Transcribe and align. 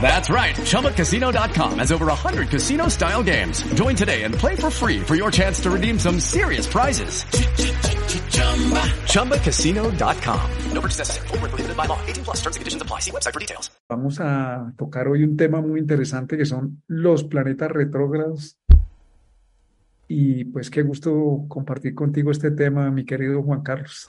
That's 0.00 0.30
right, 0.30 0.54
ChumbaCasino.com 0.54 1.80
has 1.80 1.90
over 1.90 2.06
100 2.06 2.48
casino 2.48 2.88
style 2.88 3.24
games. 3.24 3.62
Join 3.74 3.96
today 3.96 4.22
and 4.22 4.32
play 4.32 4.54
for 4.54 4.70
free 4.70 5.00
for 5.00 5.16
your 5.16 5.32
chance 5.32 5.58
to 5.62 5.70
redeem 5.70 5.98
some 5.98 6.20
serious 6.20 6.68
prizes. 6.68 7.24
ChumbaCasino.com. 9.10 10.50
No 10.72 10.80
purchase 10.80 10.98
necessary. 10.98 11.28
Full 11.28 11.38
prohibited 11.38 11.76
by 11.76 11.86
law. 11.86 11.98
18 12.06 12.24
plus 12.24 12.36
terms 12.36 12.56
and 12.56 12.60
conditions 12.60 12.82
apply. 12.82 13.00
See 13.00 13.10
website 13.10 13.32
for 13.32 13.40
details. 13.40 13.70
Vamos 13.88 14.20
a 14.20 14.72
tocar 14.76 15.08
hoy 15.08 15.24
un 15.24 15.36
tema 15.36 15.60
muy 15.60 15.80
interesante 15.80 16.36
que 16.36 16.44
son 16.44 16.82
los 16.86 17.24
planetas 17.24 17.70
retrógrados. 17.70 18.58
Y 20.08 20.44
pues 20.44 20.70
qué 20.70 20.82
gusto 20.82 21.46
compartir 21.48 21.94
contigo 21.94 22.30
este 22.30 22.50
tema, 22.52 22.90
mi 22.90 23.04
querido 23.04 23.42
Juan 23.42 23.62
Carlos. 23.62 24.08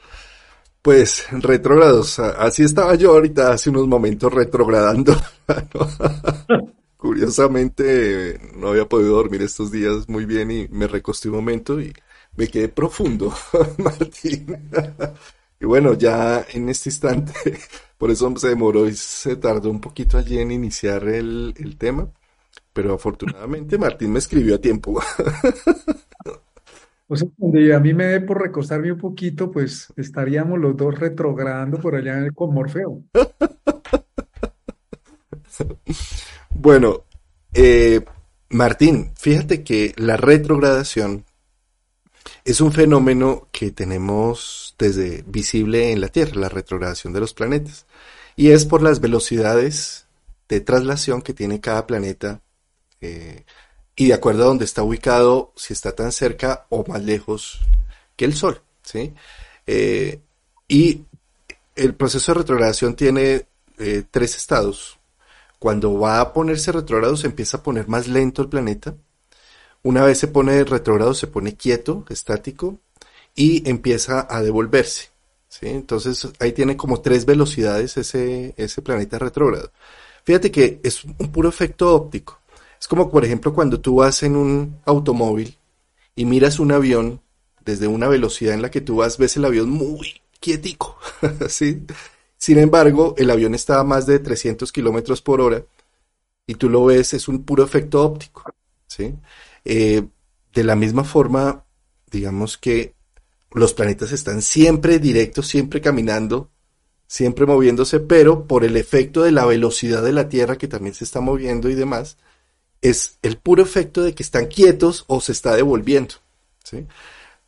Pues 0.88 1.26
retrógrados, 1.32 2.18
así 2.18 2.64
estaba 2.64 2.96
yo 2.96 3.12
ahorita 3.12 3.52
hace 3.52 3.70
unos 3.70 3.90
momentos 3.90 4.34
retrogradando. 4.34 5.14
Curiosamente 6.96 8.40
no 8.56 8.70
había 8.70 8.86
podido 8.86 9.18
dormir 9.18 9.42
estos 9.42 9.70
días 9.70 10.08
muy 10.08 10.24
bien 10.24 10.50
y 10.50 10.70
me 10.70 10.88
recosté 10.88 11.28
un 11.28 11.36
momento 11.36 11.82
y 11.82 11.92
me 12.38 12.48
quedé 12.48 12.70
profundo, 12.70 13.34
Martín. 13.80 14.70
y 15.60 15.66
bueno, 15.66 15.94
ya 15.94 16.46
en 16.54 16.70
este 16.70 16.88
instante, 16.88 17.34
por 17.98 18.10
eso 18.10 18.34
se 18.38 18.48
demoró 18.48 18.88
y 18.88 18.96
se 18.96 19.36
tardó 19.36 19.70
un 19.70 19.82
poquito 19.82 20.18
allí 20.18 20.40
en 20.40 20.54
iniciar 20.54 21.06
el, 21.10 21.54
el 21.58 21.78
tema, 21.78 22.10
pero 22.72 22.94
afortunadamente 22.94 23.78
Martín 23.78 24.14
me 24.14 24.20
escribió 24.20 24.56
a 24.56 24.60
tiempo. 24.60 25.02
O 27.08 27.16
sea, 27.16 27.28
cuando 27.38 27.76
a 27.76 27.80
mí 27.80 27.94
me 27.94 28.06
dé 28.06 28.22
por 28.22 28.42
recostarme 28.42 28.92
un 28.92 28.98
poquito, 28.98 29.50
pues 29.50 29.94
estaríamos 29.96 30.60
los 30.60 30.76
dos 30.76 31.00
retrogradando 31.00 31.80
por 31.80 31.96
allá 31.96 32.30
con 32.34 32.54
Morfeo. 32.54 33.04
Bueno, 36.60 37.04
eh, 37.54 38.04
Martín, 38.50 39.12
fíjate 39.16 39.64
que 39.64 39.94
la 39.96 40.18
retrogradación 40.18 41.24
es 42.46 42.62
un 42.62 42.72
fenómeno 42.72 43.48
que 43.52 43.72
tenemos 43.72 44.76
desde 44.80 45.24
visible 45.28 45.92
en 45.92 46.02
la 46.02 46.08
Tierra, 46.08 46.42
la 46.42 46.50
retrogradación 46.50 47.14
de 47.14 47.20
los 47.20 47.34
planetas. 47.34 47.86
Y 48.36 48.50
es 48.50 48.66
por 48.66 48.82
las 48.82 49.02
velocidades 49.02 50.08
de 50.48 50.62
traslación 50.62 51.22
que 51.22 51.34
tiene 51.34 51.60
cada 51.60 51.86
planeta 51.86 52.42
eh, 53.02 53.46
y 54.00 54.08
de 54.08 54.14
acuerdo 54.14 54.44
a 54.44 54.46
dónde 54.46 54.64
está 54.64 54.84
ubicado, 54.84 55.52
si 55.56 55.74
está 55.74 55.94
tan 55.94 56.12
cerca 56.12 56.68
o 56.70 56.86
más 56.88 57.04
lejos 57.04 57.60
que 58.16 58.26
el 58.26 58.36
Sol. 58.36 58.62
¿sí? 58.84 59.14
Eh, 59.66 60.22
y 60.68 61.02
el 61.76 61.96
proceso 61.96 62.32
de 62.32 62.40
retrogradación 62.40 62.96
tiene 62.96 63.48
eh, 63.80 64.04
tres 64.10 64.38
estados. 64.38 65.00
Cuando 65.58 66.00
va 66.00 66.22
a 66.22 66.32
ponerse 66.32 66.72
retrógrado 66.72 67.18
se 67.18 67.26
empieza 67.26 67.58
a 67.58 67.64
poner 67.64 67.88
más 67.88 68.08
lento 68.08 68.44
el 68.44 68.50
planeta. 68.50 68.96
Una 69.82 70.04
vez 70.04 70.20
se 70.20 70.28
pone 70.28 70.64
retrógrado 70.64 71.16
se 71.16 71.26
pone 71.26 71.56
quieto, 71.56 72.06
estático, 72.10 72.78
y 73.36 73.68
empieza 73.68 74.28
a 74.30 74.44
devolverse. 74.44 75.10
¿sí? 75.50 75.70
Entonces 75.70 76.28
ahí 76.40 76.52
tiene 76.52 76.78
como 76.78 77.02
tres 77.02 77.26
velocidades 77.26 77.98
ese, 77.98 78.54
ese 78.58 78.82
planeta 78.84 79.18
retrógrado. 79.18 79.72
Fíjate 80.24 80.52
que 80.52 80.80
es 80.84 81.04
un 81.04 81.32
puro 81.32 81.50
efecto 81.50 81.96
óptico. 81.96 82.37
Es 82.80 82.88
como, 82.88 83.10
por 83.10 83.26
ejemplo, 83.26 83.54
cuando 83.54 83.80
tú 83.80 83.96
vas 83.96 84.24
en 84.24 84.36
un 84.36 84.80
automóvil 84.86 85.58
y 86.16 86.26
miras 86.26 86.60
un 86.60 86.72
avión 86.72 87.22
desde 87.66 87.88
una 87.88 88.08
velocidad 88.08 88.54
en 88.54 88.62
la 88.62 88.72
que 88.72 88.82
tú 88.82 88.98
vas, 88.98 89.18
ves 89.18 89.38
el 89.38 89.46
avión 89.46 89.70
muy 89.70 90.22
quietico, 90.40 90.98
¿sí? 91.50 91.86
Sin 92.38 92.60
embargo, 92.60 93.16
el 93.18 93.30
avión 93.30 93.56
está 93.56 93.80
a 93.80 93.84
más 93.84 94.06
de 94.06 94.20
300 94.20 94.72
kilómetros 94.72 95.22
por 95.22 95.42
hora 95.42 95.64
y 96.46 96.56
tú 96.56 96.70
lo 96.70 96.86
ves, 96.86 97.14
es 97.14 97.28
un 97.28 97.44
puro 97.44 97.64
efecto 97.64 98.04
óptico, 98.04 98.44
¿sí? 98.88 99.16
Eh, 99.66 100.04
de 100.54 100.64
la 100.64 100.76
misma 100.76 101.04
forma, 101.04 101.66
digamos 102.10 102.58
que 102.58 102.96
los 103.52 103.74
planetas 103.74 104.12
están 104.12 104.42
siempre 104.42 105.00
directos, 105.00 105.48
siempre 105.48 105.82
caminando, 105.82 106.50
siempre 107.08 107.46
moviéndose, 107.46 108.00
pero 108.00 108.48
por 108.48 108.64
el 108.64 108.78
efecto 108.78 109.24
de 109.24 109.32
la 109.32 109.46
velocidad 109.46 110.04
de 110.04 110.14
la 110.14 110.30
Tierra 110.30 110.58
que 110.58 110.68
también 110.68 110.94
se 110.94 111.04
está 111.04 111.22
moviendo 111.22 111.70
y 111.70 111.76
demás, 111.76 112.18
es 112.82 113.18
el 113.22 113.38
puro 113.38 113.64
efecto 113.64 114.04
de 114.04 114.14
que 114.14 114.24
están 114.24 114.48
quietos 114.48 115.06
o 115.08 115.22
se 115.22 115.32
está 115.32 115.56
devolviendo. 115.56 116.16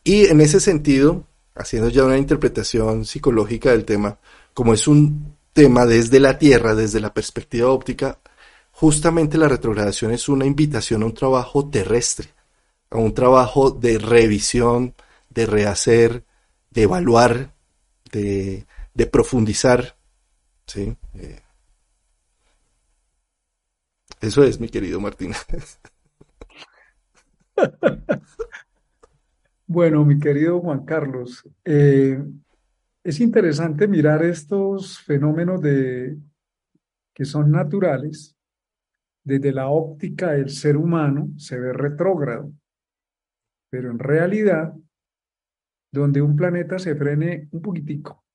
Y 0.04 0.26
en 0.26 0.42
ese 0.42 0.60
sentido, 0.60 1.26
haciendo 1.56 1.90
ya 1.90 2.06
una 2.06 2.18
interpretación 2.18 3.06
psicológica 3.06 3.72
del 3.72 3.86
tema, 3.86 4.20
como 4.54 4.74
es 4.74 4.88
un 4.88 5.36
tema 5.54 5.86
desde 5.86 6.20
la 6.20 6.38
Tierra, 6.38 6.76
desde 6.76 7.00
la 7.00 7.14
perspectiva 7.14 7.70
óptica, 7.70 8.20
justamente 8.72 9.38
la 9.38 9.50
retrogradación 9.50 10.12
es 10.12 10.30
una 10.30 10.46
invitación 10.46 11.04
a 11.04 11.08
un 11.08 11.14
trabajo 11.14 11.70
terrestre, 11.70 12.30
a 12.90 12.98
un 12.98 13.14
trabajo 13.14 13.72
de 13.72 13.98
revisión, 13.98 14.96
de 15.30 15.46
rehacer, 15.46 16.24
de 16.72 16.84
evaluar, 16.84 17.54
de, 18.12 18.66
de 18.94 19.06
profundizar. 19.06 19.98
¿sí? 20.66 20.96
Eh, 21.16 21.40
eso 24.22 24.44
es, 24.44 24.60
mi 24.60 24.70
querido 24.70 25.00
Martín. 25.00 25.32
Bueno, 29.72 30.04
mi 30.04 30.18
querido 30.18 30.60
Juan 30.62 30.84
Carlos, 30.84 31.48
eh, 31.64 32.20
es 33.04 33.20
interesante 33.20 33.88
mirar 33.88 34.26
estos 34.26 35.00
fenómenos 35.00 35.62
de, 35.62 36.18
que 37.14 37.24
son 37.24 37.52
naturales. 37.52 38.36
Desde 39.24 39.52
la 39.52 39.68
óptica 39.68 40.32
del 40.32 40.50
ser 40.50 40.76
humano 40.76 41.30
se 41.38 41.60
ve 41.60 41.72
retrógrado, 41.72 42.52
pero 43.70 43.92
en 43.92 44.00
realidad, 44.00 44.74
donde 45.92 46.22
un 46.22 46.36
planeta 46.36 46.80
se 46.80 46.96
frene 46.96 47.48
un 47.52 47.62
poquitico, 47.62 48.26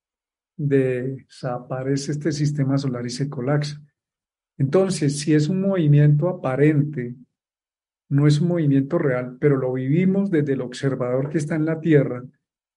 desaparece 0.56 2.12
este 2.12 2.30
sistema 2.30 2.78
solar 2.78 3.04
y 3.06 3.10
se 3.10 3.28
colapsa. 3.28 3.82
Entonces, 4.58 5.18
si 5.18 5.34
es 5.34 5.48
un 5.48 5.60
movimiento 5.60 6.28
aparente, 6.28 7.16
no 8.08 8.26
es 8.26 8.40
un 8.40 8.48
movimiento 8.48 8.98
real, 8.98 9.36
pero 9.40 9.56
lo 9.56 9.72
vivimos 9.72 10.30
desde 10.30 10.52
el 10.52 10.60
observador 10.60 11.30
que 11.30 11.38
está 11.38 11.56
en 11.56 11.64
la 11.64 11.80
Tierra 11.80 12.22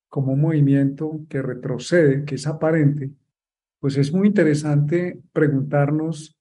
como 0.10 0.34
un 0.34 0.42
movimiento 0.42 1.26
que 1.30 1.42
retrocede, 1.42 2.24
que 2.26 2.36
es 2.36 2.48
aparente, 2.48 3.12
pues 3.80 3.98
es 3.98 4.12
muy 4.12 4.28
interesante 4.28 5.20
preguntarnos, 5.32 6.36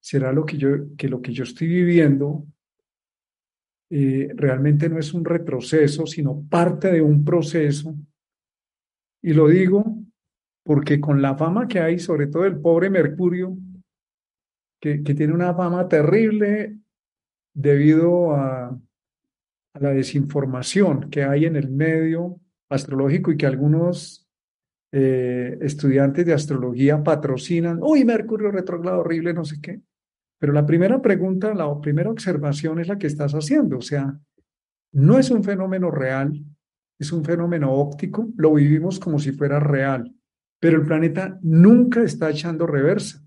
¿será 0.00 0.32
lo 0.32 0.44
que 0.44 0.56
yo, 0.56 0.96
que 0.96 1.08
lo 1.08 1.20
que 1.20 1.32
yo 1.32 1.44
estoy 1.44 1.68
viviendo 1.68 2.46
eh, 3.90 4.30
realmente 4.34 4.88
no 4.88 4.98
es 4.98 5.12
un 5.12 5.24
retroceso, 5.24 6.06
sino 6.06 6.44
parte 6.48 6.92
de 6.92 7.02
un 7.02 7.24
proceso 7.24 7.94
Y 9.20 9.34
lo 9.34 9.48
digo 9.48 9.84
porque 10.62 11.00
con 11.00 11.20
la 11.20 11.36
fama 11.36 11.66
que 11.66 11.80
hay, 11.80 11.98
sobre 11.98 12.28
todo 12.28 12.44
el 12.44 12.60
pobre 12.60 12.90
Mercurio, 12.90 13.56
que, 14.80 14.98
tiene 14.98 15.32
una 15.32 15.54
fama 15.54 15.88
terrible 15.88 16.78
debido 17.54 18.34
a, 18.34 18.68
a 18.68 19.80
la 19.80 19.90
desinformación 19.90 21.10
que 21.10 21.24
hay 21.24 21.44
en 21.44 21.56
el 21.56 21.70
medio 21.70 22.40
astrológico 22.70 23.32
y 23.32 23.36
que 23.36 23.46
algunos 23.46 24.28
eh, 24.92 25.56
estudiantes 25.60 26.26
de 26.26 26.34
astrología 26.34 27.02
patrocinan, 27.02 27.78
uy, 27.80 28.04
Mercurio 28.04 28.50
retrogrado 28.50 29.00
horrible, 29.00 29.32
no 29.32 29.44
sé 29.44 29.60
qué. 29.60 29.80
Pero 30.38 30.52
la 30.52 30.66
primera 30.66 31.00
pregunta, 31.00 31.54
la 31.54 31.80
primera 31.80 32.10
observación 32.10 32.80
es 32.80 32.88
la 32.88 32.98
que 32.98 33.06
estás 33.06 33.32
haciendo, 33.34 33.78
o 33.78 33.82
sea, 33.82 34.18
no 34.92 35.18
es 35.18 35.30
un 35.30 35.44
fenómeno 35.44 35.90
real, 35.90 36.42
es 36.98 37.12
un 37.12 37.24
fenómeno 37.24 37.72
óptico, 37.72 38.28
lo 38.36 38.54
vivimos 38.54 38.98
como 38.98 39.18
si 39.18 39.32
fuera 39.32 39.60
real, 39.60 40.12
pero 40.58 40.78
el 40.78 40.86
planeta 40.86 41.38
nunca 41.42 42.02
está 42.02 42.30
echando 42.30 42.66
reversa, 42.66 43.22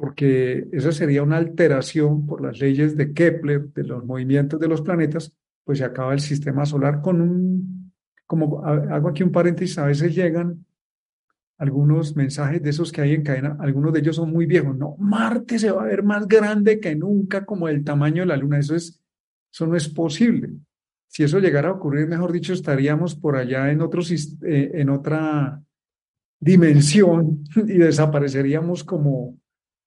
porque 0.00 0.66
eso 0.72 0.92
sería 0.92 1.22
una 1.22 1.36
alteración 1.36 2.26
por 2.26 2.40
las 2.40 2.58
leyes 2.58 2.96
de 2.96 3.12
Kepler, 3.12 3.68
de 3.74 3.84
los 3.84 4.02
movimientos 4.02 4.58
de 4.58 4.66
los 4.66 4.80
planetas, 4.80 5.30
pues 5.62 5.76
se 5.76 5.84
acaba 5.84 6.14
el 6.14 6.20
sistema 6.20 6.64
solar 6.64 7.02
con 7.02 7.20
un 7.20 7.92
como 8.26 8.64
hago 8.64 9.10
aquí 9.10 9.22
un 9.22 9.30
paréntesis, 9.30 9.76
a 9.76 9.84
veces 9.84 10.14
llegan 10.14 10.64
algunos 11.58 12.16
mensajes 12.16 12.62
de 12.62 12.70
esos 12.70 12.92
que 12.92 13.02
hay 13.02 13.12
en 13.12 13.22
cadena, 13.22 13.58
algunos 13.60 13.92
de 13.92 13.98
ellos 13.98 14.16
son 14.16 14.32
muy 14.32 14.46
viejos, 14.46 14.74
no, 14.74 14.96
Marte 14.98 15.58
se 15.58 15.70
va 15.70 15.82
a 15.82 15.86
ver 15.86 16.02
más 16.02 16.26
grande 16.26 16.80
que 16.80 16.96
nunca 16.96 17.44
como 17.44 17.68
el 17.68 17.84
tamaño 17.84 18.22
de 18.22 18.28
la 18.28 18.38
Luna, 18.38 18.58
eso, 18.58 18.74
es, 18.74 19.02
eso 19.52 19.66
no 19.66 19.76
es 19.76 19.86
posible. 19.86 20.48
Si 21.08 21.24
eso 21.24 21.40
llegara 21.40 21.68
a 21.68 21.72
ocurrir, 21.72 22.06
mejor 22.06 22.32
dicho, 22.32 22.54
estaríamos 22.54 23.16
por 23.16 23.36
allá 23.36 23.70
en, 23.70 23.82
otros, 23.82 24.10
eh, 24.12 24.70
en 24.72 24.88
otra 24.88 25.60
dimensión 26.38 27.44
y 27.56 27.78
desapareceríamos 27.78 28.82
como, 28.82 29.39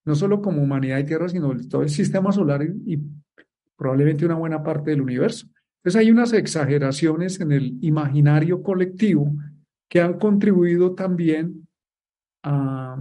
no 0.06 0.16
solo 0.16 0.42
como 0.42 0.62
humanidad 0.62 1.00
y 1.00 1.06
Tierra, 1.06 1.30
sino 1.30 1.54
todo 1.70 1.84
el 1.84 1.90
sistema 1.90 2.32
solar 2.32 2.64
y 2.64 3.00
probablemente 3.78 4.26
una 4.26 4.36
buena 4.36 4.64
parte 4.64 4.92
del 4.92 5.02
universo. 5.02 5.48
Entonces 5.84 6.00
hay 6.00 6.12
unas 6.12 6.32
exageraciones 6.32 7.42
en 7.42 7.52
el 7.52 7.78
imaginario 7.82 8.64
colectivo 8.64 9.34
que 9.90 10.02
han 10.02 10.18
contribuido 10.18 10.96
también 10.96 11.68
a, 12.44 12.98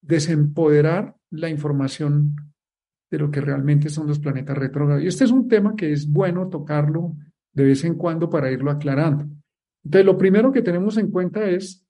desempoderar 0.00 1.16
la 1.30 1.50
información 1.50 2.36
de 3.10 3.18
lo 3.18 3.30
que 3.30 3.40
realmente 3.40 3.90
son 3.90 4.06
los 4.06 4.20
planetas 4.20 4.56
retrógrados. 4.56 5.02
Y 5.02 5.08
este 5.08 5.24
es 5.24 5.32
un 5.32 5.48
tema 5.48 5.74
que 5.74 5.92
es 5.92 6.08
bueno 6.08 6.48
tocarlo 6.48 7.16
de 7.52 7.64
vez 7.64 7.84
en 7.84 7.96
cuando 7.96 8.30
para 8.30 8.50
irlo 8.50 8.70
aclarando. 8.70 9.26
Entonces, 9.84 10.06
lo 10.06 10.16
primero 10.16 10.52
que 10.52 10.62
tenemos 10.62 10.96
en 10.96 11.10
cuenta 11.10 11.44
es 11.48 11.85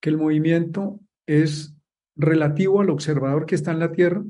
que 0.00 0.10
el 0.10 0.16
movimiento 0.16 1.00
es 1.26 1.74
relativo 2.16 2.80
al 2.80 2.90
observador 2.90 3.46
que 3.46 3.54
está 3.54 3.72
en 3.72 3.78
la 3.78 3.92
Tierra 3.92 4.22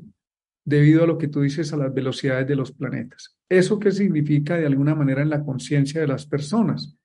debido 0.63 1.03
a 1.03 1.07
lo 1.07 1.17
que 1.17 1.27
tú 1.27 1.41
dices 1.41 1.73
a 1.73 1.77
las 1.77 1.93
velocidades 1.93 2.47
de 2.47 2.55
los 2.55 2.71
planetas. 2.71 3.37
¿Eso 3.49 3.79
qué 3.79 3.91
significa 3.91 4.57
de 4.57 4.65
alguna 4.65 4.95
manera 4.95 5.21
en 5.21 5.29
la 5.29 5.43
conciencia 5.43 5.99
de 5.99 6.07
las 6.07 6.25
personas? 6.25 6.95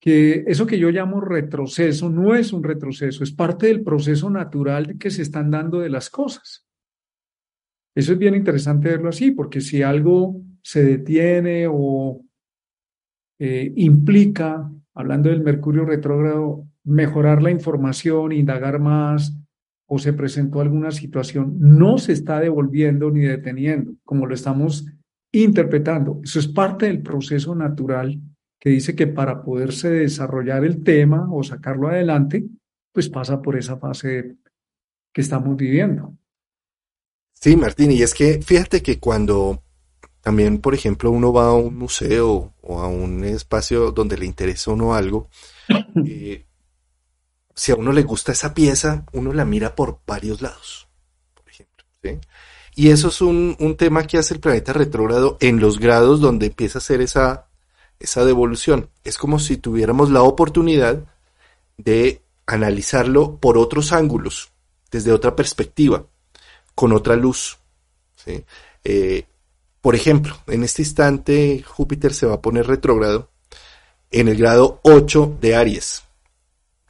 Que 0.00 0.44
eso 0.46 0.66
que 0.66 0.78
yo 0.78 0.90
llamo 0.90 1.20
retroceso 1.20 2.08
no 2.08 2.34
es 2.34 2.52
un 2.52 2.62
retroceso, 2.62 3.24
es 3.24 3.32
parte 3.32 3.66
del 3.66 3.82
proceso 3.82 4.30
natural 4.30 4.96
que 4.96 5.10
se 5.10 5.22
están 5.22 5.50
dando 5.50 5.80
de 5.80 5.90
las 5.90 6.08
cosas. 6.08 6.66
Eso 7.96 8.12
es 8.12 8.18
bien 8.18 8.36
interesante 8.36 8.90
verlo 8.90 9.08
así, 9.08 9.32
porque 9.32 9.60
si 9.60 9.82
algo 9.82 10.40
se 10.62 10.84
detiene 10.84 11.66
o 11.68 12.24
eh, 13.40 13.72
implica, 13.74 14.70
hablando 14.94 15.30
del 15.30 15.42
Mercurio 15.42 15.84
retrógrado, 15.84 16.67
mejorar 16.88 17.42
la 17.42 17.50
información, 17.50 18.32
indagar 18.32 18.80
más, 18.80 19.34
o 19.86 19.98
se 19.98 20.12
presentó 20.12 20.60
alguna 20.60 20.90
situación, 20.90 21.56
no 21.58 21.98
se 21.98 22.12
está 22.12 22.40
devolviendo 22.40 23.10
ni 23.10 23.22
deteniendo, 23.22 23.94
como 24.04 24.26
lo 24.26 24.34
estamos 24.34 24.86
interpretando. 25.32 26.20
Eso 26.22 26.38
es 26.38 26.48
parte 26.48 26.86
del 26.86 27.02
proceso 27.02 27.54
natural 27.54 28.20
que 28.60 28.70
dice 28.70 28.94
que 28.94 29.06
para 29.06 29.42
poderse 29.42 29.88
desarrollar 29.88 30.64
el 30.64 30.82
tema 30.82 31.28
o 31.30 31.42
sacarlo 31.42 31.88
adelante, 31.88 32.44
pues 32.92 33.08
pasa 33.08 33.40
por 33.40 33.56
esa 33.56 33.78
fase 33.78 34.36
que 35.12 35.20
estamos 35.20 35.56
viviendo. 35.56 36.14
Sí, 37.32 37.56
Martín, 37.56 37.92
y 37.92 38.02
es 38.02 38.14
que 38.14 38.42
fíjate 38.42 38.82
que 38.82 38.98
cuando 38.98 39.62
también, 40.20 40.58
por 40.58 40.74
ejemplo, 40.74 41.10
uno 41.10 41.32
va 41.32 41.46
a 41.46 41.54
un 41.54 41.76
museo 41.76 42.52
o 42.60 42.80
a 42.80 42.88
un 42.88 43.24
espacio 43.24 43.92
donde 43.92 44.18
le 44.18 44.26
interesa 44.26 44.72
uno 44.72 44.94
algo, 44.94 45.30
eh, 46.04 46.47
si 47.58 47.72
a 47.72 47.74
uno 47.74 47.90
le 47.90 48.04
gusta 48.04 48.30
esa 48.30 48.54
pieza, 48.54 49.04
uno 49.12 49.32
la 49.32 49.44
mira 49.44 49.74
por 49.74 49.98
varios 50.06 50.40
lados, 50.40 50.86
por 51.34 51.50
ejemplo. 51.50 51.84
Y 52.76 52.90
eso 52.90 53.08
es 53.08 53.20
un, 53.20 53.56
tema 53.76 54.06
que 54.06 54.16
hace 54.16 54.34
el 54.34 54.38
planeta 54.38 54.72
retrógrado 54.72 55.36
en 55.40 55.58
los 55.58 55.80
grados 55.80 56.20
donde 56.20 56.46
empieza 56.46 56.78
a 56.78 56.82
hacer 56.82 57.00
esa, 57.00 57.48
esa 57.98 58.24
devolución. 58.24 58.90
Es 59.02 59.18
como 59.18 59.40
si 59.40 59.56
tuviéramos 59.56 60.10
la 60.10 60.22
oportunidad 60.22 61.02
de 61.76 62.22
analizarlo 62.46 63.38
por 63.38 63.58
otros 63.58 63.92
ángulos, 63.92 64.52
desde 64.92 65.12
otra 65.12 65.34
perspectiva, 65.34 66.06
con 66.76 66.92
otra 66.92 67.16
luz. 67.16 67.58
Eh, 68.84 69.24
por 69.80 69.96
ejemplo, 69.96 70.38
en 70.46 70.62
este 70.62 70.82
instante 70.82 71.64
Júpiter 71.66 72.14
se 72.14 72.26
va 72.26 72.34
a 72.34 72.40
poner 72.40 72.68
retrógrado 72.68 73.30
en 74.12 74.28
el 74.28 74.36
grado 74.36 74.78
8 74.84 75.38
de 75.40 75.56
Aries. 75.56 76.04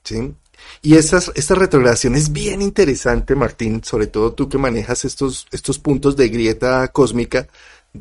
¿sí? 0.05 0.35
Y 0.83 0.95
esta 0.95 1.55
retrogradación 1.55 2.15
es 2.15 2.33
bien 2.33 2.63
interesante, 2.63 3.35
Martín, 3.35 3.83
sobre 3.83 4.07
todo 4.07 4.33
tú 4.33 4.49
que 4.49 4.59
manejas 4.59 5.05
estos, 5.05 5.47
estos 5.51 5.79
puntos 5.79 6.17
de 6.17 6.29
grieta 6.29 6.87
cósmica, 6.89 7.49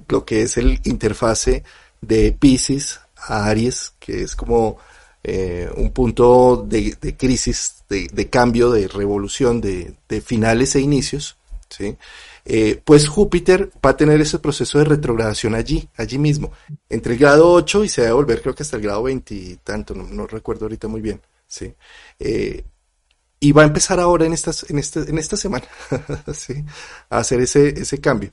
lo 0.08 0.26
que 0.26 0.44
es 0.44 0.58
el 0.58 0.80
interfase 0.84 1.64
de 2.02 2.32
Pisces 2.32 3.00
a 3.16 3.48
Aries, 3.48 3.94
que 4.00 4.24
es 4.24 4.36
como 4.36 4.78
eh, 5.24 5.70
un 5.76 5.92
punto 5.92 6.66
de, 6.68 6.96
crisis, 7.18 7.84
de, 7.90 8.30
cambio, 8.30 8.72
de 8.72 8.88
revolución, 8.88 9.60
de, 9.60 9.96
finales 10.22 10.76
e 10.76 10.82
inicios, 10.82 11.38
¿sí? 11.70 11.98
Eh, 12.46 12.82
pues 12.86 13.10
Júpiter 13.10 13.70
va 13.86 13.90
a 13.90 13.98
tener 13.98 14.22
ese 14.22 14.40
proceso 14.40 14.78
de 14.78 14.86
retrogradación 14.86 15.54
allí, 15.54 15.90
allí 15.98 16.18
mismo, 16.18 16.54
entre 16.90 17.14
el 17.14 17.20
grado 17.20 17.52
8 17.52 17.84
y 17.84 17.90
se 17.90 18.04
va 18.04 18.10
a 18.10 18.14
volver 18.14 18.42
creo 18.42 18.56
que 18.56 18.64
hasta 18.64 18.78
el 18.78 18.84
grado 18.84 19.04
20 19.04 19.36
y 19.36 19.56
tanto, 19.58 19.94
no, 19.94 20.04
no 20.04 20.28
recuerdo 20.28 20.66
ahorita 20.66 20.88
muy 20.88 21.02
bien. 21.02 21.20
¿Sí? 21.48 21.74
Eh, 22.20 22.64
y 23.40 23.52
va 23.52 23.64
a 23.64 23.66
empezar 23.66 24.00
ahora 24.00 24.26
en, 24.26 24.34
estas, 24.34 24.70
en, 24.70 24.80
este, 24.80 25.02
en 25.02 25.18
esta 25.18 25.38
semana 25.38 25.68
¿sí? 26.34 26.64
a 27.10 27.20
hacer 27.20 27.40
ese, 27.42 27.70
ese 27.70 28.00
cambio. 28.00 28.32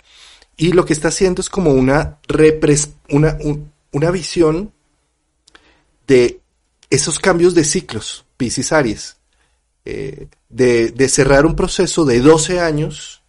Y 0.56 0.72
lo 0.72 0.84
que 0.84 0.92
está 0.92 1.08
haciendo 1.08 1.40
es 1.40 1.50
como 1.50 1.72
una, 1.72 2.18
una, 3.10 3.38
una 3.92 4.10
visión 4.10 4.72
de 6.06 6.40
esos 6.90 7.18
cambios 7.18 7.54
de 7.54 7.64
ciclos, 7.64 8.24
Piscis 8.36 8.72
Aries, 8.72 9.16
eh, 9.84 10.28
de, 10.48 10.90
de, 10.92 11.08
cerrar 11.08 11.44
un 11.44 11.56
proceso 11.56 12.04
de 12.04 12.20
12 12.20 12.60
años 12.60 13.22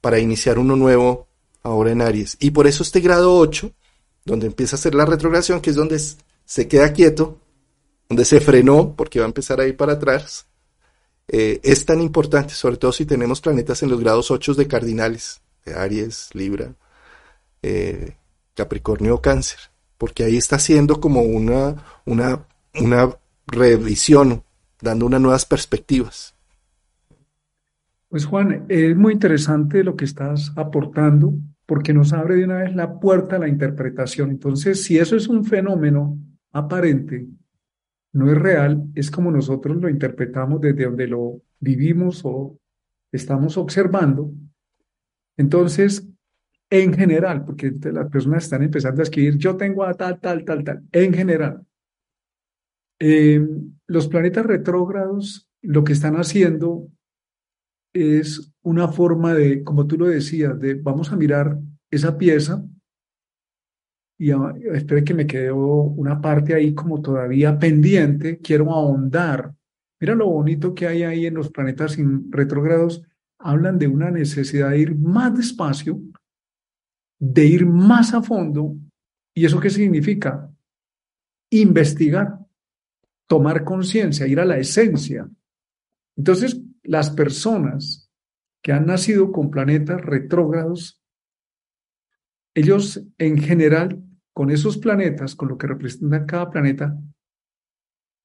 para 0.00 0.18
iniciar 0.18 0.58
uno 0.58 0.74
nuevo 0.74 1.28
ahora 1.62 1.92
en 1.92 2.02
Aries. 2.02 2.36
Y 2.40 2.50
por 2.50 2.66
eso 2.66 2.82
este 2.82 3.00
grado 3.00 3.36
8, 3.36 3.70
donde 4.24 4.46
empieza 4.46 4.76
a 4.76 4.78
hacer 4.78 4.94
la 4.94 5.04
retrogradación, 5.04 5.60
que 5.60 5.70
es 5.70 5.76
donde 5.76 6.00
se 6.44 6.66
queda 6.66 6.92
quieto, 6.92 7.38
donde 8.08 8.24
se 8.24 8.40
frenó 8.40 8.94
porque 8.96 9.18
va 9.18 9.26
a 9.26 9.28
empezar 9.28 9.60
a 9.60 9.66
ir 9.66 9.76
para 9.76 9.94
atrás, 9.94 10.46
eh, 11.28 11.60
es 11.62 11.84
tan 11.84 12.00
importante, 12.00 12.54
sobre 12.54 12.78
todo 12.78 12.90
si 12.92 13.04
tenemos 13.04 13.40
planetas 13.40 13.82
en 13.82 13.90
los 13.90 14.00
grados 14.00 14.30
8 14.30 14.54
de 14.54 14.66
cardinales, 14.66 15.42
Aries, 15.66 16.30
Libra, 16.32 16.74
eh, 17.62 18.16
Capricornio 18.54 19.20
Cáncer, 19.20 19.58
porque 19.98 20.24
ahí 20.24 20.36
está 20.36 20.56
haciendo 20.56 21.00
como 21.00 21.22
una, 21.22 21.84
una, 22.06 22.46
una 22.80 23.14
revisión, 23.46 24.42
dando 24.80 25.06
unas 25.06 25.20
nuevas 25.20 25.44
perspectivas. 25.44 26.34
Pues 28.08 28.24
Juan, 28.24 28.64
es 28.70 28.96
muy 28.96 29.12
interesante 29.12 29.84
lo 29.84 29.94
que 29.94 30.06
estás 30.06 30.52
aportando 30.56 31.34
porque 31.66 31.92
nos 31.92 32.14
abre 32.14 32.36
de 32.36 32.44
una 32.44 32.62
vez 32.62 32.74
la 32.74 32.98
puerta 32.98 33.36
a 33.36 33.38
la 33.38 33.48
interpretación. 33.48 34.30
Entonces, 34.30 34.82
si 34.82 34.96
eso 34.96 35.14
es 35.14 35.28
un 35.28 35.44
fenómeno 35.44 36.18
aparente, 36.50 37.28
no 38.12 38.30
es 38.30 38.38
real, 38.38 38.84
es 38.94 39.10
como 39.10 39.30
nosotros 39.30 39.76
lo 39.76 39.88
interpretamos 39.88 40.60
desde 40.60 40.84
donde 40.84 41.06
lo 41.06 41.42
vivimos 41.60 42.22
o 42.24 42.58
estamos 43.12 43.56
observando. 43.56 44.32
Entonces, 45.36 46.06
en 46.70 46.92
general, 46.92 47.44
porque 47.44 47.72
las 47.92 48.10
personas 48.10 48.44
están 48.44 48.62
empezando 48.62 49.00
a 49.00 49.04
escribir, 49.04 49.36
yo 49.36 49.56
tengo 49.56 49.84
a 49.84 49.94
tal, 49.94 50.20
tal, 50.20 50.44
tal, 50.44 50.64
tal, 50.64 50.82
en 50.92 51.14
general, 51.14 51.66
em, 52.98 53.72
los 53.86 54.08
planetas 54.08 54.44
retrógrados 54.44 55.48
lo 55.62 55.84
que 55.84 55.92
están 55.92 56.16
haciendo 56.16 56.88
es 57.94 58.52
una 58.62 58.88
forma 58.88 59.34
de, 59.34 59.64
como 59.64 59.86
tú 59.86 59.96
lo 59.96 60.06
decías, 60.06 60.58
de 60.60 60.74
vamos 60.74 61.12
a 61.12 61.16
mirar 61.16 61.58
esa 61.90 62.18
pieza 62.18 62.64
y 64.18 64.32
espere 64.74 65.04
que 65.04 65.14
me 65.14 65.26
quedó 65.26 65.82
una 65.82 66.20
parte 66.20 66.52
ahí 66.52 66.74
como 66.74 67.00
todavía 67.00 67.56
pendiente, 67.56 68.38
quiero 68.38 68.72
ahondar. 68.72 69.54
Mira 70.00 70.16
lo 70.16 70.26
bonito 70.26 70.74
que 70.74 70.88
hay 70.88 71.04
ahí 71.04 71.26
en 71.26 71.34
los 71.34 71.50
planetas 71.50 71.96
retrógrados, 72.30 73.02
hablan 73.38 73.78
de 73.78 73.86
una 73.86 74.10
necesidad 74.10 74.70
de 74.70 74.80
ir 74.80 74.96
más 74.96 75.36
despacio, 75.36 76.00
de 77.20 77.46
ir 77.46 77.64
más 77.64 78.12
a 78.12 78.20
fondo. 78.20 78.76
¿Y 79.34 79.46
eso 79.46 79.60
qué 79.60 79.70
significa? 79.70 80.50
Investigar, 81.50 82.40
tomar 83.28 83.62
conciencia, 83.62 84.26
ir 84.26 84.40
a 84.40 84.44
la 84.44 84.58
esencia. 84.58 85.28
Entonces, 86.16 86.60
las 86.82 87.10
personas 87.10 88.10
que 88.62 88.72
han 88.72 88.86
nacido 88.86 89.30
con 89.30 89.50
planetas 89.50 90.00
retrógrados, 90.00 91.00
ellos 92.54 93.00
en 93.18 93.38
general, 93.38 94.02
con 94.38 94.52
esos 94.52 94.78
planetas, 94.78 95.34
con 95.34 95.48
lo 95.48 95.58
que 95.58 95.66
representan 95.66 96.24
cada 96.24 96.48
planeta, 96.48 96.96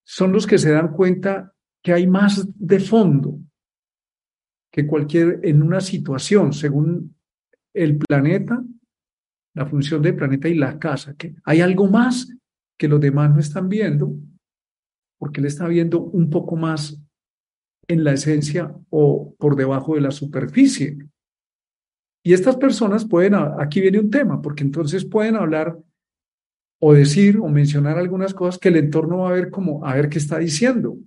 son 0.05 0.31
los 0.31 0.45
que 0.45 0.59
se 0.59 0.69
dan 0.69 0.93
cuenta 0.93 1.55
que 1.83 1.91
hay 1.91 2.05
más 2.05 2.47
de 2.53 2.79
fondo 2.79 3.39
que 4.71 4.85
cualquier, 4.85 5.39
en 5.41 5.63
una 5.63 5.81
situación, 5.81 6.53
según 6.53 7.15
el 7.73 7.97
planeta, 7.97 8.63
la 9.55 9.65
función 9.65 10.03
del 10.03 10.15
planeta 10.15 10.47
y 10.47 10.53
la 10.53 10.77
casa, 10.77 11.15
que 11.15 11.33
hay 11.45 11.61
algo 11.61 11.87
más 11.87 12.31
que 12.77 12.87
los 12.87 13.01
demás 13.01 13.31
no 13.31 13.39
están 13.39 13.67
viendo, 13.67 14.15
porque 15.17 15.39
él 15.39 15.47
está 15.47 15.67
viendo 15.67 15.99
un 15.99 16.29
poco 16.29 16.55
más 16.55 17.01
en 17.87 18.03
la 18.03 18.13
esencia 18.13 18.71
o 18.91 19.33
por 19.39 19.55
debajo 19.55 19.95
de 19.95 20.01
la 20.01 20.11
superficie. 20.11 20.95
Y 22.23 22.33
estas 22.33 22.57
personas 22.57 23.03
pueden, 23.03 23.33
aquí 23.33 23.81
viene 23.81 23.99
un 23.99 24.11
tema, 24.11 24.43
porque 24.43 24.61
entonces 24.63 25.05
pueden 25.05 25.37
hablar 25.37 25.75
o 26.85 26.93
decir 26.93 27.39
o 27.39 27.47
mencionar 27.47 27.97
algunas 27.97 28.33
cosas 28.33 28.59
que 28.59 28.67
el 28.67 28.75
entorno 28.75 29.19
va 29.19 29.29
a 29.29 29.31
ver 29.31 29.49
como, 29.49 29.85
a 29.85 29.95
ver 29.95 30.09
qué 30.09 30.17
está 30.17 30.37
diciendo, 30.37 30.97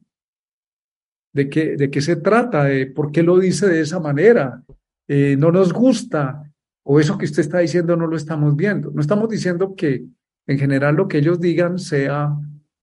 de 1.34 1.50
qué, 1.50 1.76
de 1.76 1.90
qué 1.90 2.00
se 2.00 2.16
trata, 2.16 2.64
de 2.64 2.86
por 2.86 3.12
qué 3.12 3.22
lo 3.22 3.38
dice 3.38 3.68
de 3.68 3.82
esa 3.82 4.00
manera, 4.00 4.64
eh, 5.06 5.36
no 5.38 5.52
nos 5.52 5.74
gusta, 5.74 6.50
o 6.82 6.98
eso 6.98 7.18
que 7.18 7.26
usted 7.26 7.42
está 7.42 7.58
diciendo 7.58 7.94
no 7.94 8.06
lo 8.06 8.16
estamos 8.16 8.56
viendo. 8.56 8.90
No 8.90 9.02
estamos 9.02 9.28
diciendo 9.28 9.74
que 9.76 10.06
en 10.46 10.58
general 10.58 10.94
lo 10.94 11.08
que 11.08 11.18
ellos 11.18 11.40
digan 11.40 11.78
sea 11.78 12.34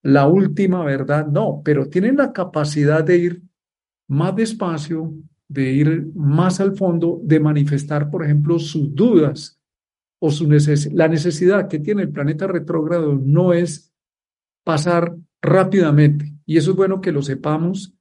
la 0.04 0.28
última 0.28 0.86
verdad, 0.86 1.26
no, 1.26 1.64
pero 1.66 1.90
tienen 1.90 2.18
la 2.18 2.32
capacidad 2.32 3.04
de 3.04 3.18
ir 3.18 3.42
más 4.08 4.36
despacio, 4.36 5.16
de 5.48 5.72
ir 5.72 6.12
más 6.14 6.60
al 6.60 6.76
fondo, 6.76 7.20
de 7.24 7.40
manifestar, 7.40 8.12
por 8.12 8.24
ejemplo, 8.24 8.60
sus 8.60 8.94
dudas 8.94 9.60
o 10.26 10.32
su 10.32 10.48
la 10.94 11.10
necesidad 11.10 11.68
que 11.68 11.80
tiene 11.80 12.04
el 12.04 12.10
planeta 12.10 12.48
retrógrado 12.48 13.20
no 13.22 13.52
es 13.52 13.94
pasar 14.64 15.18
rápidamente. 15.42 16.32
Y 16.46 16.56
eso 16.56 16.72
es 16.72 16.78
bueno 16.78 17.02
que 17.02 17.12
lo 17.12 17.22
sepamos 17.22 17.94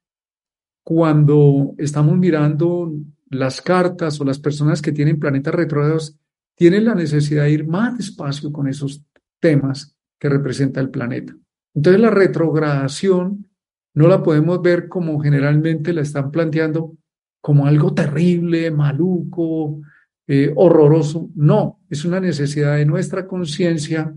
cuando 0.84 1.74
estamos 1.78 2.16
mirando 2.16 2.92
las 3.28 3.60
cartas 3.60 4.20
o 4.20 4.24
las 4.24 4.38
personas 4.38 4.80
que 4.80 4.92
tienen 4.92 5.18
planetas 5.18 5.52
retrógrados 5.52 6.16
tienen 6.54 6.84
la 6.84 6.94
necesidad 6.94 7.42
de 7.42 7.54
ir 7.54 7.66
más 7.66 7.98
despacio 7.98 8.52
con 8.52 8.68
esos 8.68 9.04
temas 9.40 9.96
que 10.20 10.28
representa 10.28 10.80
el 10.80 10.90
planeta. 10.90 11.34
Entonces 11.74 12.00
la 12.00 12.10
retrogradación 12.10 13.48
no 13.94 14.06
la 14.06 14.22
podemos 14.22 14.62
ver 14.62 14.86
como 14.86 15.18
generalmente 15.18 15.92
la 15.92 16.02
están 16.02 16.30
planteando 16.30 16.96
como 17.40 17.66
algo 17.66 17.92
terrible, 17.92 18.70
maluco, 18.70 19.80
eh, 20.26 20.52
horroroso. 20.54 21.30
No, 21.34 21.80
es 21.88 22.04
una 22.04 22.20
necesidad 22.20 22.76
de 22.76 22.86
nuestra 22.86 23.26
conciencia 23.26 24.14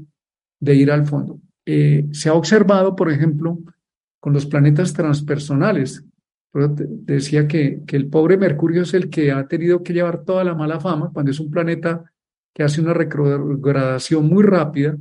de 0.59 0.75
ir 0.75 0.91
al 0.91 1.05
fondo. 1.05 1.39
Eh, 1.65 2.07
se 2.11 2.29
ha 2.29 2.33
observado, 2.33 2.95
por 2.95 3.11
ejemplo, 3.11 3.59
con 4.19 4.33
los 4.33 4.45
planetas 4.45 4.93
transpersonales. 4.93 6.03
Decía 6.53 7.47
que, 7.47 7.81
que 7.85 7.97
el 7.97 8.07
pobre 8.07 8.37
Mercurio 8.37 8.83
es 8.83 8.93
el 8.93 9.09
que 9.09 9.31
ha 9.31 9.47
tenido 9.47 9.83
que 9.83 9.93
llevar 9.93 10.23
toda 10.23 10.43
la 10.43 10.55
mala 10.55 10.79
fama 10.79 11.11
cuando 11.13 11.31
es 11.31 11.39
un 11.39 11.51
planeta 11.51 12.11
que 12.53 12.63
hace 12.63 12.79
una 12.79 12.93
retrogradación 12.93 14.27
muy 14.27 14.43
rápida 14.43 14.97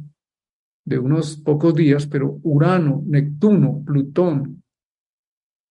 de 0.85 0.99
unos 0.99 1.37
pocos 1.37 1.75
días, 1.75 2.07
pero 2.07 2.41
Urano, 2.43 3.03
Neptuno, 3.07 3.83
Plutón, 3.85 4.63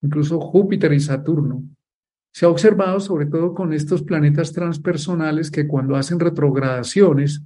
incluso 0.02 0.40
Júpiter 0.40 0.94
y 0.94 1.00
Saturno. 1.00 1.64
Se 2.34 2.46
ha 2.46 2.50
observado 2.50 3.00
sobre 3.00 3.28
todo 3.28 3.54
con 3.54 3.74
estos 3.74 4.02
planetas 4.02 4.54
transpersonales 4.54 5.52
que 5.52 5.68
cuando 5.68 5.96
hacen 5.96 6.20
retrogradaciones 6.20 7.44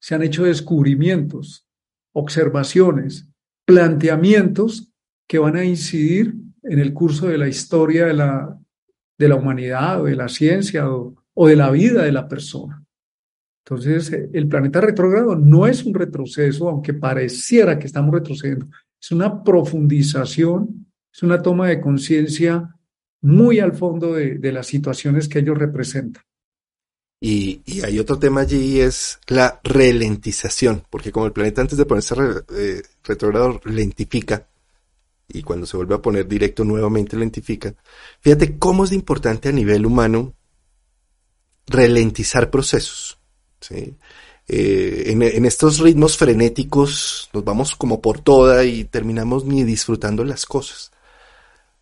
se 0.00 0.14
han 0.14 0.22
hecho 0.22 0.44
descubrimientos, 0.44 1.66
observaciones, 2.12 3.28
planteamientos 3.64 4.92
que 5.28 5.38
van 5.38 5.56
a 5.56 5.64
incidir 5.64 6.34
en 6.64 6.78
el 6.80 6.92
curso 6.92 7.28
de 7.28 7.38
la 7.38 7.46
historia 7.46 8.06
de 8.06 8.14
la, 8.14 8.58
de 9.16 9.28
la 9.28 9.36
humanidad 9.36 10.02
o 10.02 10.04
de 10.06 10.16
la 10.16 10.28
ciencia 10.28 10.90
o, 10.90 11.14
o 11.34 11.46
de 11.46 11.56
la 11.56 11.70
vida 11.70 12.02
de 12.02 12.12
la 12.12 12.26
persona. 12.26 12.84
Entonces, 13.64 14.10
el 14.32 14.48
planeta 14.48 14.80
retrógrado 14.80 15.36
no 15.36 15.66
es 15.66 15.84
un 15.84 15.94
retroceso, 15.94 16.68
aunque 16.68 16.94
pareciera 16.94 17.78
que 17.78 17.86
estamos 17.86 18.12
retrocediendo. 18.12 18.66
Es 19.00 19.12
una 19.12 19.44
profundización, 19.44 20.86
es 21.12 21.22
una 21.22 21.40
toma 21.42 21.68
de 21.68 21.80
conciencia 21.80 22.74
muy 23.20 23.58
al 23.60 23.72
fondo 23.72 24.14
de, 24.14 24.52
las 24.52 24.66
situaciones 24.66 25.28
que 25.28 25.40
ellos 25.40 25.58
representan. 25.58 26.22
Y, 27.20 27.62
hay 27.82 27.98
otro 27.98 28.18
tema 28.18 28.42
allí, 28.42 28.80
es 28.80 29.18
la 29.26 29.60
ralentización, 29.64 30.84
porque 30.88 31.10
como 31.10 31.26
el 31.26 31.32
planeta 31.32 31.60
antes 31.60 31.76
de 31.76 31.84
ponerse 31.84 32.14
eh, 32.56 32.82
retrógrado 33.02 33.60
lentifica, 33.64 34.46
y 35.28 35.42
cuando 35.42 35.66
se 35.66 35.76
vuelve 35.76 35.94
a 35.94 36.02
poner 36.02 36.26
directo 36.26 36.64
nuevamente 36.64 37.16
lentifica, 37.16 37.74
fíjate 38.20 38.58
cómo 38.58 38.84
es 38.84 38.92
importante 38.92 39.48
a 39.48 39.52
nivel 39.52 39.84
humano 39.84 40.34
ralentizar 41.66 42.50
procesos. 42.50 43.18
¿sí? 43.60 43.94
Eh, 44.50 45.04
en, 45.08 45.44
estos 45.44 45.78
ritmos 45.78 46.16
frenéticos 46.16 47.28
nos 47.34 47.44
vamos 47.44 47.76
como 47.76 48.00
por 48.00 48.20
toda 48.20 48.64
y 48.64 48.84
terminamos 48.84 49.44
ni 49.44 49.62
disfrutando 49.64 50.24
las 50.24 50.46
cosas. 50.46 50.90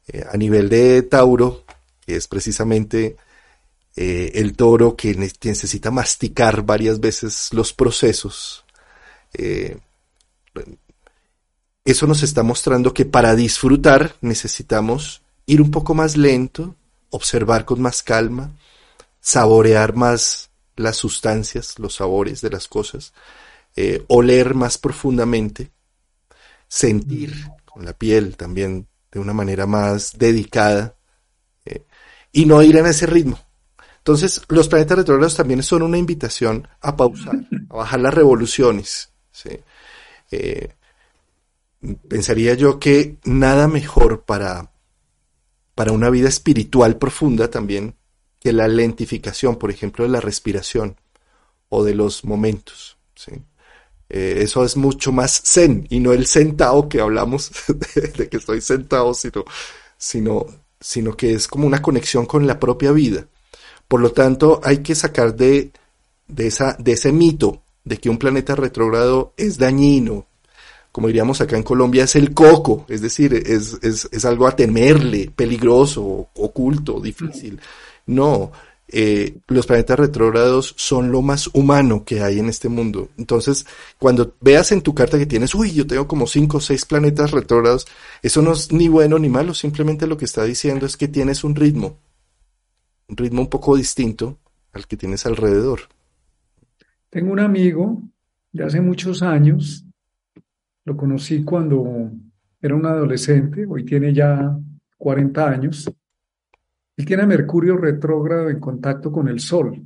Eh, 0.09 0.25
a 0.31 0.37
nivel 0.37 0.69
de 0.69 1.03
Tauro, 1.03 1.65
que 2.05 2.17
es 2.17 2.29
precisamente 2.29 3.17
eh, 3.97 4.33
el 4.35 4.55
toro 4.55 4.97
que 4.97 5.15
necesita 5.15 5.91
masticar 5.91 6.63
varias 6.63 7.01
veces 7.01 7.53
los 7.53 7.73
procesos, 7.73 8.65
eso 11.85 12.07
nos 12.07 12.23
está 12.23 12.43
mostrando 12.43 12.95
que 12.95 13.05
para 13.05 13.37
disfrutar 13.37 14.17
necesitamos 14.21 15.23
ir 15.47 15.63
un 15.63 15.71
poco 15.71 15.95
más 15.95 16.17
lento, 16.17 16.75
observar 17.11 17.65
con 17.65 17.81
más 17.81 18.03
calma, 18.03 18.51
saborear 19.21 19.95
más 19.95 20.51
las 20.77 20.97
sustancias, 20.97 21.79
los 21.79 21.95
sabores 21.95 22.41
de 22.41 22.51
las 22.51 22.69
cosas, 22.69 23.13
eh, 23.77 24.05
oler 24.09 24.55
más 24.55 24.79
profundamente, 24.79 25.71
sentir 26.69 27.35
con 27.65 27.85
la 27.85 27.93
piel 27.93 28.37
también 28.37 28.87
de 29.17 29.23
una 29.23 29.33
manera 29.33 29.67
más 29.67 30.19
dedicada 30.19 30.95
eh, 31.65 31.87
y 32.33 32.45
no 32.45 32.63
ir 32.63 32.77
en 32.77 32.85
ese 32.85 33.07
ritmo. 33.07 33.41
Entonces, 33.97 34.43
los 34.49 34.69
planetas 34.69 34.99
retrógrados 34.99 35.37
también 35.37 35.63
son 35.63 35.83
una 35.83 35.97
invitación 35.97 36.69
a 36.83 36.97
pausar, 36.97 37.35
a 37.71 37.77
bajar 37.77 38.01
las 38.01 38.13
revoluciones. 38.13 39.11
Eh, 40.31 40.69
pensaría 42.09 42.53
yo 42.55 42.79
que 42.79 43.17
nada 43.25 43.69
mejor 43.69 44.25
para, 44.25 44.71
para 45.75 45.93
una 45.93 46.11
vida 46.11 46.29
espiritual 46.29 46.99
profunda 46.99 47.49
también 47.49 47.95
que 48.39 48.53
la 48.53 48.69
lentificación, 48.69 49.57
por 49.57 49.71
ejemplo, 49.71 50.05
de 50.05 50.11
la 50.11 50.21
respiración 50.21 50.97
o 51.71 51.85
de 51.85 51.95
los 51.95 52.23
momentos. 52.23 52.99
¿sí? 53.15 53.33
Eh, 54.09 54.39
eso 54.41 54.65
es 54.65 54.77
mucho 54.77 55.11
más 55.11 55.43
zen 55.45 55.87
y 55.91 55.99
no 55.99 56.13
el 56.13 56.27
sentado 56.27 56.89
que 56.89 57.01
hablamos 57.01 57.51
de, 58.17 58.29
que 58.29 58.37
estoy 58.37 58.61
sentado, 58.61 59.15
sino, 59.15 59.45
sino, 59.99 60.47
sino 60.81 61.17
que 61.17 61.33
es 61.33 61.49
como 61.49 61.67
una 61.67 61.83
conexión 61.83 62.27
con 62.27 62.47
la 62.47 62.61
propia 62.61 62.93
vida. 62.93 63.27
Por 63.89 64.01
lo 64.01 64.13
tanto, 64.13 64.61
hay 64.65 64.79
que 64.79 64.95
sacar 64.95 65.35
de, 65.35 65.71
de, 66.29 66.47
esa, 66.47 66.77
de 66.79 66.93
ese 66.93 67.13
mito 67.13 67.63
de 67.85 67.99
que 67.99 68.11
un 68.11 68.19
planeta 68.19 68.55
retrógrado 68.55 69.33
es 69.37 69.59
dañino, 69.59 70.27
como 70.93 71.09
diríamos 71.09 71.41
acá 71.41 71.57
en 71.57 71.63
Colombia, 71.63 72.05
es 72.05 72.17
el 72.17 72.33
coco, 72.33 72.87
es 72.89 73.03
decir, 73.03 73.35
es, 73.35 73.77
es, 73.83 74.09
es 74.11 74.25
algo 74.25 74.47
a 74.47 74.57
temerle, 74.57 75.31
peligroso, 75.35 76.31
oculto, 76.35 77.01
difícil. 77.01 77.61
No, 78.07 78.51
eh, 78.89 79.39
los 79.49 79.67
planetas 79.67 79.99
retrógrados 79.99 80.75
son 80.77 81.11
lo 81.11 81.21
más 81.21 81.49
humano 81.55 82.05
que 82.05 82.23
hay 82.23 82.39
en 82.39 82.49
este 82.49 82.69
mundo. 82.69 83.09
Entonces, 83.19 83.67
cuando 83.99 84.35
veas 84.41 84.71
en 84.73 84.83
tu 84.83 84.95
carta 84.95 85.19
que 85.19 85.27
tienes, 85.27 85.55
uy, 85.55 85.73
yo 85.73 85.87
tengo 85.87 86.07
como 86.07 86.27
cinco 86.27 86.59
o 86.59 86.61
seis 86.61 86.85
planetas 86.85 87.33
retrógrados, 87.33 87.87
eso 88.23 88.43
no 88.43 88.53
es 88.53 88.73
ni 88.73 88.89
bueno 88.89 89.19
ni 89.19 89.29
malo, 89.29 89.55
simplemente 89.55 90.07
lo 90.07 90.17
que 90.17 90.25
está 90.25 90.45
diciendo 90.45 90.87
es 90.87 90.97
que 90.97 91.09
tienes 91.09 91.43
un 91.43 91.57
ritmo, 91.57 91.99
un 93.09 93.17
ritmo 93.17 93.41
un 93.41 93.51
poco 93.51 93.77
distinto 93.77 94.39
al 94.73 94.87
que 94.87 94.97
tienes 94.97 95.27
alrededor. 95.27 95.81
Tengo 97.11 97.33
un 97.33 97.41
amigo 97.41 98.03
de 98.53 98.65
hace 98.65 98.81
muchos 98.81 99.23
años. 99.23 99.85
Lo 100.85 100.97
conocí 100.97 101.43
cuando 101.43 102.11
era 102.61 102.75
un 102.75 102.87
adolescente, 102.87 103.67
hoy 103.67 103.85
tiene 103.85 104.13
ya 104.13 104.57
40 104.99 105.49
años. 105.49 105.91
Él 106.97 107.05
tiene 107.05 107.25
a 107.25 107.27
Mercurio 107.27 107.77
retrógrado 107.77 108.49
en 108.49 108.59
contacto 108.59 109.13
con 109.13 109.29
el 109.29 109.41
Sol. 109.41 109.83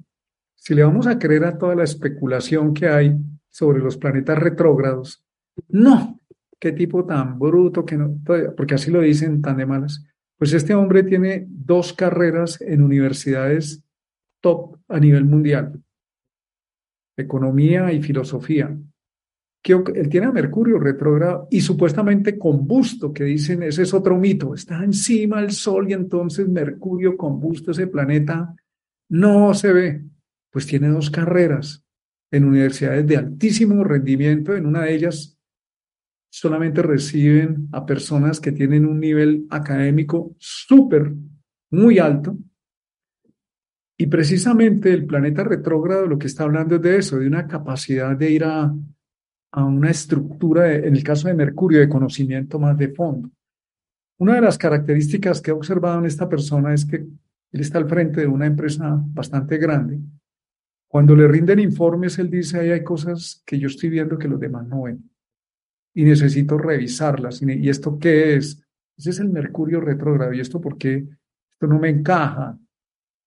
Si 0.54 0.74
le 0.74 0.84
vamos 0.84 1.06
a 1.06 1.18
creer 1.18 1.44
a 1.44 1.58
toda 1.58 1.74
la 1.74 1.84
especulación 1.84 2.72
que 2.72 2.88
hay 2.88 3.16
sobre 3.48 3.80
los 3.80 3.96
planetas 3.96 4.38
retrógrados, 4.38 5.24
no, 5.68 6.20
qué 6.58 6.72
tipo 6.72 7.04
tan 7.04 7.38
bruto, 7.38 7.84
que 7.84 7.96
no, 7.96 8.14
porque 8.56 8.74
así 8.74 8.90
lo 8.90 9.00
dicen 9.00 9.42
tan 9.42 9.56
de 9.56 9.66
malas. 9.66 10.04
Pues 10.36 10.52
este 10.52 10.74
hombre 10.74 11.02
tiene 11.02 11.46
dos 11.48 11.92
carreras 11.92 12.60
en 12.60 12.82
universidades 12.82 13.82
top 14.40 14.78
a 14.88 14.98
nivel 14.98 15.24
mundial, 15.24 15.82
economía 17.16 17.92
y 17.92 18.02
filosofía. 18.02 18.74
Que 19.62 19.74
él 19.74 20.08
tiene 20.08 20.26
a 20.26 20.32
Mercurio 20.32 20.78
retrógrado 20.78 21.46
y 21.50 21.60
supuestamente 21.60 22.38
combusto, 22.38 23.12
que 23.12 23.24
dicen, 23.24 23.62
ese 23.62 23.82
es 23.82 23.92
otro 23.92 24.16
mito, 24.16 24.54
está 24.54 24.82
encima 24.82 25.40
del 25.42 25.52
Sol 25.52 25.90
y 25.90 25.92
entonces 25.92 26.48
Mercurio 26.48 27.16
combusto, 27.16 27.72
ese 27.72 27.86
planeta 27.86 28.54
no 29.10 29.52
se 29.54 29.72
ve. 29.72 30.04
Pues 30.50 30.66
tiene 30.66 30.88
dos 30.88 31.10
carreras 31.10 31.84
en 32.30 32.44
universidades 32.44 33.06
de 33.06 33.16
altísimo 33.16 33.84
rendimiento, 33.84 34.56
en 34.56 34.66
una 34.66 34.84
de 34.84 34.94
ellas 34.94 35.36
solamente 36.30 36.80
reciben 36.82 37.68
a 37.72 37.84
personas 37.84 38.40
que 38.40 38.52
tienen 38.52 38.86
un 38.86 39.00
nivel 39.00 39.46
académico 39.50 40.34
súper, 40.38 41.12
muy 41.70 41.98
alto. 41.98 42.36
Y 43.98 44.06
precisamente 44.06 44.92
el 44.92 45.06
planeta 45.06 45.44
retrógrado 45.44 46.06
lo 46.06 46.18
que 46.18 46.28
está 46.28 46.44
hablando 46.44 46.76
es 46.76 46.82
de 46.82 46.96
eso, 46.96 47.18
de 47.18 47.26
una 47.26 47.46
capacidad 47.46 48.16
de 48.16 48.30
ir 48.30 48.44
a, 48.44 48.72
a 49.52 49.64
una 49.64 49.90
estructura, 49.90 50.72
en 50.72 50.94
el 50.94 51.02
caso 51.02 51.28
de 51.28 51.34
Mercurio, 51.34 51.80
de 51.80 51.88
conocimiento 51.88 52.58
más 52.58 52.76
de 52.78 52.88
fondo. 52.88 53.30
Una 54.18 54.34
de 54.34 54.42
las 54.42 54.58
características 54.58 55.40
que 55.40 55.50
he 55.50 55.54
observado 55.54 55.98
en 55.98 56.06
esta 56.06 56.28
persona 56.28 56.74
es 56.74 56.84
que 56.84 56.96
él 56.96 57.60
está 57.60 57.78
al 57.78 57.88
frente 57.88 58.20
de 58.20 58.26
una 58.26 58.46
empresa 58.46 59.02
bastante 59.06 59.58
grande. 59.58 59.98
Cuando 60.86 61.16
le 61.16 61.26
rinden 61.26 61.58
informes, 61.58 62.18
él 62.18 62.30
dice, 62.30 62.60
ahí 62.60 62.70
hay 62.70 62.84
cosas 62.84 63.42
que 63.46 63.58
yo 63.58 63.68
estoy 63.68 63.90
viendo 63.90 64.18
que 64.18 64.28
los 64.28 64.38
demás 64.38 64.66
no 64.66 64.82
ven 64.82 65.10
y 65.94 66.04
necesito 66.04 66.58
revisarlas. 66.58 67.42
¿Y 67.42 67.68
esto 67.68 67.98
qué 67.98 68.36
es? 68.36 68.62
Ese 68.96 69.10
es 69.10 69.20
el 69.20 69.30
Mercurio 69.30 69.80
retrógrado. 69.80 70.32
¿Y 70.32 70.40
esto 70.40 70.60
por 70.60 70.76
qué? 70.78 71.06
Esto 71.52 71.66
no 71.66 71.78
me 71.78 71.88
encaja. 71.88 72.58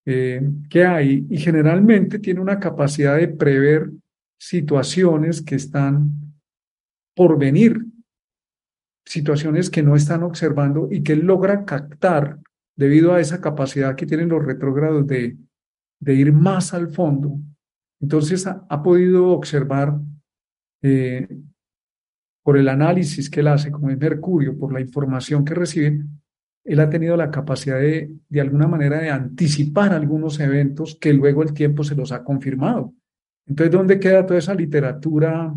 Eh, 0.06 0.42
¿Qué 0.70 0.86
hay? 0.86 1.26
Y 1.30 1.38
generalmente 1.38 2.20
tiene 2.20 2.40
una 2.40 2.60
capacidad 2.60 3.18
de 3.18 3.30
prever 3.30 3.90
situaciones 4.46 5.42
que 5.42 5.56
están 5.56 6.34
por 7.16 7.40
venir, 7.40 7.86
situaciones 9.06 9.70
que 9.70 9.82
no 9.82 9.96
están 9.96 10.22
observando 10.22 10.90
y 10.92 11.02
que 11.02 11.14
él 11.14 11.22
logra 11.22 11.64
captar 11.64 12.40
debido 12.76 13.14
a 13.14 13.22
esa 13.22 13.40
capacidad 13.40 13.96
que 13.96 14.06
tienen 14.06 14.28
los 14.28 14.44
retrógrados 14.44 15.08
de, 15.08 15.38
de 16.02 16.14
ir 16.14 16.34
más 16.34 16.74
al 16.74 16.90
fondo. 16.90 17.40
Entonces 18.02 18.46
ha, 18.46 18.84
podido 18.84 19.30
observar 19.30 19.98
eh, 20.82 21.26
por 22.44 22.58
el 22.58 22.68
análisis 22.68 23.30
que 23.30 23.40
él 23.40 23.48
hace, 23.48 23.72
como 23.72 23.92
es 23.92 23.98
Mercurio, 23.98 24.58
por 24.58 24.74
la 24.74 24.82
información 24.82 25.46
que 25.46 25.54
recibe, 25.54 26.04
él 26.66 26.80
ha 26.82 26.90
tenido 26.90 27.16
la 27.16 27.32
capacidad 27.32 27.80
de, 27.80 28.14
de 28.28 28.42
alguna 28.42 28.68
manera, 28.68 29.00
de 29.00 29.10
anticipar 29.10 29.94
algunos 29.94 30.38
eventos 30.42 30.98
que 31.00 31.14
luego 31.14 31.44
el 31.44 31.54
tiempo 31.54 31.86
se 31.86 31.96
los 31.96 32.12
ha 32.12 32.26
confirmado. 32.26 32.94
Entonces, 33.46 33.72
¿dónde 33.72 34.00
queda 34.00 34.26
toda 34.26 34.40
esa 34.40 34.54
literatura 34.54 35.54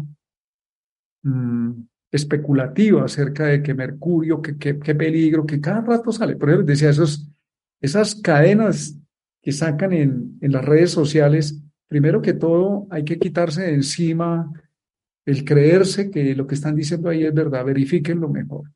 mm, 1.22 1.70
especulativa 2.10 3.04
acerca 3.04 3.46
de 3.46 3.62
que 3.62 3.74
Mercurio, 3.74 4.42
que, 4.42 4.56
qué 4.56 4.94
peligro, 4.94 5.46
que 5.46 5.60
cada 5.60 5.80
rato 5.80 6.12
sale? 6.12 6.36
Por 6.36 6.48
ejemplo, 6.48 6.66
decía, 6.66 6.90
esos, 6.90 7.28
esas 7.80 8.14
cadenas 8.16 8.98
que 9.42 9.52
sacan 9.52 9.92
en, 9.92 10.38
en 10.40 10.52
las 10.52 10.64
redes 10.64 10.90
sociales, 10.90 11.62
primero 11.86 12.20
que 12.20 12.32
todo 12.32 12.86
hay 12.90 13.04
que 13.04 13.18
quitarse 13.18 13.62
de 13.62 13.74
encima 13.74 14.50
el 15.26 15.44
creerse 15.44 16.10
que 16.10 16.34
lo 16.34 16.46
que 16.46 16.54
están 16.54 16.76
diciendo 16.76 17.08
ahí 17.08 17.24
es 17.24 17.34
verdad, 17.34 17.64
verifíquenlo 17.64 18.28
mejor, 18.28 18.70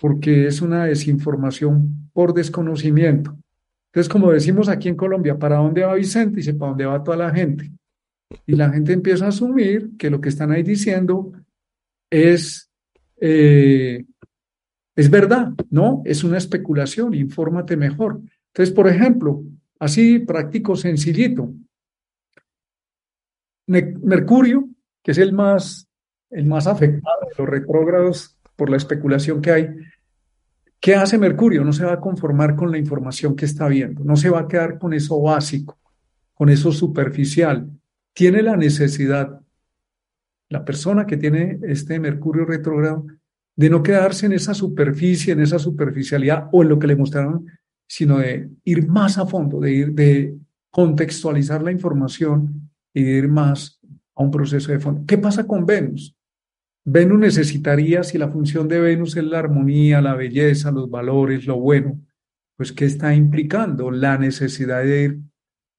porque 0.00 0.48
es 0.48 0.60
una 0.60 0.86
desinformación 0.86 2.10
por 2.12 2.34
desconocimiento. 2.34 3.38
Entonces, 3.86 4.12
como 4.12 4.32
decimos 4.32 4.68
aquí 4.68 4.88
en 4.88 4.96
Colombia, 4.96 5.38
¿para 5.38 5.56
dónde 5.56 5.84
va 5.84 5.94
Vicente? 5.94 6.36
Dice, 6.36 6.54
¿para 6.54 6.70
dónde 6.70 6.86
va 6.86 7.02
toda 7.02 7.16
la 7.16 7.30
gente? 7.30 7.70
Y 8.46 8.56
la 8.56 8.70
gente 8.70 8.92
empieza 8.92 9.26
a 9.26 9.28
asumir 9.28 9.96
que 9.98 10.10
lo 10.10 10.20
que 10.20 10.28
están 10.28 10.50
ahí 10.50 10.62
diciendo 10.62 11.32
es, 12.10 12.70
eh, 13.20 14.04
es 14.94 15.10
verdad, 15.10 15.52
¿no? 15.70 16.02
Es 16.04 16.24
una 16.24 16.38
especulación, 16.38 17.14
infórmate 17.14 17.76
mejor. 17.76 18.20
Entonces, 18.48 18.74
por 18.74 18.88
ejemplo, 18.88 19.42
así 19.78 20.18
práctico, 20.18 20.76
sencillito. 20.76 21.52
Mercurio 23.66 24.68
que 25.02 25.10
es 25.10 25.18
el 25.18 25.32
más, 25.32 25.88
el 26.30 26.46
más 26.46 26.66
afectado 26.66 27.20
de 27.28 27.34
los 27.36 27.48
retrógrados 27.48 28.36
por 28.56 28.70
la 28.70 28.76
especulación 28.76 29.42
que 29.42 29.50
hay. 29.50 29.68
¿Qué 30.80 30.94
hace 30.94 31.18
Mercurio? 31.18 31.64
No 31.64 31.72
se 31.72 31.84
va 31.84 31.94
a 31.94 32.00
conformar 32.00 32.56
con 32.56 32.70
la 32.70 32.78
información 32.78 33.36
que 33.36 33.44
está 33.44 33.68
viendo, 33.68 34.04
no 34.04 34.16
se 34.16 34.30
va 34.30 34.40
a 34.40 34.48
quedar 34.48 34.78
con 34.78 34.94
eso 34.94 35.20
básico, 35.20 35.78
con 36.34 36.48
eso 36.48 36.72
superficial. 36.72 37.68
Tiene 38.14 38.42
la 38.42 38.56
necesidad, 38.56 39.40
la 40.48 40.64
persona 40.64 41.06
que 41.06 41.16
tiene 41.16 41.58
este 41.62 41.98
Mercurio 41.98 42.44
retrógrado, 42.44 43.06
de 43.56 43.70
no 43.70 43.82
quedarse 43.82 44.26
en 44.26 44.32
esa 44.32 44.54
superficie, 44.54 45.32
en 45.32 45.40
esa 45.40 45.58
superficialidad 45.58 46.48
o 46.52 46.62
en 46.62 46.68
lo 46.68 46.78
que 46.78 46.86
le 46.86 46.96
mostraron, 46.96 47.46
sino 47.86 48.18
de 48.18 48.50
ir 48.64 48.88
más 48.88 49.18
a 49.18 49.26
fondo, 49.26 49.60
de 49.60 49.72
ir, 49.72 49.92
de 49.92 50.34
contextualizar 50.70 51.62
la 51.62 51.72
información 51.72 52.70
y 52.94 53.02
de 53.02 53.10
ir 53.12 53.28
más 53.28 53.78
a 54.14 54.22
un 54.22 54.30
proceso 54.30 54.72
de 54.72 54.80
fondo. 54.80 55.04
¿Qué 55.06 55.18
pasa 55.18 55.46
con 55.46 55.66
Venus? 55.66 56.16
Venus 56.84 57.18
necesitaría, 57.18 58.02
si 58.02 58.18
la 58.18 58.28
función 58.28 58.66
de 58.66 58.80
Venus 58.80 59.16
es 59.16 59.24
la 59.24 59.38
armonía, 59.38 60.00
la 60.00 60.14
belleza, 60.14 60.72
los 60.72 60.90
valores, 60.90 61.46
lo 61.46 61.60
bueno, 61.60 62.00
pues 62.56 62.72
¿qué 62.72 62.86
está 62.86 63.14
implicando? 63.14 63.90
La 63.90 64.18
necesidad 64.18 64.82
de, 64.82 65.20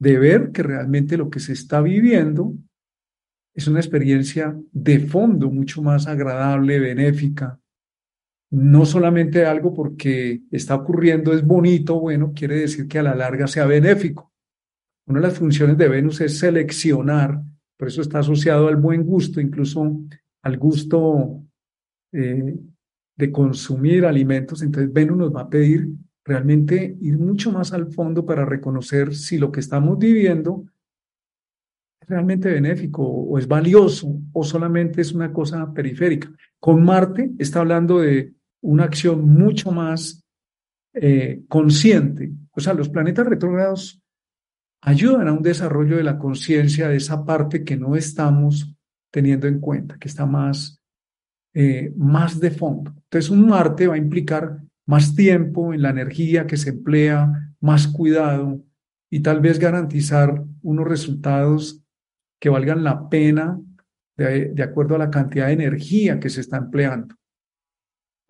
de 0.04 0.20
ver 0.20 0.52
que 0.52 0.62
realmente 0.62 1.18
lo 1.18 1.30
que 1.30 1.40
se 1.40 1.54
está 1.54 1.82
viviendo 1.82 2.54
es 3.56 3.68
una 3.68 3.80
experiencia 3.80 4.56
de 4.72 5.00
fondo 5.00 5.50
mucho 5.50 5.82
más 5.82 6.08
agradable, 6.08 6.80
benéfica. 6.80 7.60
No 8.52 8.86
solamente 8.86 9.46
algo 9.46 9.74
porque 9.74 10.44
está 10.52 10.76
ocurriendo 10.76 11.34
es 11.34 11.46
bonito, 11.46 12.00
bueno, 12.00 12.34
quiere 12.36 12.58
decir 12.58 12.88
que 12.88 13.00
a 13.00 13.04
la 13.04 13.16
larga 13.16 13.48
sea 13.48 13.66
benéfico. 13.66 14.32
Una 15.08 15.20
de 15.20 15.28
las 15.28 15.38
funciones 15.38 15.78
de 15.78 15.90
Venus 15.90 16.22
es 16.22 16.38
seleccionar 16.40 17.42
por 17.84 17.90
eso 17.90 18.02
está 18.02 18.20
asociado 18.20 18.70
al 18.70 18.78
buen 18.78 19.04
gusto, 19.04 19.42
incluso 19.42 20.00
al 20.42 20.58
gusto 20.58 21.44
eh, 22.14 22.56
de 23.18 23.32
consumir 23.32 24.06
alimentos. 24.06 24.62
Entonces 24.62 24.94
Venus 24.94 25.18
nos 25.18 25.36
va 25.36 25.42
a 25.42 25.50
pedir 25.50 25.90
realmente 26.26 26.98
ir 27.02 27.18
mucho 27.18 27.52
más 27.52 27.74
al 27.74 27.92
fondo 27.92 28.26
para 28.26 28.46
reconocer 28.46 29.16
si 29.16 29.38
lo 29.38 29.52
que 29.52 29.60
estamos 29.60 29.98
viviendo 29.98 30.66
es 32.00 32.08
realmente 32.08 32.52
benéfico 32.52 33.04
o 33.04 33.38
es 33.38 33.48
valioso 33.48 34.20
o 34.32 34.44
solamente 34.44 35.02
es 35.02 35.14
una 35.14 35.32
cosa 35.34 35.74
periférica. 35.74 36.32
Con 36.60 36.84
Marte 36.84 37.32
está 37.38 37.60
hablando 37.60 38.00
de 38.00 38.34
una 38.62 38.86
acción 38.86 39.28
mucho 39.28 39.72
más 39.72 40.24
eh, 40.94 41.44
consciente. 41.48 42.32
O 42.52 42.60
sea, 42.60 42.74
los 42.74 42.90
planetas 42.90 43.28
retrógrados 43.28 44.02
ayudan 44.82 45.28
a 45.28 45.34
un 45.34 45.42
desarrollo 45.42 45.98
de 45.98 46.04
la 46.04 46.18
conciencia 46.18 46.88
de 46.88 46.98
esa 46.98 47.26
parte 47.26 47.64
que 47.64 47.78
no 47.78 47.96
estamos 47.96 48.74
teniendo 49.12 49.48
en 49.48 49.60
cuenta, 49.60 49.98
que 49.98 50.08
está 50.08 50.26
más, 50.26 50.82
eh, 51.54 51.94
más 51.96 52.40
de 52.40 52.52
fondo. 52.52 52.94
Entonces, 52.96 53.30
un 53.30 53.48
Marte 53.48 53.88
va 53.88 53.96
a 53.96 54.00
implicar 54.00 54.62
más 54.86 55.16
tiempo 55.16 55.74
en 55.74 55.82
la 55.82 55.90
energía 55.90 56.48
que 56.48 56.58
se 56.58 56.70
emplea, 56.70 57.54
más 57.60 57.88
cuidado 57.88 58.62
y 59.10 59.22
tal 59.22 59.40
vez 59.42 59.60
garantizar 59.60 60.44
unos 60.62 60.88
resultados 60.88 61.82
que 62.40 62.50
valgan 62.50 62.84
la 62.84 63.10
pena 63.10 63.60
de, 64.18 64.50
de 64.50 64.64
acuerdo 64.64 64.96
a 64.96 65.00
la 65.00 65.10
cantidad 65.10 65.48
de 65.48 65.54
energía 65.54 66.20
que 66.20 66.30
se 66.30 66.42
está 66.42 66.58
empleando. 66.58 67.16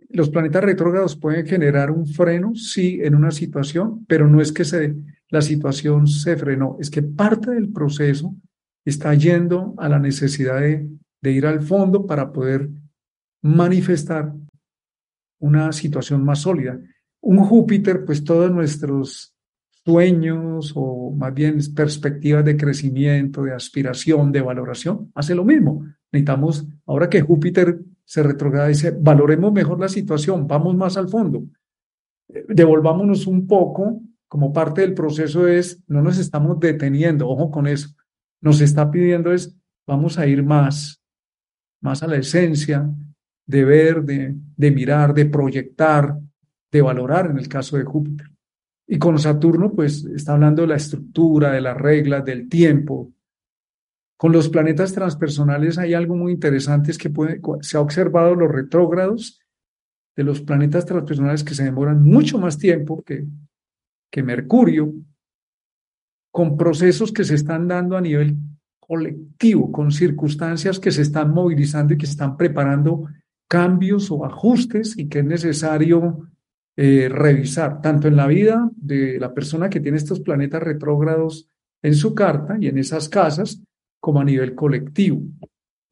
Los 0.09 0.29
planetas 0.29 0.63
retrógrados 0.63 1.15
pueden 1.15 1.45
generar 1.45 1.89
un 1.89 2.05
freno, 2.05 2.53
sí, 2.53 2.99
en 3.01 3.15
una 3.15 3.31
situación, 3.31 4.05
pero 4.07 4.27
no 4.27 4.41
es 4.41 4.51
que 4.51 4.63
se 4.63 4.95
la 5.33 5.41
situación 5.41 6.05
se 6.05 6.37
frenó. 6.37 6.77
Es 6.79 6.91
que 6.91 7.01
parte 7.01 7.49
del 7.49 7.73
proceso 7.73 8.35
está 8.85 9.15
yendo 9.15 9.73
a 9.79 9.89
la 9.89 9.97
necesidad 9.97 10.61
de, 10.61 10.87
ir 11.23 11.47
al 11.47 11.61
fondo 11.61 12.05
para 12.05 12.31
poder 12.31 12.69
manifestar 13.41 14.31
una 15.43 15.73
situación 15.73 16.23
más 16.23 16.39
sólida. 16.39 16.79
Un 17.21 17.39
Júpiter, 17.39 18.06
pues 18.06 18.23
todos 18.23 18.49
nuestros 18.49 19.36
sueños 19.84 20.71
o 20.73 21.12
más 21.12 21.34
bien 21.34 21.60
perspectivas 21.75 22.45
de 22.45 22.56
crecimiento, 22.56 23.43
de 23.43 23.53
aspiración, 23.53 24.32
de 24.32 24.39
valoración, 24.39 25.12
hace 25.13 25.36
lo 25.36 25.43
mismo. 25.43 25.86
Necesitamos, 26.13 26.65
ahora 26.86 27.10
que 27.10 27.21
Júpiter 27.21 27.77
se 28.06 28.23
retrograda, 28.23 28.69
dice, 28.69 28.91
valoremos 28.97 29.51
mejor 29.51 29.82
la 29.82 29.89
situación, 29.89 30.47
vamos 30.47 30.77
más 30.77 30.95
al 30.95 31.10
fondo, 31.10 31.43
devolvámonos 32.47 33.27
un 33.27 33.45
poco, 33.45 34.01
como 34.29 34.53
parte 34.53 34.79
del 34.79 34.93
proceso 34.93 35.45
es, 35.45 35.84
no 35.88 36.01
nos 36.01 36.17
estamos 36.17 36.58
deteniendo, 36.60 37.27
ojo 37.27 37.51
con 37.51 37.67
eso, 37.67 37.89
nos 38.39 38.62
está 38.62 38.89
pidiendo 38.89 39.34
es, 39.34 39.58
vamos 39.86 40.17
a 40.17 40.25
ir 40.25 40.41
más, 40.41 41.01
más 41.82 42.01
a 42.01 42.08
la 42.08 42.15
esencia 42.15 42.89
de 43.45 43.65
ver, 43.65 44.03
de, 44.03 44.36
de 44.56 44.71
mirar, 44.71 45.13
de 45.13 45.25
proyectar, 45.25 46.17
de 46.71 46.82
valorar 46.82 47.29
en 47.29 47.38
el 47.38 47.47
caso 47.47 47.77
de 47.77 47.84
Júpiter. 47.84 48.27
Y 48.88 48.97
con 48.97 49.17
Saturno, 49.17 49.71
pues 49.71 50.06
está 50.06 50.34
hablando 50.34 50.63
de 50.63 50.69
la 50.69 50.75
estructura, 50.75 51.51
de 51.51 51.62
las 51.62 51.77
reglas, 51.77 52.25
del 52.25 52.49
tiempo. 52.49 53.12
Con 54.17 54.32
los 54.32 54.49
planetas 54.49 54.93
transpersonales 54.93 55.77
hay 55.77 55.93
algo 55.93 56.15
muy 56.15 56.32
interesante, 56.32 56.91
es 56.91 56.97
que 56.97 57.12
se 57.62 57.77
ha 57.77 57.82
observado 57.82 58.36
los 58.36 58.51
retrógrados 58.51 59.39
de 60.15 60.23
los 60.23 60.41
planetas 60.41 60.86
transpersonales 60.86 61.43
que 61.43 61.56
se 61.56 61.63
demoran 61.63 62.03
mucho 62.03 62.38
más 62.38 62.58
tiempo 62.58 63.01
que, 63.03 63.25
que 64.12 64.23
Mercurio, 64.23 64.93
con 66.32 66.58
procesos 66.58 67.12
que 67.12 67.23
se 67.23 67.36
están 67.36 67.67
dando 67.67 67.97
a 67.97 68.01
nivel 68.01 68.38
colectivo, 68.79 69.71
con 69.71 69.91
circunstancias 69.91 70.79
que 70.79 70.91
se 70.91 71.01
están 71.01 71.34
movilizando 71.34 71.93
y 71.93 71.97
que 71.97 72.06
están 72.06 72.38
preparando 72.38 73.06
cambios 73.53 74.09
o 74.09 74.25
ajustes 74.25 74.97
y 74.97 75.07
que 75.07 75.19
es 75.19 75.25
necesario 75.25 76.27
eh, 76.75 77.07
revisar, 77.07 77.81
tanto 77.81 78.07
en 78.07 78.15
la 78.15 78.25
vida 78.25 78.67
de 78.75 79.19
la 79.19 79.31
persona 79.31 79.69
que 79.69 79.79
tiene 79.79 79.97
estos 79.97 80.21
planetas 80.21 80.63
retrógrados 80.63 81.47
en 81.83 81.93
su 81.93 82.15
carta 82.15 82.57
y 82.59 82.65
en 82.65 82.79
esas 82.79 83.09
casas, 83.09 83.61
como 83.99 84.21
a 84.21 84.23
nivel 84.23 84.55
colectivo. 84.55 85.21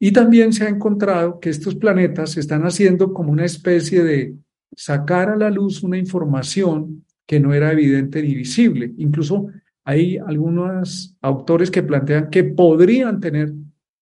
Y 0.00 0.10
también 0.10 0.52
se 0.52 0.64
ha 0.64 0.68
encontrado 0.70 1.38
que 1.38 1.50
estos 1.50 1.76
planetas 1.76 2.32
se 2.32 2.40
están 2.40 2.62
haciendo 2.62 3.12
como 3.12 3.30
una 3.30 3.44
especie 3.44 4.02
de 4.02 4.34
sacar 4.74 5.28
a 5.28 5.36
la 5.36 5.48
luz 5.48 5.84
una 5.84 5.98
información 5.98 7.04
que 7.24 7.38
no 7.38 7.54
era 7.54 7.70
evidente 7.70 8.24
ni 8.24 8.34
visible. 8.34 8.92
Incluso 8.96 9.50
hay 9.84 10.18
algunos 10.18 11.16
autores 11.20 11.70
que 11.70 11.84
plantean 11.84 12.28
que 12.28 12.42
podrían 12.42 13.20
tener 13.20 13.52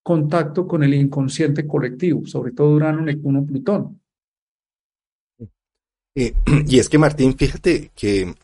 contacto 0.02 0.66
con 0.66 0.82
el 0.82 0.94
inconsciente 0.94 1.66
colectivo, 1.66 2.26
sobre 2.26 2.52
todo 2.52 2.70
Urano, 2.70 3.02
Neptuno, 3.02 3.44
Plutón. 3.44 4.00
Eh, 6.14 6.34
y 6.66 6.78
es 6.78 6.88
que 6.88 6.98
Martín, 6.98 7.36
fíjate 7.36 7.90
que 7.94 8.34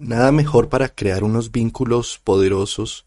nada 0.00 0.32
mejor 0.32 0.68
para 0.68 0.88
crear 0.88 1.24
unos 1.24 1.50
vínculos 1.50 2.20
poderosos 2.22 3.06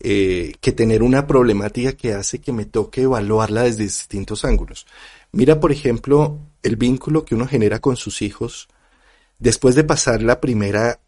eh, 0.00 0.54
que 0.60 0.72
tener 0.72 1.02
una 1.02 1.26
problemática 1.26 1.92
que 1.92 2.12
hace 2.12 2.40
que 2.40 2.52
me 2.52 2.64
toque 2.64 3.02
evaluarla 3.02 3.62
desde 3.62 3.84
distintos 3.84 4.44
ángulos. 4.44 4.86
Mira, 5.30 5.60
por 5.60 5.70
ejemplo, 5.70 6.40
el 6.62 6.76
vínculo 6.76 7.24
que 7.24 7.34
uno 7.34 7.46
genera 7.46 7.78
con 7.78 7.96
sus 7.96 8.20
hijos 8.20 8.68
después 9.38 9.74
de 9.74 9.84
pasar 9.84 10.22
la 10.22 10.40
primera 10.40 11.00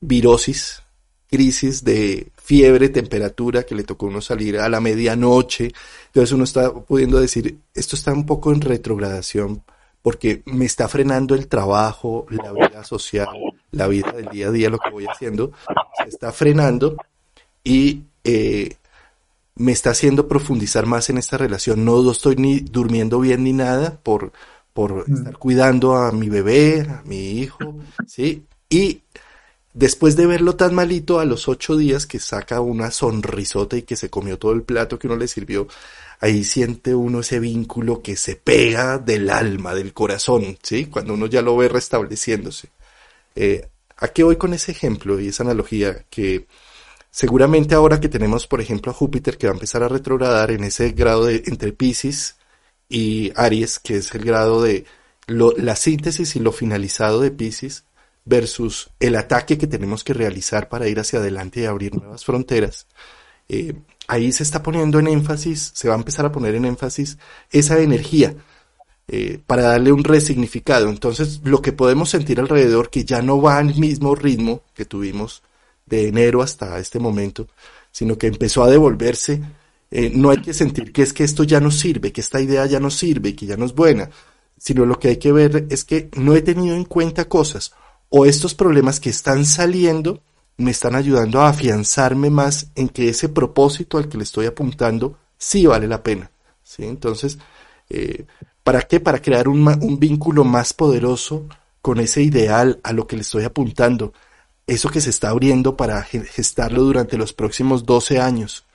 virosis, 0.00 0.82
crisis 1.28 1.84
de 1.84 2.32
fiebre, 2.50 2.88
temperatura, 2.88 3.62
que 3.62 3.76
le 3.76 3.84
tocó 3.84 4.06
uno 4.06 4.20
salir 4.20 4.58
a 4.58 4.68
la 4.68 4.80
medianoche. 4.80 5.70
Entonces 6.06 6.32
uno 6.32 6.42
está 6.42 6.72
pudiendo 6.72 7.20
decir, 7.20 7.60
esto 7.72 7.94
está 7.94 8.12
un 8.12 8.26
poco 8.26 8.50
en 8.52 8.60
retrogradación 8.60 9.62
porque 10.02 10.42
me 10.46 10.64
está 10.64 10.88
frenando 10.88 11.36
el 11.36 11.46
trabajo, 11.46 12.26
la 12.28 12.50
vida 12.50 12.82
social, 12.82 13.28
la 13.70 13.86
vida 13.86 14.10
del 14.10 14.30
día 14.30 14.48
a 14.48 14.50
día, 14.50 14.68
lo 14.68 14.80
que 14.80 14.90
voy 14.90 15.06
haciendo, 15.06 15.52
se 16.02 16.08
está 16.08 16.32
frenando 16.32 16.96
y 17.62 18.02
eh, 18.24 18.74
me 19.54 19.70
está 19.70 19.90
haciendo 19.90 20.26
profundizar 20.26 20.86
más 20.86 21.08
en 21.08 21.18
esta 21.18 21.38
relación. 21.38 21.84
No 21.84 22.10
estoy 22.10 22.34
ni 22.34 22.58
durmiendo 22.58 23.20
bien 23.20 23.44
ni 23.44 23.52
nada 23.52 24.00
por, 24.02 24.32
por 24.72 25.08
mm. 25.08 25.14
estar 25.14 25.38
cuidando 25.38 25.94
a 25.94 26.10
mi 26.10 26.28
bebé, 26.28 26.80
a 26.80 27.02
mi 27.04 27.30
hijo, 27.30 27.76
¿sí? 28.08 28.44
Y 28.68 29.02
después 29.72 30.16
de 30.16 30.26
verlo 30.26 30.56
tan 30.56 30.74
malito, 30.74 31.20
a 31.20 31.24
los 31.24 31.48
ocho 31.48 31.76
días 31.76 32.06
que 32.06 32.18
saca 32.18 32.60
una 32.60 32.90
sonrisota 32.90 33.76
y 33.76 33.82
que 33.82 33.96
se 33.96 34.10
comió 34.10 34.38
todo 34.38 34.52
el 34.52 34.62
plato 34.62 34.98
que 34.98 35.06
uno 35.06 35.16
le 35.16 35.28
sirvió, 35.28 35.68
ahí 36.20 36.44
siente 36.44 36.94
uno 36.94 37.20
ese 37.20 37.40
vínculo 37.40 38.02
que 38.02 38.16
se 38.16 38.36
pega 38.36 38.98
del 38.98 39.30
alma, 39.30 39.74
del 39.74 39.92
corazón, 39.92 40.58
¿sí? 40.62 40.86
Cuando 40.86 41.14
uno 41.14 41.26
ya 41.26 41.42
lo 41.42 41.56
ve 41.56 41.68
restableciéndose. 41.68 42.68
Eh, 43.34 43.68
¿A 43.96 44.08
qué 44.08 44.22
voy 44.22 44.36
con 44.36 44.54
ese 44.54 44.72
ejemplo 44.72 45.20
y 45.20 45.28
esa 45.28 45.42
analogía? 45.44 46.04
Que 46.10 46.46
seguramente 47.10 47.74
ahora 47.74 48.00
que 48.00 48.08
tenemos, 48.08 48.46
por 48.46 48.60
ejemplo, 48.60 48.90
a 48.90 48.94
Júpiter 48.94 49.38
que 49.38 49.46
va 49.46 49.52
a 49.52 49.54
empezar 49.54 49.82
a 49.82 49.88
retrogradar 49.88 50.50
en 50.50 50.64
ese 50.64 50.90
grado 50.92 51.26
de 51.26 51.42
entre 51.46 51.72
Pisces 51.72 52.36
y 52.88 53.32
Aries, 53.36 53.78
que 53.78 53.96
es 53.96 54.14
el 54.14 54.24
grado 54.24 54.62
de 54.62 54.84
la 55.26 55.76
síntesis 55.76 56.34
y 56.36 56.40
lo 56.40 56.52
finalizado 56.52 57.20
de 57.20 57.30
Pisces, 57.30 57.84
versus 58.24 58.90
el 59.00 59.16
ataque 59.16 59.58
que 59.58 59.66
tenemos 59.66 60.04
que 60.04 60.14
realizar 60.14 60.68
para 60.68 60.88
ir 60.88 61.00
hacia 61.00 61.18
adelante 61.18 61.60
y 61.60 61.64
abrir 61.64 61.94
nuevas 61.94 62.24
fronteras. 62.24 62.86
Eh, 63.48 63.74
ahí 64.06 64.30
se 64.32 64.42
está 64.42 64.62
poniendo 64.62 64.98
en 64.98 65.08
énfasis, 65.08 65.72
se 65.74 65.88
va 65.88 65.94
a 65.94 65.98
empezar 65.98 66.24
a 66.26 66.32
poner 66.32 66.54
en 66.54 66.64
énfasis 66.64 67.18
esa 67.50 67.80
energía 67.80 68.34
eh, 69.08 69.40
para 69.44 69.62
darle 69.62 69.90
un 69.92 70.04
resignificado. 70.04 70.88
Entonces, 70.88 71.40
lo 71.42 71.60
que 71.60 71.72
podemos 71.72 72.10
sentir 72.10 72.38
alrededor, 72.38 72.90
que 72.90 73.04
ya 73.04 73.22
no 73.22 73.42
va 73.42 73.58
al 73.58 73.74
mismo 73.74 74.14
ritmo 74.14 74.62
que 74.74 74.84
tuvimos 74.84 75.42
de 75.86 76.06
enero 76.06 76.42
hasta 76.42 76.78
este 76.78 77.00
momento, 77.00 77.48
sino 77.90 78.16
que 78.16 78.28
empezó 78.28 78.62
a 78.62 78.70
devolverse, 78.70 79.42
eh, 79.90 80.12
no 80.14 80.30
hay 80.30 80.40
que 80.40 80.54
sentir 80.54 80.92
que 80.92 81.02
es 81.02 81.12
que 81.12 81.24
esto 81.24 81.42
ya 81.42 81.58
no 81.58 81.72
sirve, 81.72 82.12
que 82.12 82.20
esta 82.20 82.40
idea 82.40 82.66
ya 82.66 82.78
no 82.78 82.90
sirve, 82.90 83.34
que 83.34 83.46
ya 83.46 83.56
no 83.56 83.64
es 83.64 83.74
buena, 83.74 84.10
sino 84.56 84.86
lo 84.86 84.98
que 85.00 85.08
hay 85.08 85.16
que 85.16 85.32
ver 85.32 85.66
es 85.70 85.84
que 85.84 86.08
no 86.16 86.36
he 86.36 86.42
tenido 86.42 86.76
en 86.76 86.84
cuenta 86.84 87.28
cosas 87.28 87.72
o 88.10 88.26
estos 88.26 88.54
problemas 88.54 89.00
que 89.00 89.08
están 89.10 89.46
saliendo 89.46 90.20
me 90.58 90.72
están 90.72 90.94
ayudando 90.94 91.40
a 91.40 91.48
afianzarme 91.48 92.28
más 92.28 92.66
en 92.74 92.88
que 92.90 93.08
ese 93.08 93.30
propósito 93.30 93.96
al 93.96 94.08
que 94.08 94.18
le 94.18 94.24
estoy 94.24 94.46
apuntando 94.46 95.18
sí 95.38 95.64
vale 95.64 95.88
la 95.88 96.02
pena. 96.02 96.30
¿sí? 96.62 96.84
Entonces, 96.84 97.38
eh, 97.88 98.26
¿para 98.62 98.82
qué? 98.82 99.00
Para 99.00 99.22
crear 99.22 99.48
un, 99.48 99.66
un 99.66 99.98
vínculo 99.98 100.44
más 100.44 100.74
poderoso 100.74 101.46
con 101.80 101.98
ese 101.98 102.22
ideal 102.22 102.78
a 102.82 102.92
lo 102.92 103.06
que 103.06 103.16
le 103.16 103.22
estoy 103.22 103.44
apuntando. 103.44 104.12
Eso 104.66 104.90
que 104.90 105.00
se 105.00 105.10
está 105.10 105.30
abriendo 105.30 105.76
para 105.76 106.02
gestarlo 106.02 106.82
durante 106.82 107.16
los 107.16 107.32
próximos 107.32 107.86
12 107.86 108.20
años, 108.20 108.66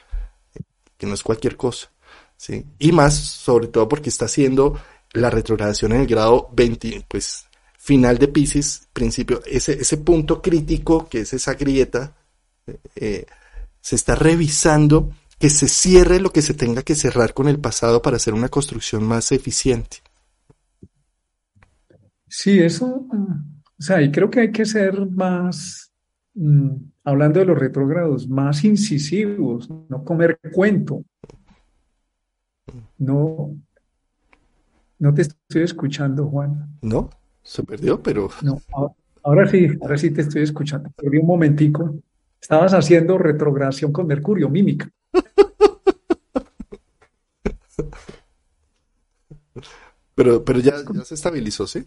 que 0.97 1.05
no 1.05 1.13
es 1.13 1.23
cualquier 1.23 1.55
cosa. 1.55 1.91
¿sí? 2.35 2.65
Y 2.79 2.91
más, 2.91 3.15
sobre 3.15 3.67
todo 3.67 3.87
porque 3.87 4.09
está 4.09 4.25
haciendo 4.25 4.79
la 5.13 5.29
retrogradación 5.29 5.93
en 5.93 6.01
el 6.01 6.07
grado 6.07 6.49
20, 6.53 7.05
pues 7.07 7.44
final 7.85 8.17
de 8.17 8.27
Pisces, 8.27 8.87
principio, 8.93 9.43
ese, 9.45 9.73
ese 9.73 9.97
punto 9.97 10.41
crítico 10.41 11.07
que 11.07 11.19
es 11.19 11.33
esa 11.33 11.53
grieta, 11.53 12.15
eh, 12.95 13.27
se 13.79 13.95
está 13.95 14.15
revisando 14.15 15.11
que 15.37 15.51
se 15.51 15.67
cierre 15.67 16.19
lo 16.19 16.31
que 16.31 16.41
se 16.41 16.55
tenga 16.55 16.81
que 16.81 16.95
cerrar 16.95 17.35
con 17.35 17.47
el 17.47 17.59
pasado 17.59 18.01
para 18.01 18.15
hacer 18.15 18.33
una 18.33 18.49
construcción 18.49 19.03
más 19.03 19.31
eficiente. 19.31 19.97
Sí, 22.27 22.57
eso, 22.57 23.05
o 23.07 23.81
sea, 23.81 24.01
y 24.01 24.11
creo 24.11 24.31
que 24.31 24.39
hay 24.39 24.51
que 24.51 24.65
ser 24.65 25.07
más, 25.11 25.91
mm, 26.33 26.71
hablando 27.03 27.39
de 27.39 27.45
los 27.45 27.59
retrógrados, 27.59 28.27
más 28.27 28.63
incisivos, 28.63 29.69
no 29.69 30.03
comer 30.03 30.39
cuento. 30.51 31.05
No, 32.97 33.55
no 34.97 35.13
te 35.13 35.21
estoy 35.21 35.61
escuchando, 35.61 36.25
Juan. 36.25 36.79
¿No? 36.81 37.11
Se 37.45 37.63
perdió, 37.63 38.01
pero... 38.01 38.29
No, 38.41 38.59
ahora 39.23 39.47
sí, 39.47 39.69
ahora 39.81 39.97
sí 39.97 40.11
te 40.11 40.19
estoy 40.21 40.41
escuchando. 40.41 40.89
Perdí 40.95 41.17
un 41.19 41.27
momentico. 41.27 41.93
Estabas 42.41 42.73
haciendo 42.73 43.19
retrogradación 43.19 43.93
con 43.93 44.07
Mercurio, 44.07 44.49
mímica. 44.49 44.89
pero, 50.15 50.43
pero 50.43 50.59
ya, 50.59 50.77
ya 50.91 51.05
se 51.05 51.13
estabilizó, 51.13 51.67
¿sí? 51.67 51.85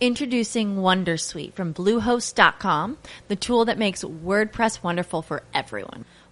Introducing 0.00 0.78
Wondersuite 0.78 1.54
from 1.54 1.72
Bluehost.com, 1.72 2.96
the 3.28 3.36
tool 3.36 3.64
that 3.64 3.78
makes 3.78 4.02
WordPress 4.02 4.82
wonderful 4.82 5.22
for 5.22 5.44
everyone. 5.54 6.04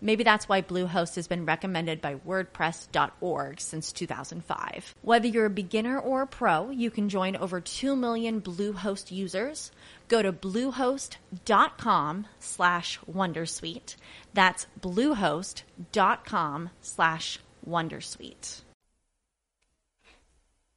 Maybe 0.00 0.24
that's 0.24 0.48
why 0.48 0.62
Bluehost 0.62 1.16
has 1.16 1.28
been 1.28 1.44
recommended 1.44 2.00
by 2.00 2.14
WordPress.org 2.16 3.60
since 3.60 3.92
2005. 3.92 4.94
Whether 5.02 5.28
you're 5.28 5.46
a 5.46 5.50
beginner 5.50 5.98
or 5.98 6.22
a 6.22 6.26
pro, 6.26 6.70
you 6.70 6.90
can 6.90 7.08
join 7.08 7.36
over 7.36 7.60
2 7.60 7.94
million 7.94 8.40
Bluehost 8.40 9.10
users. 9.10 9.70
Go 10.08 10.22
to 10.22 10.32
bluehost.com 10.32 12.26
slash 12.38 12.98
Wondersuite. 13.12 13.96
That's 14.32 14.66
bluehost.com 14.80 16.70
slash 16.80 17.38
Wondersuite. 17.68 18.62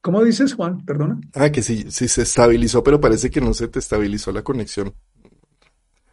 ¿Cómo 0.02 0.24
dices, 0.24 0.54
Juan? 0.54 0.84
Perdona. 0.84 1.20
Ah, 1.32 1.50
que 1.50 1.62
sí, 1.62 1.86
sí 1.90 2.08
se 2.08 2.22
estabilizó, 2.22 2.82
pero 2.82 3.00
parece 3.00 3.30
que 3.30 3.40
no 3.40 3.54
se 3.54 3.68
te 3.68 3.78
estabilizó 3.78 4.32
la 4.32 4.42
conexión. 4.42 4.92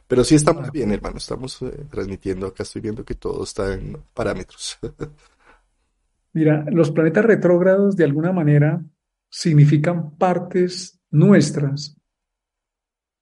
Pero 0.10 0.24
sí 0.24 0.34
estamos 0.34 0.72
bien, 0.72 0.91
hermano. 0.91 1.17
Estamos 1.17 1.62
eh, 1.62 1.86
transmitiendo. 1.88 2.48
Acá 2.48 2.63
estoy 2.63 2.82
viendo 2.82 3.06
que 3.06 3.13
todo 3.13 3.43
está 3.43 3.76
en 3.76 3.95
parámetros. 4.15 4.80
Mira, 6.34 6.65
los 6.72 6.89
planetas 6.89 7.24
retrógrados 7.24 7.95
de 7.95 8.06
alguna 8.06 8.32
manera 8.32 8.84
significan 9.30 10.17
partes 10.17 11.00
nuestras 11.12 11.95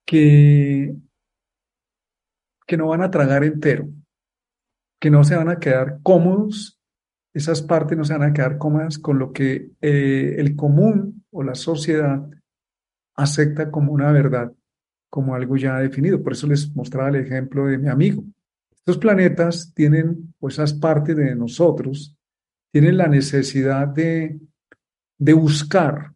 que, 0.06 0.96
que 2.66 2.76
no 2.78 2.88
van 2.88 3.02
a 3.02 3.10
tragar 3.10 3.44
entero, 3.44 3.90
que 4.98 5.10
no 5.10 5.24
se 5.24 5.36
van 5.36 5.50
a 5.50 5.58
quedar 5.58 6.00
cómodos, 6.02 6.80
esas 7.34 7.60
partes 7.60 7.98
no 7.98 8.04
se 8.04 8.14
van 8.14 8.30
a 8.30 8.32
quedar 8.32 8.56
cómodas 8.56 8.98
con 8.98 9.18
lo 9.18 9.32
que 9.34 9.72
eh, 9.82 10.36
el 10.38 10.56
común 10.56 11.26
o 11.30 11.42
la 11.42 11.54
sociedad 11.54 12.26
acepta 13.14 13.70
como 13.70 13.92
una 13.92 14.10
verdad 14.10 14.52
como 15.10 15.34
algo 15.34 15.56
ya 15.56 15.78
definido. 15.78 16.22
Por 16.22 16.32
eso 16.32 16.46
les 16.46 16.74
mostraba 16.74 17.08
el 17.08 17.16
ejemplo 17.16 17.66
de 17.66 17.78
mi 17.78 17.88
amigo. 17.88 18.24
Estos 18.70 18.98
planetas 18.98 19.72
tienen, 19.74 20.34
pues, 20.38 20.54
esas 20.54 20.72
partes 20.72 21.16
de 21.16 21.34
nosotros, 21.34 22.16
tienen 22.70 22.96
la 22.96 23.06
necesidad 23.06 23.88
de, 23.88 24.38
de 25.18 25.32
buscar, 25.32 26.12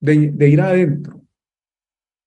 de, 0.00 0.30
de 0.30 0.48
ir 0.48 0.60
adentro, 0.60 1.22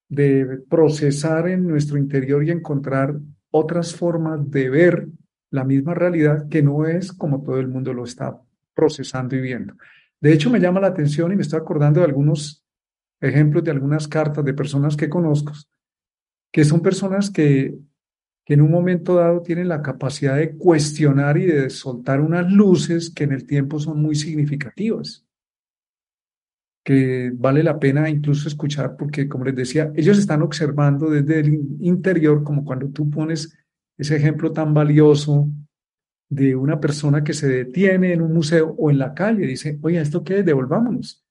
de 0.09 0.61
procesar 0.69 1.47
en 1.49 1.67
nuestro 1.67 1.97
interior 1.97 2.43
y 2.43 2.51
encontrar 2.51 3.15
otras 3.51 3.95
formas 3.95 4.49
de 4.49 4.69
ver 4.69 5.07
la 5.49 5.63
misma 5.63 5.93
realidad 5.93 6.49
que 6.49 6.63
no 6.63 6.85
es 6.85 7.11
como 7.13 7.43
todo 7.43 7.59
el 7.59 7.67
mundo 7.67 7.93
lo 7.93 8.03
está 8.03 8.39
procesando 8.73 9.35
y 9.35 9.41
viendo. 9.41 9.75
De 10.19 10.33
hecho, 10.33 10.49
me 10.49 10.59
llama 10.59 10.79
la 10.79 10.87
atención 10.87 11.31
y 11.31 11.35
me 11.35 11.43
estoy 11.43 11.59
acordando 11.59 11.99
de 11.99 12.07
algunos 12.07 12.63
ejemplos 13.21 13.63
de 13.63 13.71
algunas 13.71 14.07
cartas 14.07 14.43
de 14.43 14.53
personas 14.53 14.97
que 14.97 15.09
conozco 15.09 15.53
que 16.53 16.63
son 16.63 16.81
personas 16.81 17.31
que, 17.31 17.75
que 18.45 18.53
en 18.53 18.61
un 18.61 18.69
momento 18.69 19.15
dado 19.15 19.41
tienen 19.41 19.67
la 19.67 19.81
capacidad 19.81 20.37
de 20.37 20.55
cuestionar 20.55 21.37
y 21.37 21.47
de 21.47 21.69
soltar 21.71 22.21
unas 22.21 22.49
luces 22.53 23.09
que 23.09 23.23
en 23.23 23.31
el 23.31 23.47
tiempo 23.47 23.79
son 23.79 23.99
muy 23.99 24.13
significativas, 24.13 25.25
que 26.85 27.31
vale 27.33 27.63
la 27.63 27.79
pena 27.79 28.07
incluso 28.07 28.47
escuchar 28.47 28.95
porque, 28.97 29.27
como 29.27 29.45
les 29.45 29.55
decía, 29.55 29.91
ellos 29.95 30.19
están 30.19 30.43
observando 30.43 31.09
desde 31.09 31.39
el 31.39 31.59
interior, 31.81 32.43
como 32.43 32.63
cuando 32.63 32.87
tú 32.89 33.09
pones 33.09 33.57
ese 33.97 34.15
ejemplo 34.15 34.51
tan 34.51 34.75
valioso 34.75 35.49
de 36.29 36.55
una 36.55 36.79
persona 36.79 37.23
que 37.23 37.33
se 37.33 37.47
detiene 37.47 38.13
en 38.13 38.21
un 38.21 38.31
museo 38.31 38.75
o 38.77 38.91
en 38.91 38.99
la 38.99 39.15
calle 39.15 39.45
y 39.45 39.47
dice, 39.47 39.79
oye, 39.81 39.99
¿esto 39.99 40.23
qué 40.23 40.39
es? 40.39 40.45
Devolvámonos. 40.45 41.25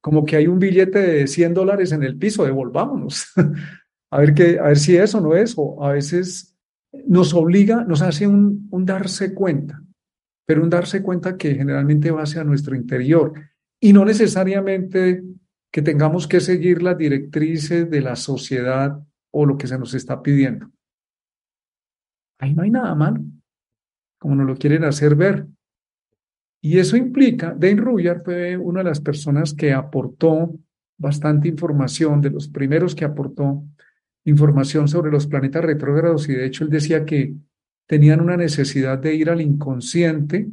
Como 0.00 0.24
que 0.24 0.36
hay 0.36 0.48
un 0.48 0.58
billete 0.58 0.98
de 0.98 1.26
100 1.28 1.54
dólares 1.54 1.92
en 1.92 2.02
el 2.02 2.18
piso, 2.18 2.44
devolvámonos. 2.44 3.32
a 4.10 4.20
ver, 4.20 4.34
qué, 4.34 4.58
a 4.58 4.68
ver 4.68 4.78
si 4.78 4.96
eso 4.96 5.20
no 5.20 5.34
es, 5.34 5.54
o 5.56 5.84
a 5.84 5.92
veces 5.92 6.56
nos 7.06 7.34
obliga, 7.34 7.84
nos 7.84 8.02
hace 8.02 8.26
un, 8.26 8.68
un 8.70 8.84
darse 8.84 9.34
cuenta, 9.34 9.82
pero 10.46 10.62
un 10.62 10.70
darse 10.70 11.02
cuenta 11.02 11.36
que 11.36 11.54
generalmente 11.54 12.10
va 12.10 12.22
hacia 12.22 12.44
nuestro 12.44 12.74
interior 12.74 13.32
y 13.80 13.92
no 13.92 14.04
necesariamente 14.04 15.22
que 15.70 15.82
tengamos 15.82 16.26
que 16.26 16.40
seguir 16.40 16.82
las 16.82 16.96
directrices 16.96 17.90
de 17.90 18.00
la 18.00 18.16
sociedad 18.16 18.98
o 19.30 19.44
lo 19.44 19.58
que 19.58 19.66
se 19.66 19.78
nos 19.78 19.92
está 19.94 20.22
pidiendo. 20.22 20.70
Ahí 22.38 22.54
no 22.54 22.62
hay 22.62 22.70
nada 22.70 22.94
malo, 22.94 23.22
como 24.18 24.34
nos 24.34 24.46
lo 24.46 24.56
quieren 24.56 24.84
hacer 24.84 25.14
ver. 25.14 25.46
Y 26.62 26.78
eso 26.78 26.96
implica, 26.96 27.54
Dane 27.56 27.80
Ruyard 27.80 28.24
fue 28.24 28.56
una 28.56 28.80
de 28.80 28.88
las 28.88 29.00
personas 29.00 29.52
que 29.52 29.72
aportó 29.72 30.58
bastante 30.98 31.48
información, 31.48 32.20
de 32.20 32.30
los 32.30 32.48
primeros 32.48 32.94
que 32.94 33.04
aportó 33.04 33.62
información 34.26 34.88
sobre 34.88 35.10
los 35.10 35.26
planetas 35.26 35.64
retrógrados 35.64 36.28
y 36.28 36.34
de 36.34 36.46
hecho 36.46 36.64
él 36.64 36.70
decía 36.70 37.04
que 37.04 37.34
tenían 37.86 38.20
una 38.20 38.36
necesidad 38.36 38.98
de 38.98 39.14
ir 39.14 39.30
al 39.30 39.40
inconsciente 39.40 40.48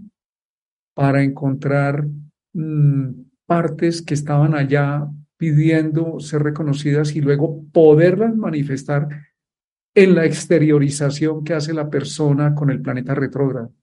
para 0.94 1.24
encontrar 1.24 2.08
mm, 2.54 3.10
partes 3.48 4.04
que 4.04 4.14
estaban 4.14 4.54
allá 4.54 5.08
pidiendo 5.38 6.20
ser 6.20 6.44
reconocidas 6.44 7.16
y 7.16 7.22
luego 7.22 7.64
poderlas 7.74 8.36
manifestar 8.36 9.10
en 9.96 10.16
la 10.16 10.26
exteriorización 10.26 11.44
que 11.44 11.56
hace 11.56 11.74
la 11.74 11.90
persona 11.90 12.54
con 12.54 12.70
el 12.70 12.82
planeta 12.82 13.16
retrógrado. 13.16 13.74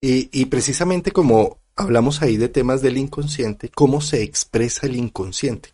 Y, 0.00 0.28
y, 0.32 0.46
precisamente 0.46 1.10
como 1.10 1.58
hablamos 1.74 2.22
ahí 2.22 2.36
de 2.36 2.48
temas 2.48 2.82
del 2.82 2.98
inconsciente, 2.98 3.68
¿cómo 3.68 4.00
se 4.00 4.22
expresa 4.22 4.86
el 4.86 4.96
inconsciente? 4.96 5.70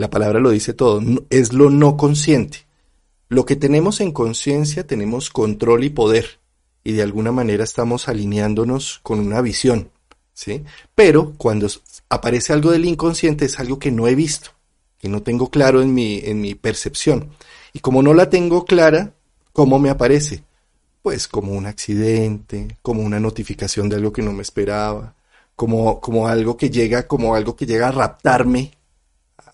La 0.00 0.08
palabra 0.08 0.40
lo 0.40 0.48
dice 0.48 0.72
todo, 0.72 1.02
es 1.28 1.52
lo 1.52 1.68
no 1.68 1.98
consciente. 1.98 2.64
Lo 3.28 3.44
que 3.44 3.54
tenemos 3.54 4.00
en 4.00 4.12
conciencia 4.12 4.86
tenemos 4.86 5.28
control 5.28 5.84
y 5.84 5.90
poder 5.90 6.40
y 6.82 6.92
de 6.92 7.02
alguna 7.02 7.32
manera 7.32 7.64
estamos 7.64 8.08
alineándonos 8.08 9.00
con 9.02 9.20
una 9.20 9.42
visión, 9.42 9.90
¿sí? 10.32 10.64
Pero 10.94 11.34
cuando 11.36 11.68
aparece 12.08 12.54
algo 12.54 12.70
del 12.70 12.86
inconsciente 12.86 13.44
es 13.44 13.60
algo 13.60 13.78
que 13.78 13.90
no 13.90 14.08
he 14.08 14.14
visto, 14.14 14.52
que 14.98 15.10
no 15.10 15.20
tengo 15.20 15.50
claro 15.50 15.82
en 15.82 15.92
mi, 15.92 16.20
en 16.24 16.40
mi 16.40 16.54
percepción. 16.54 17.32
Y 17.74 17.80
como 17.80 18.02
no 18.02 18.14
la 18.14 18.30
tengo 18.30 18.64
clara, 18.64 19.12
¿cómo 19.52 19.78
me 19.78 19.90
aparece? 19.90 20.44
Pues 21.02 21.28
como 21.28 21.52
un 21.52 21.66
accidente, 21.66 22.78
como 22.80 23.02
una 23.02 23.20
notificación 23.20 23.90
de 23.90 23.96
algo 23.96 24.14
que 24.14 24.22
no 24.22 24.32
me 24.32 24.40
esperaba, 24.40 25.14
como, 25.54 26.00
como 26.00 26.26
algo 26.26 26.56
que 26.56 26.70
llega, 26.70 27.06
como 27.06 27.34
algo 27.34 27.54
que 27.54 27.66
llega 27.66 27.88
a 27.88 27.92
raptarme 27.92 28.79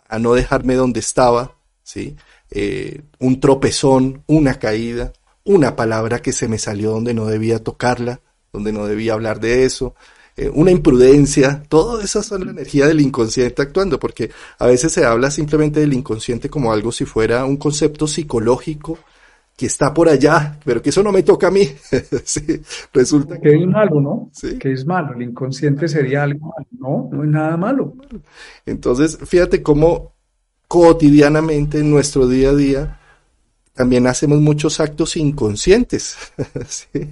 a 0.08 0.18
no 0.18 0.34
dejarme 0.34 0.74
donde 0.74 1.00
estaba, 1.00 1.56
¿sí? 1.82 2.16
Eh, 2.50 3.02
un 3.18 3.40
tropezón, 3.40 4.22
una 4.26 4.58
caída, 4.58 5.12
una 5.44 5.76
palabra 5.76 6.20
que 6.20 6.32
se 6.32 6.48
me 6.48 6.58
salió 6.58 6.90
donde 6.92 7.14
no 7.14 7.26
debía 7.26 7.62
tocarla, 7.62 8.20
donde 8.52 8.72
no 8.72 8.86
debía 8.86 9.14
hablar 9.14 9.40
de 9.40 9.64
eso, 9.64 9.94
eh, 10.36 10.50
una 10.52 10.70
imprudencia, 10.70 11.62
todo 11.68 12.00
eso 12.00 12.22
son 12.22 12.44
la 12.44 12.50
energía 12.50 12.86
del 12.86 13.00
inconsciente 13.00 13.62
actuando, 13.62 13.98
porque 13.98 14.30
a 14.58 14.66
veces 14.66 14.92
se 14.92 15.04
habla 15.04 15.30
simplemente 15.30 15.80
del 15.80 15.94
inconsciente 15.94 16.50
como 16.50 16.72
algo 16.72 16.92
si 16.92 17.04
fuera 17.04 17.44
un 17.44 17.56
concepto 17.56 18.06
psicológico 18.06 18.98
que 19.56 19.66
está 19.66 19.94
por 19.94 20.08
allá, 20.08 20.58
pero 20.64 20.82
que 20.82 20.90
eso 20.90 21.02
no 21.02 21.10
me 21.10 21.22
toca 21.22 21.48
a 21.48 21.50
mí. 21.50 21.66
sí, 22.24 22.60
resulta 22.92 23.40
que, 23.40 23.56
es 23.56 23.66
malo, 23.66 24.00
¿no? 24.00 24.30
¿Sí? 24.32 24.58
Que 24.58 24.72
es 24.72 24.84
malo. 24.84 25.14
El 25.14 25.22
inconsciente 25.22 25.88
sería 25.88 26.24
algo 26.24 26.52
malo. 26.54 26.68
No, 26.78 27.16
no 27.16 27.24
es 27.24 27.30
nada 27.30 27.56
malo. 27.56 27.94
Entonces, 28.66 29.18
fíjate 29.24 29.62
cómo 29.62 30.12
cotidianamente 30.68 31.78
en 31.78 31.90
nuestro 31.90 32.28
día 32.28 32.50
a 32.50 32.54
día 32.54 33.00
también 33.72 34.06
hacemos 34.06 34.40
muchos 34.40 34.80
actos 34.80 35.16
inconscientes 35.16 36.16
¿sí? 36.68 37.08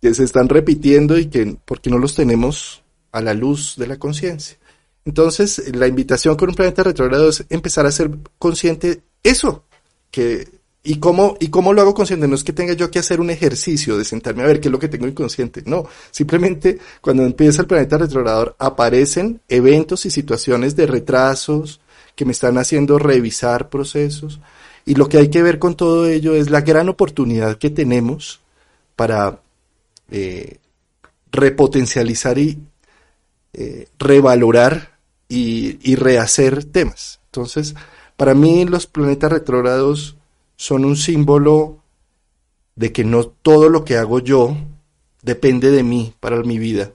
que 0.00 0.14
se 0.14 0.24
están 0.24 0.48
repitiendo 0.48 1.18
y 1.18 1.26
que 1.26 1.56
porque 1.64 1.90
no 1.90 1.98
los 1.98 2.14
tenemos 2.14 2.82
a 3.12 3.20
la 3.20 3.34
luz 3.34 3.76
de 3.76 3.86
la 3.86 3.98
conciencia. 3.98 4.56
Entonces, 5.04 5.74
la 5.74 5.88
invitación 5.88 6.36
con 6.36 6.50
un 6.50 6.54
planeta 6.54 6.84
retrógrado 6.84 7.28
es 7.28 7.44
empezar 7.50 7.86
a 7.86 7.90
ser 7.90 8.10
consciente 8.38 9.02
eso, 9.22 9.64
que 10.10 10.61
¿Y 10.84 10.96
cómo, 10.98 11.36
¿Y 11.38 11.48
cómo 11.48 11.72
lo 11.72 11.80
hago 11.80 11.94
consciente? 11.94 12.26
No 12.26 12.34
es 12.34 12.42
que 12.42 12.52
tenga 12.52 12.72
yo 12.72 12.90
que 12.90 12.98
hacer 12.98 13.20
un 13.20 13.30
ejercicio 13.30 13.96
de 13.96 14.04
sentarme 14.04 14.42
a 14.42 14.46
ver 14.46 14.60
qué 14.60 14.66
es 14.66 14.72
lo 14.72 14.80
que 14.80 14.88
tengo 14.88 15.06
inconsciente. 15.06 15.62
No, 15.64 15.86
simplemente 16.10 16.78
cuando 17.00 17.24
empieza 17.24 17.62
el 17.62 17.68
planeta 17.68 17.98
retrogrador 17.98 18.56
aparecen 18.58 19.40
eventos 19.48 20.06
y 20.06 20.10
situaciones 20.10 20.74
de 20.74 20.86
retrasos 20.86 21.80
que 22.16 22.24
me 22.24 22.32
están 22.32 22.58
haciendo 22.58 22.98
revisar 22.98 23.68
procesos. 23.68 24.40
Y 24.84 24.96
lo 24.96 25.08
que 25.08 25.18
hay 25.18 25.28
que 25.28 25.42
ver 25.42 25.60
con 25.60 25.76
todo 25.76 26.08
ello 26.08 26.34
es 26.34 26.50
la 26.50 26.62
gran 26.62 26.88
oportunidad 26.88 27.58
que 27.58 27.70
tenemos 27.70 28.40
para, 28.96 29.40
eh, 30.10 30.58
repotencializar 31.30 32.38
y 32.38 32.58
eh, 33.54 33.88
revalorar 33.98 34.98
y, 35.28 35.78
y 35.82 35.94
rehacer 35.94 36.64
temas. 36.64 37.20
Entonces, 37.26 37.74
para 38.16 38.34
mí 38.34 38.64
los 38.66 38.86
planetas 38.86 39.32
retrógrados 39.32 40.16
son 40.62 40.84
un 40.84 40.94
símbolo 40.94 41.82
de 42.76 42.92
que 42.92 43.02
no 43.02 43.26
todo 43.26 43.68
lo 43.68 43.84
que 43.84 43.96
hago 43.96 44.20
yo 44.20 44.56
depende 45.20 45.72
de 45.72 45.82
mí 45.82 46.14
para 46.20 46.40
mi 46.44 46.60
vida. 46.60 46.92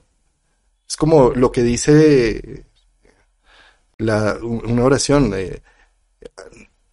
Es 0.88 0.96
como 0.96 1.32
lo 1.32 1.52
que 1.52 1.62
dice 1.62 2.64
la, 3.98 4.38
una 4.40 4.84
oración, 4.84 5.34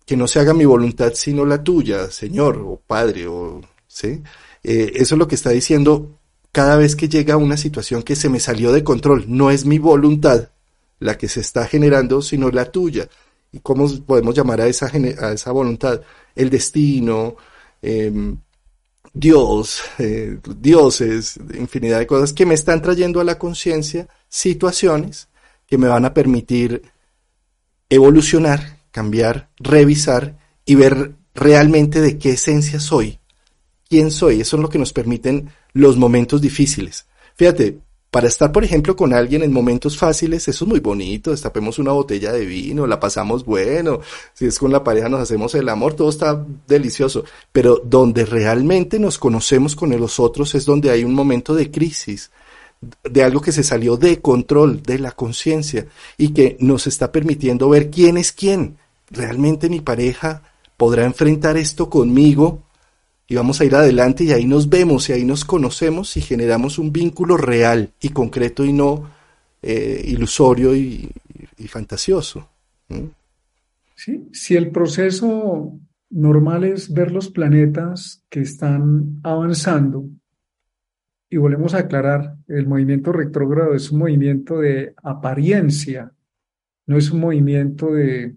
que 0.05 0.17
no 0.17 0.27
se 0.27 0.41
haga 0.41 0.53
mi 0.53 0.65
voluntad 0.65 1.13
sino 1.15 1.45
la 1.45 1.63
tuya, 1.63 2.11
Señor, 2.11 2.57
o 2.57 2.81
Padre, 2.85 3.25
o, 3.25 3.61
¿sí? 3.87 4.21
Eh, 4.61 4.91
eso 4.95 5.15
es 5.15 5.19
lo 5.19 5.29
que 5.29 5.35
está 5.35 5.51
diciendo 5.51 6.19
cada 6.51 6.75
vez 6.75 6.97
que 6.97 7.07
llega 7.07 7.37
una 7.37 7.55
situación 7.55 8.03
que 8.03 8.17
se 8.17 8.27
me 8.27 8.41
salió 8.41 8.73
de 8.73 8.83
control. 8.83 9.23
No 9.29 9.49
es 9.49 9.65
mi 9.65 9.79
voluntad 9.79 10.49
la 10.99 11.17
que 11.17 11.29
se 11.29 11.39
está 11.39 11.67
generando, 11.67 12.21
sino 12.21 12.49
la 12.49 12.69
tuya. 12.69 13.07
¿Y 13.53 13.59
cómo 13.59 13.87
podemos 14.05 14.35
llamar 14.35 14.59
a 14.59 14.67
esa, 14.67 14.87
a 14.87 15.31
esa 15.31 15.51
voluntad? 15.53 16.01
El 16.35 16.49
destino, 16.49 17.35
em, 17.81 18.37
Dios, 19.13 19.81
eh, 19.97 20.37
dioses, 20.57 21.39
infinidad 21.57 21.99
de 21.99 22.07
cosas 22.07 22.33
que 22.33 22.45
me 22.45 22.53
están 22.53 22.81
trayendo 22.81 23.21
a 23.21 23.23
la 23.23 23.39
conciencia 23.39 24.07
situaciones 24.27 25.29
que 25.65 25.77
me 25.77 25.87
van 25.87 26.03
a 26.03 26.13
permitir 26.13 26.83
evolucionar, 27.89 28.79
cambiar, 28.91 29.49
revisar 29.57 30.37
y 30.65 30.75
ver 30.75 31.13
realmente 31.33 32.01
de 32.01 32.17
qué 32.17 32.31
esencia 32.31 32.79
soy, 32.79 33.19
quién 33.87 34.11
soy. 34.11 34.41
Eso 34.41 34.57
es 34.57 34.61
lo 34.61 34.69
que 34.69 34.79
nos 34.79 34.91
permiten 34.91 35.49
los 35.73 35.97
momentos 35.97 36.41
difíciles. 36.41 37.05
Fíjate, 37.35 37.79
para 38.15 38.29
estar, 38.29 38.49
por 38.49 38.63
ejemplo, 38.63 38.95
con 38.95 39.11
alguien 39.11 39.43
en 39.43 39.51
momentos 39.51 39.97
fáciles, 39.97 40.47
eso 40.47 40.63
es 40.63 40.69
muy 40.69 40.79
bonito, 40.79 41.31
destapemos 41.31 41.79
una 41.79 41.91
botella 41.91 42.31
de 42.31 42.45
vino, 42.45 42.87
la 42.87 42.97
pasamos 42.97 43.43
bueno, 43.43 43.99
si 44.33 44.45
es 44.45 44.57
con 44.57 44.71
la 44.71 44.85
pareja 44.85 45.09
nos 45.09 45.19
hacemos 45.19 45.53
el 45.53 45.67
amor, 45.67 45.95
todo 45.95 46.07
está 46.11 46.45
delicioso, 46.65 47.25
pero 47.51 47.81
donde 47.83 48.23
realmente 48.23 48.99
nos 48.99 49.17
conocemos 49.17 49.75
con 49.75 49.89
los 49.89 50.17
otros 50.21 50.55
es 50.55 50.63
donde 50.63 50.91
hay 50.91 51.03
un 51.03 51.13
momento 51.13 51.53
de 51.53 51.69
crisis, 51.69 52.31
de 53.03 53.21
algo 53.21 53.41
que 53.41 53.51
se 53.51 53.63
salió 53.63 53.97
de 53.97 54.21
control, 54.21 54.81
de 54.81 54.97
la 54.97 55.11
conciencia, 55.11 55.85
y 56.17 56.29
que 56.29 56.55
nos 56.61 56.87
está 56.87 57.11
permitiendo 57.11 57.67
ver 57.67 57.89
quién 57.91 58.15
es 58.15 58.31
quién. 58.31 58.77
¿Realmente 59.11 59.67
mi 59.67 59.81
pareja 59.81 60.41
podrá 60.77 61.03
enfrentar 61.03 61.57
esto 61.57 61.89
conmigo? 61.89 62.61
Y 63.27 63.35
vamos 63.35 63.59
a 63.59 63.65
ir 63.65 63.75
adelante 63.75 64.23
y 64.23 64.31
ahí 64.31 64.45
nos 64.45 64.69
vemos 64.69 65.09
y 65.09 65.13
ahí 65.13 65.25
nos 65.25 65.45
conocemos 65.45 66.15
y 66.17 66.21
generamos 66.21 66.77
un 66.77 66.91
vínculo 66.91 67.37
real 67.37 67.91
y 67.99 68.09
concreto 68.09 68.63
y 68.63 68.73
no 68.73 69.09
eh, 69.61 70.03
ilusorio 70.05 70.75
y, 70.75 71.09
fantasioso. 71.67 72.47
Sí, 73.95 74.29
si 74.31 74.55
el 74.55 74.69
proceso 74.69 75.79
normal 76.11 76.63
es 76.63 76.93
ver 76.93 77.11
los 77.11 77.31
planetas 77.31 78.23
que 78.29 78.41
están 78.41 79.19
avanzando, 79.23 80.05
y 81.27 81.37
volvemos 81.37 81.73
a 81.73 81.79
aclarar, 81.79 82.35
el 82.47 82.67
movimiento 82.67 83.11
retrógrado 83.11 83.73
es 83.73 83.91
un 83.91 83.99
movimiento 83.99 84.59
de 84.59 84.93
apariencia, 85.01 86.11
no 86.85 86.97
es 86.97 87.09
un 87.09 87.19
movimiento 87.19 87.91
de 87.91 88.35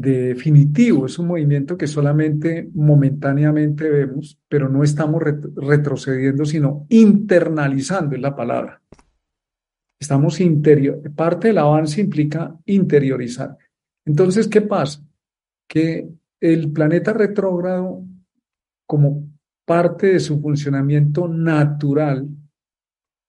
definitivo, 0.00 1.06
es 1.06 1.18
un 1.18 1.28
movimiento 1.28 1.76
que 1.76 1.86
solamente 1.86 2.68
momentáneamente 2.74 3.88
vemos, 3.88 4.38
pero 4.48 4.68
no 4.68 4.82
estamos 4.82 5.22
retrocediendo, 5.22 6.44
sino 6.44 6.86
internalizando 6.88 8.14
es 8.16 8.20
la 8.20 8.34
palabra. 8.34 8.82
Estamos 10.00 10.40
interior, 10.40 11.00
parte 11.14 11.48
del 11.48 11.58
avance 11.58 12.00
implica 12.00 12.56
interiorizar. 12.66 13.56
Entonces, 14.04 14.46
¿qué 14.46 14.60
pasa? 14.60 15.02
Que 15.68 16.08
el 16.40 16.70
planeta 16.70 17.12
retrógrado, 17.12 18.04
como 18.86 19.28
parte 19.64 20.08
de 20.08 20.20
su 20.20 20.40
funcionamiento 20.40 21.26
natural, 21.28 22.28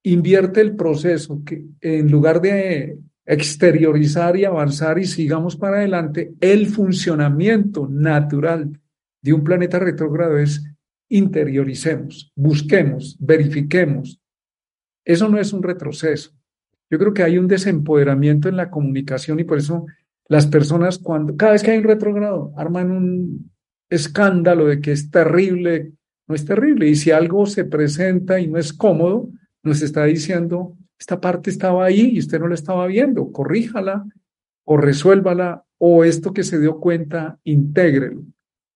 invierte 0.04 0.62
el 0.62 0.76
proceso 0.76 1.44
que 1.44 1.66
en 1.82 2.12
lugar 2.12 2.42
de 2.42 3.00
exteriorizar 3.28 4.38
y 4.38 4.46
avanzar 4.46 4.98
y 4.98 5.06
sigamos 5.06 5.58
para 5.58 5.78
adelante, 5.78 6.34
el 6.40 6.68
funcionamiento 6.68 7.88
natural 7.90 8.80
de 9.22 9.34
un 9.34 9.44
planeta 9.44 9.80
retrógrado 9.80 10.38
es 10.38 10.64
interioricemos, 11.10 12.32
busquemos, 12.36 13.18
verifiquemos. 13.20 14.22
Eso 15.06 15.28
no 15.28 15.38
es 15.38 15.52
un 15.52 15.62
retroceso. 15.62 16.32
Yo 16.90 16.98
creo 16.98 17.14
que 17.14 17.24
hay 17.24 17.38
un 17.38 17.48
desempoderamiento 17.48 18.48
en 18.48 18.56
la 18.56 18.70
comunicación 18.70 19.40
y 19.42 19.44
por 19.44 19.58
eso 19.58 19.86
las 20.30 20.48
personas 20.48 20.98
cuando 20.98 21.36
cada 21.36 21.52
vez 21.52 21.64
que 21.64 21.72
hay 21.72 21.80
un 21.80 21.84
retrógrado 21.84 22.54
arman 22.56 22.92
un 22.92 23.52
escándalo 23.90 24.68
de 24.68 24.80
que 24.80 24.94
es 24.94 25.12
terrible, 25.12 25.94
no 26.28 26.36
es 26.36 26.46
terrible 26.46 26.88
y 26.88 26.96
si 26.96 27.12
algo 27.12 27.46
se 27.46 27.66
presenta 27.66 28.40
y 28.40 28.48
no 28.48 28.58
es 28.58 28.72
cómodo, 28.72 29.30
nos 29.64 29.82
está 29.82 30.06
diciendo 30.06 30.78
esta 31.00 31.20
parte 31.20 31.50
estaba 31.50 31.86
ahí 31.86 32.12
y 32.14 32.20
usted 32.20 32.40
no 32.40 32.48
la 32.48 32.56
estaba 32.56 32.88
viendo, 32.88 33.32
corríjala 33.32 34.06
o 34.66 34.78
resuélvala 34.78 35.64
o 35.78 36.04
esto 36.04 36.34
que 36.34 36.44
se 36.44 36.60
dio 36.60 36.80
cuenta, 36.80 37.40
intégrelo. 37.44 38.24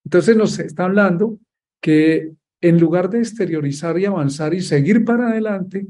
Entonces 0.05 0.35
nos 0.35 0.59
está 0.59 0.85
hablando 0.85 1.39
que 1.81 2.33
en 2.61 2.79
lugar 2.79 3.09
de 3.09 3.19
exteriorizar 3.19 3.97
y 3.97 4.05
avanzar 4.05 4.53
y 4.53 4.61
seguir 4.61 5.03
para 5.03 5.29
adelante, 5.29 5.87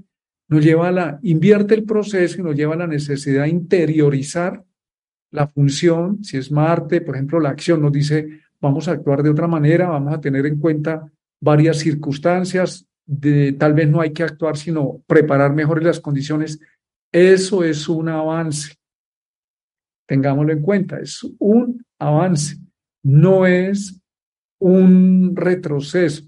nos 0.48 0.64
lleva 0.64 0.88
a 0.88 0.92
la, 0.92 1.20
invierte 1.22 1.76
el 1.76 1.84
proceso 1.84 2.40
y 2.40 2.44
nos 2.44 2.56
lleva 2.56 2.74
a 2.74 2.80
la 2.80 2.88
necesidad 2.88 3.44
de 3.44 3.50
interiorizar 3.50 4.64
la 5.32 5.48
función, 5.48 6.24
si 6.24 6.38
es 6.38 6.52
Marte, 6.52 7.02
por 7.02 7.16
ejemplo, 7.16 7.40
la 7.40 7.50
acción 7.50 7.82
nos 7.82 7.92
dice, 7.92 8.42
vamos 8.60 8.88
a 8.88 8.92
actuar 8.92 9.24
de 9.24 9.30
otra 9.30 9.48
manera, 9.48 9.88
vamos 9.88 10.14
a 10.14 10.20
tener 10.20 10.46
en 10.46 10.60
cuenta 10.60 11.10
varias 11.40 11.78
circunstancias, 11.80 12.86
de 13.06 13.54
tal 13.54 13.74
vez 13.74 13.90
no 13.90 14.02
hay 14.02 14.14
que 14.14 14.24
actuar, 14.24 14.58
sino 14.58 15.04
preparar 15.08 15.54
mejor 15.54 15.84
las 15.84 16.00
condiciones, 16.00 16.60
eso 17.12 17.64
es 17.64 17.90
un 17.90 18.10
avance. 18.10 18.76
Tengámoslo 20.08 20.54
en 20.54 20.62
cuenta, 20.62 21.00
es 21.00 21.26
un 21.40 21.86
avance, 22.00 22.58
no 23.04 23.46
es 23.46 24.02
un 24.60 25.36
retroceso. 25.36 26.24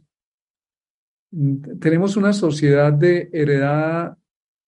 Tenemos 1.79 2.15
una 2.15 2.33
sociedad 2.33 2.93
de 2.93 3.29
heredada 3.33 4.17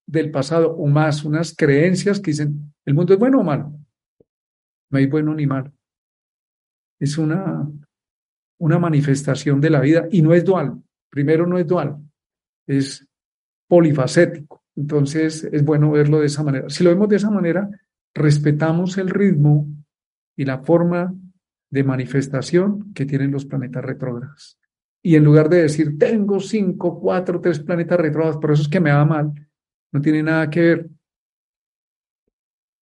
del 0.08 0.32
pasado 0.32 0.76
o 0.76 0.88
más, 0.88 1.24
unas 1.24 1.56
creencias 1.56 2.20
que 2.20 2.32
dicen, 2.32 2.74
el 2.86 2.94
mundo 2.94 3.14
es 3.14 3.20
bueno 3.20 3.40
o 3.40 3.44
malo. 3.44 3.74
No 4.90 4.98
hay 4.98 5.08
bueno 5.08 5.34
ni 5.34 5.48
malo. 5.48 5.72
Es 7.00 7.18
una, 7.18 7.70
una 8.60 8.80
manifestación 8.80 9.60
de 9.60 9.70
la 9.70 9.82
vida 9.82 10.08
y 10.12 10.22
no 10.22 10.34
es 10.34 10.46
dual 10.46 10.82
primero 11.16 11.48
no 11.48 11.58
es 11.58 11.66
dual, 11.66 11.96
es 12.68 13.08
polifacético. 13.70 14.66
Entonces 14.76 15.46
es 15.46 15.64
bueno 15.64 15.92
verlo 15.92 16.20
de 16.20 16.26
esa 16.26 16.44
manera. 16.44 16.70
Si 16.70 16.84
lo 16.84 16.90
vemos 16.90 17.08
de 17.08 17.16
esa 17.16 17.32
manera, 17.32 17.70
respetamos 18.14 18.98
el 18.98 19.10
ritmo 19.10 19.66
y 20.36 20.44
la 20.44 20.58
forma 20.60 21.16
de 21.70 21.84
manifestación 21.86 22.94
que 22.94 23.06
tienen 23.06 23.32
los 23.32 23.46
planetas 23.46 23.86
retrógrados. 23.86 24.60
Y 25.02 25.16
en 25.16 25.24
lugar 25.24 25.48
de 25.48 25.62
decir, 25.62 25.98
tengo 25.98 26.42
cinco, 26.42 27.00
cuatro, 27.00 27.40
tres 27.40 27.62
planetas 27.62 27.98
retrógrados, 27.98 28.42
por 28.42 28.52
eso 28.52 28.64
es 28.64 28.68
que 28.68 28.82
me 28.82 28.92
va 28.92 29.06
mal, 29.06 29.32
no 29.94 30.02
tiene 30.02 30.22
nada 30.22 30.50
que 30.50 30.62
ver. 30.62 30.90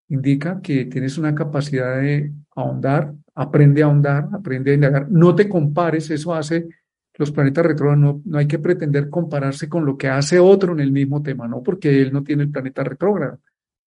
Indica 0.09 0.59
que 0.59 0.85
tienes 0.85 1.19
una 1.19 1.35
capacidad 1.35 2.01
de 2.01 2.33
ahondar, 2.55 3.13
aprende 3.35 3.83
a 3.83 3.85
ahondar, 3.85 4.29
aprende 4.33 4.71
a 4.71 4.73
indagar. 4.73 5.11
No 5.11 5.35
te 5.35 5.47
compares, 5.47 6.09
eso 6.09 6.33
hace 6.33 6.67
los 7.15 7.31
planetas 7.31 7.65
retrógrados 7.65 8.23
no, 8.25 8.37
hay 8.37 8.47
que 8.47 8.59
pretender 8.59 9.09
compararse 9.09 9.69
con 9.69 9.85
lo 9.85 9.97
que 9.97 10.07
hace 10.07 10.39
otro 10.39 10.73
en 10.73 10.79
el 10.79 10.91
mismo 10.91 11.21
tema, 11.21 11.47
no, 11.47 11.61
porque 11.61 12.01
él 12.01 12.11
no 12.11 12.23
tiene 12.23 12.43
el 12.43 12.51
planeta 12.51 12.83
retrógrado. 12.83 13.39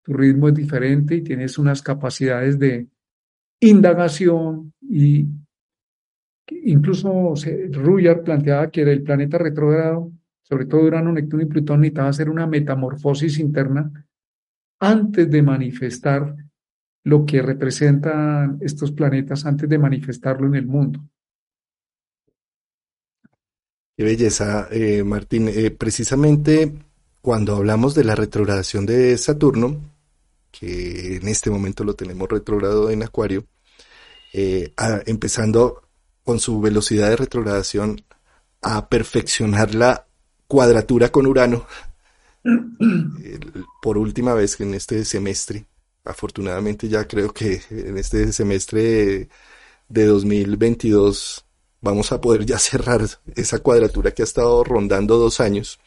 Tu 0.03 0.13
ritmo 0.13 0.49
es 0.49 0.55
diferente 0.55 1.17
y 1.17 1.23
tienes 1.23 1.59
unas 1.59 1.83
capacidades 1.83 2.59
de 2.59 2.87
indagación 3.61 4.73
y 4.81 5.27
incluso 6.49 7.35
Ruyard 7.73 8.23
planteaba 8.23 8.71
que 8.71 8.83
el 8.83 9.03
planeta 9.03 9.39
retrógrado, 9.39 10.13
sobre 10.43 10.67
todo 10.67 10.83
Urano, 10.83 11.13
Neptuno 11.13 11.43
y 11.43 11.47
Plutón, 11.47 11.81
necesitaba 11.81 12.09
hacer 12.11 12.31
una 12.31 12.47
metamorfosis 12.47 13.41
interna 13.41 13.91
antes 14.79 15.29
de 15.29 15.43
manifestar 15.43 16.37
lo 17.03 17.27
que 17.27 17.43
representan 17.43 18.59
estos 18.61 18.93
planetas, 18.93 19.47
antes 19.47 19.69
de 19.69 19.79
manifestarlo 19.79 20.47
en 20.47 20.55
el 20.55 20.67
mundo. 20.67 21.01
Qué 23.97 24.05
belleza, 24.05 24.69
eh, 24.71 25.03
Martín. 25.05 25.49
Eh, 25.49 25.71
precisamente 25.71 26.73
cuando 27.23 27.57
hablamos 27.57 27.95
de 27.95 28.05
la 28.05 28.15
retrogradación 28.15 28.85
de 28.85 29.17
Saturno, 29.17 29.81
que 30.53 31.17
en 31.17 31.29
este 31.29 31.51
momento 31.51 31.83
lo 31.83 31.95
tenemos 31.95 32.29
retrogrado 32.29 32.91
en 32.91 33.03
Acuario, 33.03 33.47
eh, 34.35 34.75
empezando 35.07 35.83
con 36.25 36.41
su 36.41 36.61
velocidad 36.61 37.09
de 37.09 37.17
retrogradación 37.17 38.03
a 38.61 38.89
perfeccionar 38.89 39.75
la 39.75 40.07
cuadratura 40.47 41.11
con 41.11 41.27
Urano, 41.27 41.67
por 43.81 43.97
última 43.97 44.35
vez 44.35 44.61
en 44.61 44.75
este 44.75 45.07
semestre. 45.07 45.67
Afortunadamente 46.05 46.89
ya 46.89 47.09
creo 47.09 47.33
que 47.33 47.63
en 47.71 47.97
este 47.97 48.31
semestre 48.33 49.29
de 49.89 50.05
2022 50.07 51.46
vamos 51.87 52.13
a 52.13 52.21
poder 52.21 52.45
ya 52.45 52.59
cerrar 52.59 53.03
esa 53.35 53.61
cuadratura 53.61 54.11
que 54.13 54.23
ha 54.23 54.25
estado 54.25 54.63
rondando 54.65 55.17
dos 55.19 55.41
años. 55.41 55.79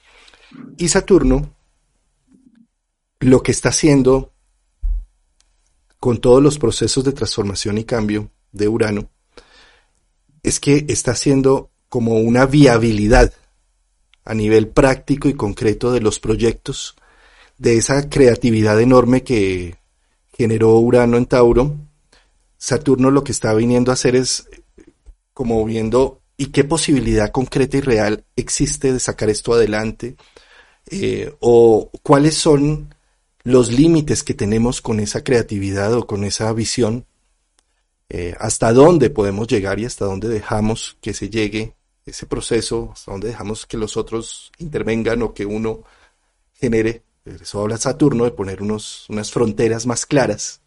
Y 0.77 0.87
Saturno 0.87 1.53
lo 3.19 3.43
que 3.43 3.51
está 3.51 3.69
haciendo 3.69 4.31
con 5.99 6.19
todos 6.19 6.41
los 6.41 6.57
procesos 6.57 7.03
de 7.03 7.11
transformación 7.11 7.77
y 7.77 7.83
cambio 7.83 8.31
de 8.51 8.69
Urano 8.69 9.09
es 10.41 10.59
que 10.59 10.85
está 10.87 11.11
haciendo 11.11 11.69
como 11.89 12.19
una 12.19 12.45
viabilidad 12.45 13.33
a 14.23 14.33
nivel 14.33 14.69
práctico 14.69 15.27
y 15.27 15.33
concreto 15.33 15.91
de 15.91 15.99
los 15.99 16.19
proyectos, 16.19 16.95
de 17.57 17.77
esa 17.77 18.09
creatividad 18.09 18.79
enorme 18.79 19.23
que 19.23 19.75
generó 20.37 20.77
Urano 20.79 21.17
en 21.17 21.25
Tauro. 21.25 21.75
Saturno 22.57 23.11
lo 23.11 23.23
que 23.23 23.33
está 23.33 23.53
viniendo 23.53 23.91
a 23.91 23.95
hacer 23.95 24.15
es 24.15 24.48
como 25.39 25.63
viendo 25.63 26.19
y 26.35 26.47
qué 26.47 26.65
posibilidad 26.65 27.31
concreta 27.31 27.77
y 27.77 27.79
real 27.79 28.25
existe 28.35 28.91
de 28.91 28.99
sacar 28.99 29.29
esto 29.29 29.53
adelante, 29.53 30.17
eh, 30.91 31.33
o 31.39 31.89
cuáles 32.03 32.35
son 32.35 32.93
los 33.43 33.71
límites 33.71 34.21
que 34.25 34.33
tenemos 34.33 34.81
con 34.81 34.99
esa 34.99 35.23
creatividad 35.23 35.93
o 35.93 36.05
con 36.05 36.25
esa 36.25 36.51
visión, 36.51 37.05
eh, 38.09 38.35
hasta 38.37 38.73
dónde 38.73 39.11
podemos 39.11 39.47
llegar 39.47 39.79
y 39.79 39.85
hasta 39.85 40.03
dónde 40.03 40.27
dejamos 40.27 40.97
que 40.99 41.13
se 41.13 41.29
llegue 41.29 41.73
ese 42.05 42.25
proceso, 42.25 42.89
hasta 42.91 43.13
dónde 43.13 43.29
dejamos 43.29 43.65
que 43.65 43.77
los 43.77 43.95
otros 43.95 44.51
intervengan 44.57 45.21
o 45.21 45.33
que 45.33 45.45
uno 45.45 45.83
genere. 46.51 47.03
Eso 47.23 47.61
habla 47.61 47.77
Saturno 47.77 48.25
de 48.25 48.31
poner 48.31 48.61
unos, 48.61 49.05
unas 49.07 49.31
fronteras 49.31 49.85
más 49.85 50.05
claras. 50.05 50.59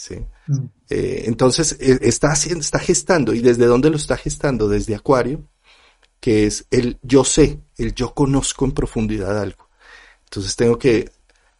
¿Sí? 0.00 0.16
Mm. 0.46 0.64
Eh, 0.88 1.24
entonces, 1.26 1.76
e, 1.78 1.98
está, 2.08 2.32
haciendo, 2.32 2.60
está 2.60 2.78
gestando. 2.78 3.34
¿Y 3.34 3.40
desde 3.40 3.66
dónde 3.66 3.90
lo 3.90 3.96
está 3.96 4.16
gestando? 4.16 4.66
Desde 4.66 4.94
Acuario, 4.94 5.44
que 6.20 6.46
es 6.46 6.64
el 6.70 6.98
yo 7.02 7.22
sé, 7.22 7.60
el 7.76 7.94
yo 7.94 8.14
conozco 8.14 8.64
en 8.64 8.72
profundidad 8.72 9.38
algo. 9.38 9.68
Entonces 10.24 10.56
tengo 10.56 10.78
que 10.78 11.10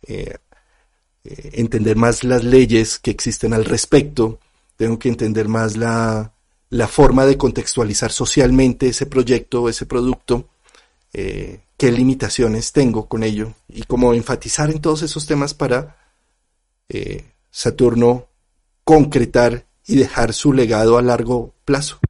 eh, 0.07 0.36
eh, 1.24 1.51
entender 1.53 1.97
más 1.97 2.24
las 2.24 2.43
leyes 2.43 2.99
que 2.99 3.11
existen 3.11 3.53
al 3.53 3.66
respecto, 3.66 4.41
tengo 4.76 4.99
que 4.99 5.11
entender 5.11 5.47
más 5.49 5.76
la, 5.76 6.32
la 6.70 6.88
forma 6.88 7.26
de 7.26 7.36
contextualizar 7.36 8.11
socialmente 8.11 8.88
ese 8.88 9.05
proyecto, 9.05 9.68
ese 9.68 9.84
producto, 9.84 10.49
eh, 11.12 11.61
qué 11.76 11.93
limitaciones 11.93 12.72
tengo 12.72 13.07
con 13.07 13.22
ello 13.22 13.53
y 13.68 13.82
cómo 13.82 14.14
enfatizar 14.14 14.70
en 14.70 14.80
todos 14.80 15.03
esos 15.03 15.26
temas 15.26 15.53
para 15.53 15.99
eh, 16.88 17.24
Saturno 17.51 18.29
concretar 18.91 19.66
y 19.86 19.95
dejar 19.95 20.32
su 20.32 20.53
legado 20.53 20.99
a 20.99 21.03
largo 21.03 21.55
plazo, 21.64 22.01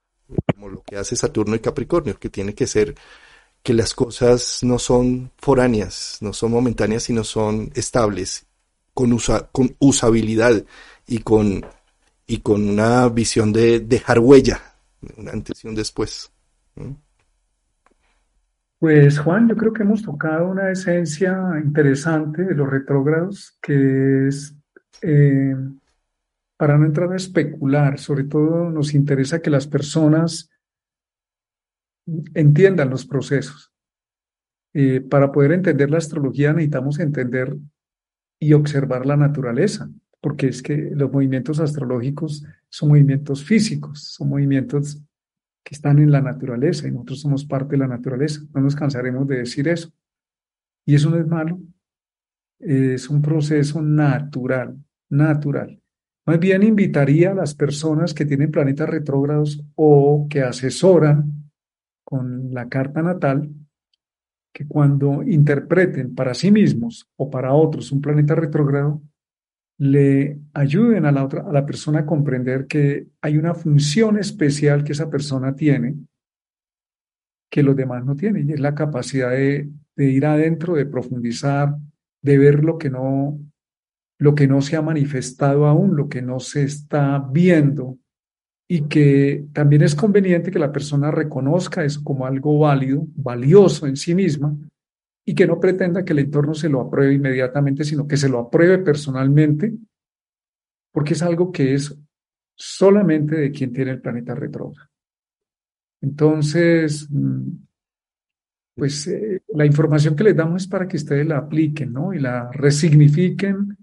como 0.54 0.70
lo 0.70 0.82
que 0.82 0.96
hace 0.96 1.14
Saturno 1.14 1.54
y 1.54 1.58
Capricornio, 1.58 2.18
que 2.18 2.30
tiene 2.30 2.54
que 2.54 2.66
ser 2.66 2.94
que 3.62 3.74
las 3.74 3.92
cosas 3.92 4.60
no 4.62 4.78
son 4.78 5.30
foráneas, 5.36 6.16
no 6.22 6.32
son 6.32 6.52
momentáneas, 6.52 7.02
sino 7.02 7.22
son 7.22 7.70
estables 7.74 8.46
con, 8.94 9.14
con 9.52 9.76
usabilidad 9.78 10.64
y 11.06 11.18
con, 11.18 11.66
y 12.26 12.38
con 12.38 12.66
una 12.66 13.06
visión 13.10 13.52
de 13.52 13.80
dejar 13.80 14.18
huella, 14.18 14.62
un 15.18 15.28
antes 15.28 15.62
y 15.62 15.68
un 15.68 15.74
después. 15.74 16.32
Pues 18.78 19.18
Juan, 19.18 19.50
yo 19.50 19.54
creo 19.54 19.74
que 19.74 19.82
hemos 19.82 20.02
tocado 20.02 20.48
una 20.48 20.70
esencia 20.70 21.36
interesante 21.62 22.42
de 22.42 22.54
los 22.54 22.70
retrógrados, 22.70 23.58
que 23.60 24.28
es, 24.28 24.56
eh, 25.02 25.54
para 26.60 26.76
no 26.76 26.84
entrar 26.84 27.10
a 27.10 27.16
especular, 27.16 27.98
sobre 27.98 28.24
todo 28.24 28.68
nos 28.68 28.92
interesa 28.92 29.40
que 29.40 29.48
las 29.48 29.66
personas 29.66 30.50
entiendan 32.34 32.90
los 32.90 33.06
procesos. 33.06 33.72
Eh, 34.74 35.00
para 35.00 35.32
poder 35.32 35.52
entender 35.52 35.90
la 35.90 35.96
astrología 35.96 36.52
necesitamos 36.52 37.00
entender 37.00 37.56
y 38.38 38.52
observar 38.52 39.06
la 39.06 39.16
naturaleza, 39.16 39.88
porque 40.20 40.48
es 40.48 40.60
que 40.60 40.76
los 40.94 41.10
movimientos 41.10 41.60
astrológicos 41.60 42.44
son 42.68 42.90
movimientos 42.90 43.42
físicos, 43.42 44.12
son 44.12 44.28
movimientos 44.28 45.02
que 45.64 45.74
están 45.74 45.98
en 45.98 46.10
la 46.10 46.20
naturaleza 46.20 46.86
y 46.86 46.90
nosotros 46.90 47.22
somos 47.22 47.46
parte 47.46 47.70
de 47.70 47.78
la 47.78 47.88
naturaleza. 47.88 48.42
No 48.52 48.60
nos 48.60 48.76
cansaremos 48.76 49.26
de 49.26 49.38
decir 49.38 49.66
eso. 49.66 49.90
Y 50.84 50.94
eso 50.94 51.08
no 51.08 51.16
es 51.16 51.26
malo, 51.26 51.58
es 52.58 53.08
un 53.08 53.22
proceso 53.22 53.80
natural, 53.80 54.76
natural. 55.08 55.80
Más 56.26 56.38
bien 56.38 56.62
invitaría 56.62 57.32
a 57.32 57.34
las 57.34 57.54
personas 57.54 58.14
que 58.14 58.26
tienen 58.26 58.50
planetas 58.50 58.88
retrógrados 58.88 59.62
o 59.74 60.26
que 60.28 60.42
asesoran 60.42 61.50
con 62.04 62.52
la 62.52 62.68
carta 62.68 63.02
natal 63.02 63.50
que 64.52 64.66
cuando 64.66 65.22
interpreten 65.22 66.14
para 66.14 66.34
sí 66.34 66.50
mismos 66.50 67.08
o 67.16 67.30
para 67.30 67.54
otros 67.54 67.92
un 67.92 68.00
planeta 68.00 68.34
retrógrado, 68.34 69.00
le 69.78 70.38
ayuden 70.52 71.06
a 71.06 71.12
la, 71.12 71.24
otra, 71.24 71.42
a 71.42 71.52
la 71.52 71.64
persona 71.64 72.00
a 72.00 72.06
comprender 72.06 72.66
que 72.66 73.06
hay 73.22 73.38
una 73.38 73.54
función 73.54 74.18
especial 74.18 74.84
que 74.84 74.92
esa 74.92 75.08
persona 75.08 75.54
tiene 75.54 75.94
que 77.50 77.62
los 77.62 77.74
demás 77.74 78.04
no 78.04 78.14
tienen, 78.14 78.48
y 78.48 78.52
es 78.52 78.60
la 78.60 78.74
capacidad 78.74 79.30
de, 79.30 79.68
de 79.96 80.04
ir 80.04 80.24
adentro, 80.24 80.74
de 80.74 80.86
profundizar, 80.86 81.74
de 82.22 82.38
ver 82.38 82.62
lo 82.62 82.78
que 82.78 82.90
no 82.90 83.40
lo 84.20 84.34
que 84.34 84.46
no 84.46 84.60
se 84.60 84.76
ha 84.76 84.82
manifestado 84.82 85.66
aún, 85.66 85.96
lo 85.96 86.08
que 86.08 86.20
no 86.20 86.40
se 86.40 86.62
está 86.62 87.18
viendo, 87.18 87.98
y 88.68 88.82
que 88.82 89.46
también 89.54 89.82
es 89.82 89.94
conveniente 89.94 90.50
que 90.50 90.58
la 90.58 90.70
persona 90.70 91.10
reconozca 91.10 91.84
eso 91.84 92.04
como 92.04 92.26
algo 92.26 92.58
válido, 92.58 93.06
valioso 93.16 93.86
en 93.86 93.96
sí 93.96 94.14
misma, 94.14 94.54
y 95.24 95.34
que 95.34 95.46
no 95.46 95.58
pretenda 95.58 96.04
que 96.04 96.12
el 96.12 96.18
entorno 96.18 96.52
se 96.52 96.68
lo 96.68 96.82
apruebe 96.82 97.14
inmediatamente, 97.14 97.82
sino 97.82 98.06
que 98.06 98.18
se 98.18 98.28
lo 98.28 98.40
apruebe 98.40 98.78
personalmente, 98.78 99.72
porque 100.92 101.14
es 101.14 101.22
algo 101.22 101.50
que 101.50 101.72
es 101.72 101.96
solamente 102.54 103.36
de 103.36 103.50
quien 103.50 103.72
tiene 103.72 103.92
el 103.92 104.02
planeta 104.02 104.34
retrógrado. 104.34 104.90
Entonces, 106.02 107.08
mm, 107.10 107.48
pues 108.76 109.06
eh, 109.06 109.42
la 109.54 109.64
información 109.64 110.14
que 110.14 110.24
les 110.24 110.36
damos 110.36 110.62
es 110.62 110.68
para 110.68 110.86
que 110.86 110.98
ustedes 110.98 111.26
la 111.26 111.38
apliquen, 111.38 111.94
¿no? 111.94 112.12
Y 112.12 112.20
la 112.20 112.50
resignifiquen 112.52 113.79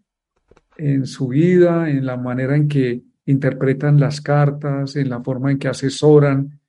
en 0.77 1.05
su 1.05 1.29
vida, 1.29 1.89
en 1.89 2.05
la 2.05 2.17
manera 2.17 2.55
en 2.55 2.67
que 2.67 3.03
interpretan 3.25 3.99
las 3.99 4.21
cartas, 4.21 4.95
en 4.95 5.09
la 5.09 5.21
forma 5.21 5.51
en 5.51 5.59
que 5.59 5.67
asesoran, 5.67 6.59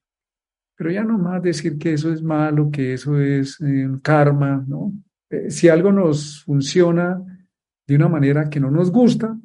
pero 0.76 0.90
ya 0.90 1.04
no 1.04 1.18
más 1.18 1.42
decir 1.42 1.76
que 1.78 1.92
eso 1.92 2.12
es 2.12 2.22
malo, 2.22 2.70
que 2.70 2.94
eso 2.94 3.20
es 3.20 3.60
eh, 3.60 3.88
karma, 4.02 4.64
¿no? 4.66 4.92
Eh, 5.28 5.50
si 5.50 5.68
algo 5.68 5.92
nos 5.92 6.44
funciona 6.44 7.20
de 7.86 7.96
una 7.96 8.08
manera 8.08 8.48
que 8.48 8.60
no 8.60 8.70
nos 8.70 8.90
gusta, 8.90 9.36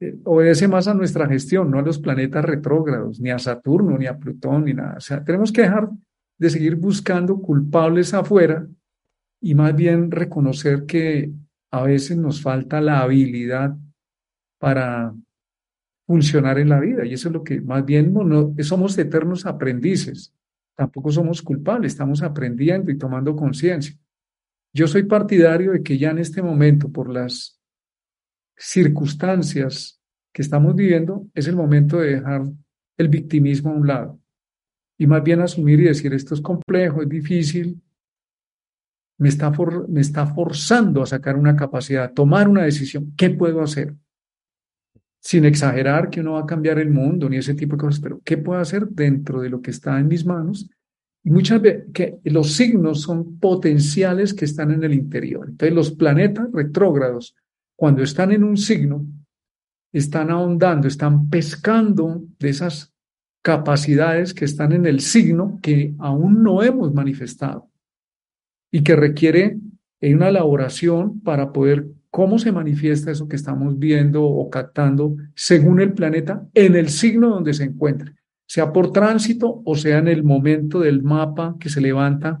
eh, 0.00 0.18
obedece 0.24 0.68
más 0.68 0.86
a 0.86 0.94
nuestra 0.94 1.26
gestión, 1.26 1.70
no 1.70 1.78
a 1.78 1.82
los 1.82 1.98
planetas 1.98 2.44
retrógrados, 2.44 3.20
ni 3.20 3.30
a 3.30 3.38
Saturno, 3.38 3.96
ni 3.96 4.06
a 4.06 4.18
Plutón, 4.18 4.64
ni 4.64 4.74
nada. 4.74 4.96
O 4.98 5.00
sea, 5.00 5.24
tenemos 5.24 5.50
que 5.50 5.62
dejar 5.62 5.90
de 6.38 6.50
seguir 6.50 6.76
buscando 6.76 7.40
culpables 7.40 8.14
afuera 8.14 8.66
y 9.40 9.54
más 9.54 9.74
bien 9.74 10.10
reconocer 10.10 10.84
que 10.86 11.32
a 11.70 11.82
veces 11.82 12.16
nos 12.16 12.42
falta 12.42 12.80
la 12.80 13.00
habilidad 13.00 13.76
para 14.58 15.14
funcionar 16.06 16.58
en 16.58 16.68
la 16.68 16.80
vida. 16.80 17.04
Y 17.04 17.14
eso 17.14 17.28
es 17.28 17.34
lo 17.34 17.44
que 17.44 17.60
más 17.60 17.84
bien 17.84 18.12
somos 18.60 18.98
eternos 18.98 19.46
aprendices. 19.46 20.34
Tampoco 20.76 21.10
somos 21.10 21.42
culpables, 21.42 21.92
estamos 21.92 22.22
aprendiendo 22.22 22.90
y 22.90 22.98
tomando 22.98 23.36
conciencia. 23.36 23.96
Yo 24.72 24.86
soy 24.86 25.04
partidario 25.04 25.72
de 25.72 25.82
que 25.82 25.98
ya 25.98 26.10
en 26.10 26.18
este 26.18 26.42
momento, 26.42 26.90
por 26.90 27.08
las 27.08 27.60
circunstancias 28.56 30.00
que 30.32 30.42
estamos 30.42 30.74
viviendo, 30.74 31.26
es 31.34 31.48
el 31.48 31.56
momento 31.56 31.98
de 31.98 32.16
dejar 32.16 32.42
el 32.96 33.08
victimismo 33.08 33.70
a 33.70 33.74
un 33.74 33.86
lado 33.86 34.20
y 35.00 35.06
más 35.06 35.22
bien 35.22 35.40
asumir 35.40 35.80
y 35.80 35.84
decir 35.84 36.12
esto 36.12 36.34
es 36.34 36.42
complejo, 36.42 37.00
es 37.00 37.08
difícil, 37.08 37.80
me 39.20 39.28
está, 39.28 39.52
me 39.88 40.00
está 40.00 40.26
forzando 40.26 41.02
a 41.02 41.06
sacar 41.06 41.36
una 41.36 41.54
capacidad, 41.54 42.04
a 42.04 42.14
tomar 42.14 42.48
una 42.48 42.64
decisión. 42.64 43.12
¿Qué 43.16 43.30
puedo 43.30 43.62
hacer? 43.62 43.94
sin 45.22 45.44
exagerar 45.44 46.08
que 46.08 46.20
uno 46.20 46.32
va 46.32 46.40
a 46.40 46.46
cambiar 46.46 46.78
el 46.78 46.88
mundo 46.88 47.28
ni 47.28 47.36
ese 47.36 47.52
tipo 47.52 47.76
de 47.76 47.82
cosas, 47.82 48.00
pero 48.00 48.22
¿qué 48.24 48.38
puedo 48.38 48.58
hacer 48.58 48.88
dentro 48.88 49.42
de 49.42 49.50
lo 49.50 49.60
que 49.60 49.70
está 49.70 50.00
en 50.00 50.08
mis 50.08 50.24
manos? 50.24 50.70
Y 51.22 51.30
muchas 51.30 51.60
veces 51.60 51.84
que 51.92 52.20
los 52.24 52.54
signos 52.54 53.02
son 53.02 53.38
potenciales 53.38 54.32
que 54.32 54.46
están 54.46 54.70
en 54.70 54.82
el 54.82 54.94
interior. 54.94 55.46
Entonces 55.50 55.74
los 55.74 55.90
planetas 55.90 56.48
retrógrados, 56.52 57.36
cuando 57.76 58.02
están 58.02 58.32
en 58.32 58.44
un 58.44 58.56
signo, 58.56 59.06
están 59.92 60.30
ahondando, 60.30 60.88
están 60.88 61.28
pescando 61.28 62.24
de 62.38 62.48
esas 62.48 62.94
capacidades 63.42 64.32
que 64.32 64.46
están 64.46 64.72
en 64.72 64.86
el 64.86 65.00
signo 65.00 65.58
que 65.60 65.94
aún 65.98 66.42
no 66.42 66.62
hemos 66.62 66.94
manifestado 66.94 67.69
y 68.70 68.82
que 68.82 68.96
requiere 68.96 69.58
una 70.00 70.28
elaboración 70.28 71.20
para 71.20 71.52
poder 71.52 71.86
cómo 72.10 72.38
se 72.38 72.52
manifiesta 72.52 73.10
eso 73.10 73.28
que 73.28 73.36
estamos 73.36 73.78
viendo 73.78 74.24
o 74.24 74.50
captando 74.50 75.16
según 75.34 75.80
el 75.80 75.92
planeta 75.92 76.46
en 76.54 76.74
el 76.74 76.88
signo 76.88 77.30
donde 77.30 77.54
se 77.54 77.64
encuentre, 77.64 78.14
sea 78.46 78.72
por 78.72 78.92
tránsito 78.92 79.62
o 79.64 79.76
sea 79.76 79.98
en 79.98 80.08
el 80.08 80.24
momento 80.24 80.80
del 80.80 81.02
mapa 81.02 81.56
que 81.60 81.68
se 81.68 81.80
levanta 81.80 82.40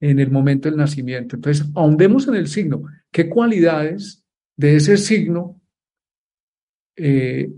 en 0.00 0.18
el 0.18 0.30
momento 0.30 0.68
del 0.68 0.76
nacimiento. 0.76 1.36
Entonces, 1.36 1.66
ahondemos 1.74 2.28
en 2.28 2.34
el 2.34 2.48
signo. 2.48 2.82
¿Qué 3.10 3.30
cualidades 3.30 4.22
de 4.56 4.76
ese 4.76 4.98
signo 4.98 5.60
eh, 6.96 7.50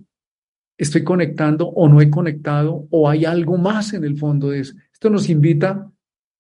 estoy 0.78 1.02
conectando 1.02 1.66
o 1.66 1.88
no 1.88 2.00
he 2.00 2.08
conectado 2.08 2.86
o 2.90 3.08
hay 3.08 3.24
algo 3.24 3.58
más 3.58 3.94
en 3.94 4.04
el 4.04 4.16
fondo 4.16 4.50
de 4.50 4.60
eso? 4.60 4.74
Esto 4.92 5.10
nos 5.10 5.28
invita 5.28 5.90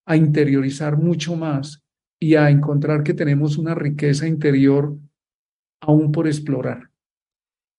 a 0.06 0.16
interiorizar 0.16 0.96
mucho 0.96 1.36
más 1.36 1.82
y 2.18 2.36
a 2.36 2.48
encontrar 2.48 3.02
que 3.02 3.14
tenemos 3.14 3.58
una 3.58 3.74
riqueza 3.74 4.26
interior 4.26 4.96
aún 5.80 6.12
por 6.12 6.26
explorar. 6.26 6.90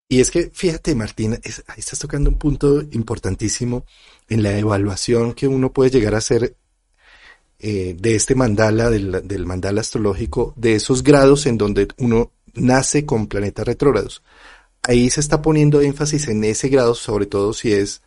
Y 0.09 0.21
es 0.21 0.32
que, 0.32 0.51
fíjate, 0.53 0.95
Martín, 0.95 1.34
ahí 1.34 1.80
estás 1.80 1.99
tocando 1.99 2.30
un 2.30 2.38
punto 2.38 2.82
importantísimo 2.91 3.86
en 4.30 4.43
la 4.43 4.57
evaluación 4.57 5.34
que 5.34 5.47
uno 5.47 5.73
puede 5.73 5.89
llegar 5.89 6.15
a 6.15 6.19
hacer 6.19 6.55
eh, 7.59 7.95
de 7.99 8.15
este 8.15 8.36
mandala, 8.36 8.89
del, 8.89 9.45
mandala 9.45 9.82
astrológico, 9.82 10.53
de 10.55 10.75
esos 10.75 11.03
grados 11.03 11.45
en 11.45 11.57
donde 11.57 11.88
uno 11.97 12.32
nace 12.53 13.05
con 13.05 13.28
planetas 13.28 13.65
retrógrados. 13.65 14.23
Ahí 14.84 15.09
se 15.09 15.19
está 15.19 15.41
poniendo 15.41 15.82
énfasis 15.82 16.28
en 16.30 16.43
ese 16.43 16.69
grado, 16.69 16.95
sobre 16.95 17.25
todo 17.25 17.51
si 17.53 17.73
es 17.73 18.01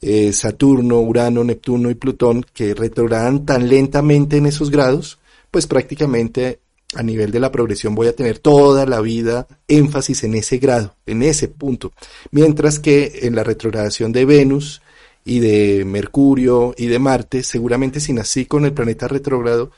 eh, 0.00 0.32
Saturno, 0.32 1.00
Urano, 1.00 1.44
Neptuno 1.44 1.90
y 1.90 1.94
Plutón, 1.94 2.44
que 2.52 2.74
retrogradan 2.74 3.46
tan 3.46 3.68
lentamente 3.68 4.36
en 4.36 4.46
esos 4.46 4.70
grados, 4.70 5.18
pues 5.50 5.66
prácticamente 5.66 6.60
a 6.94 7.02
nivel 7.02 7.30
de 7.30 7.40
la 7.40 7.50
progresión 7.52 7.94
voy 7.94 8.06
a 8.06 8.14
tener 8.14 8.38
toda 8.38 8.86
la 8.86 9.00
vida 9.00 9.46
énfasis 9.68 10.24
en 10.24 10.34
ese 10.34 10.58
grado, 10.58 10.94
en 11.06 11.22
ese 11.22 11.48
punto. 11.48 11.92
Mientras 12.30 12.78
que 12.78 13.20
en 13.22 13.34
la 13.34 13.44
retrogradación 13.44 14.12
de 14.12 14.24
Venus 14.24 14.82
y 15.24 15.40
de 15.40 15.84
Mercurio 15.84 16.74
y 16.76 16.86
de 16.86 16.98
Marte, 16.98 17.42
seguramente 17.42 18.00
si 18.00 18.12
nací 18.12 18.46
con 18.46 18.64
el 18.64 18.72
planeta 18.72 19.08
retrógrado, 19.08 19.70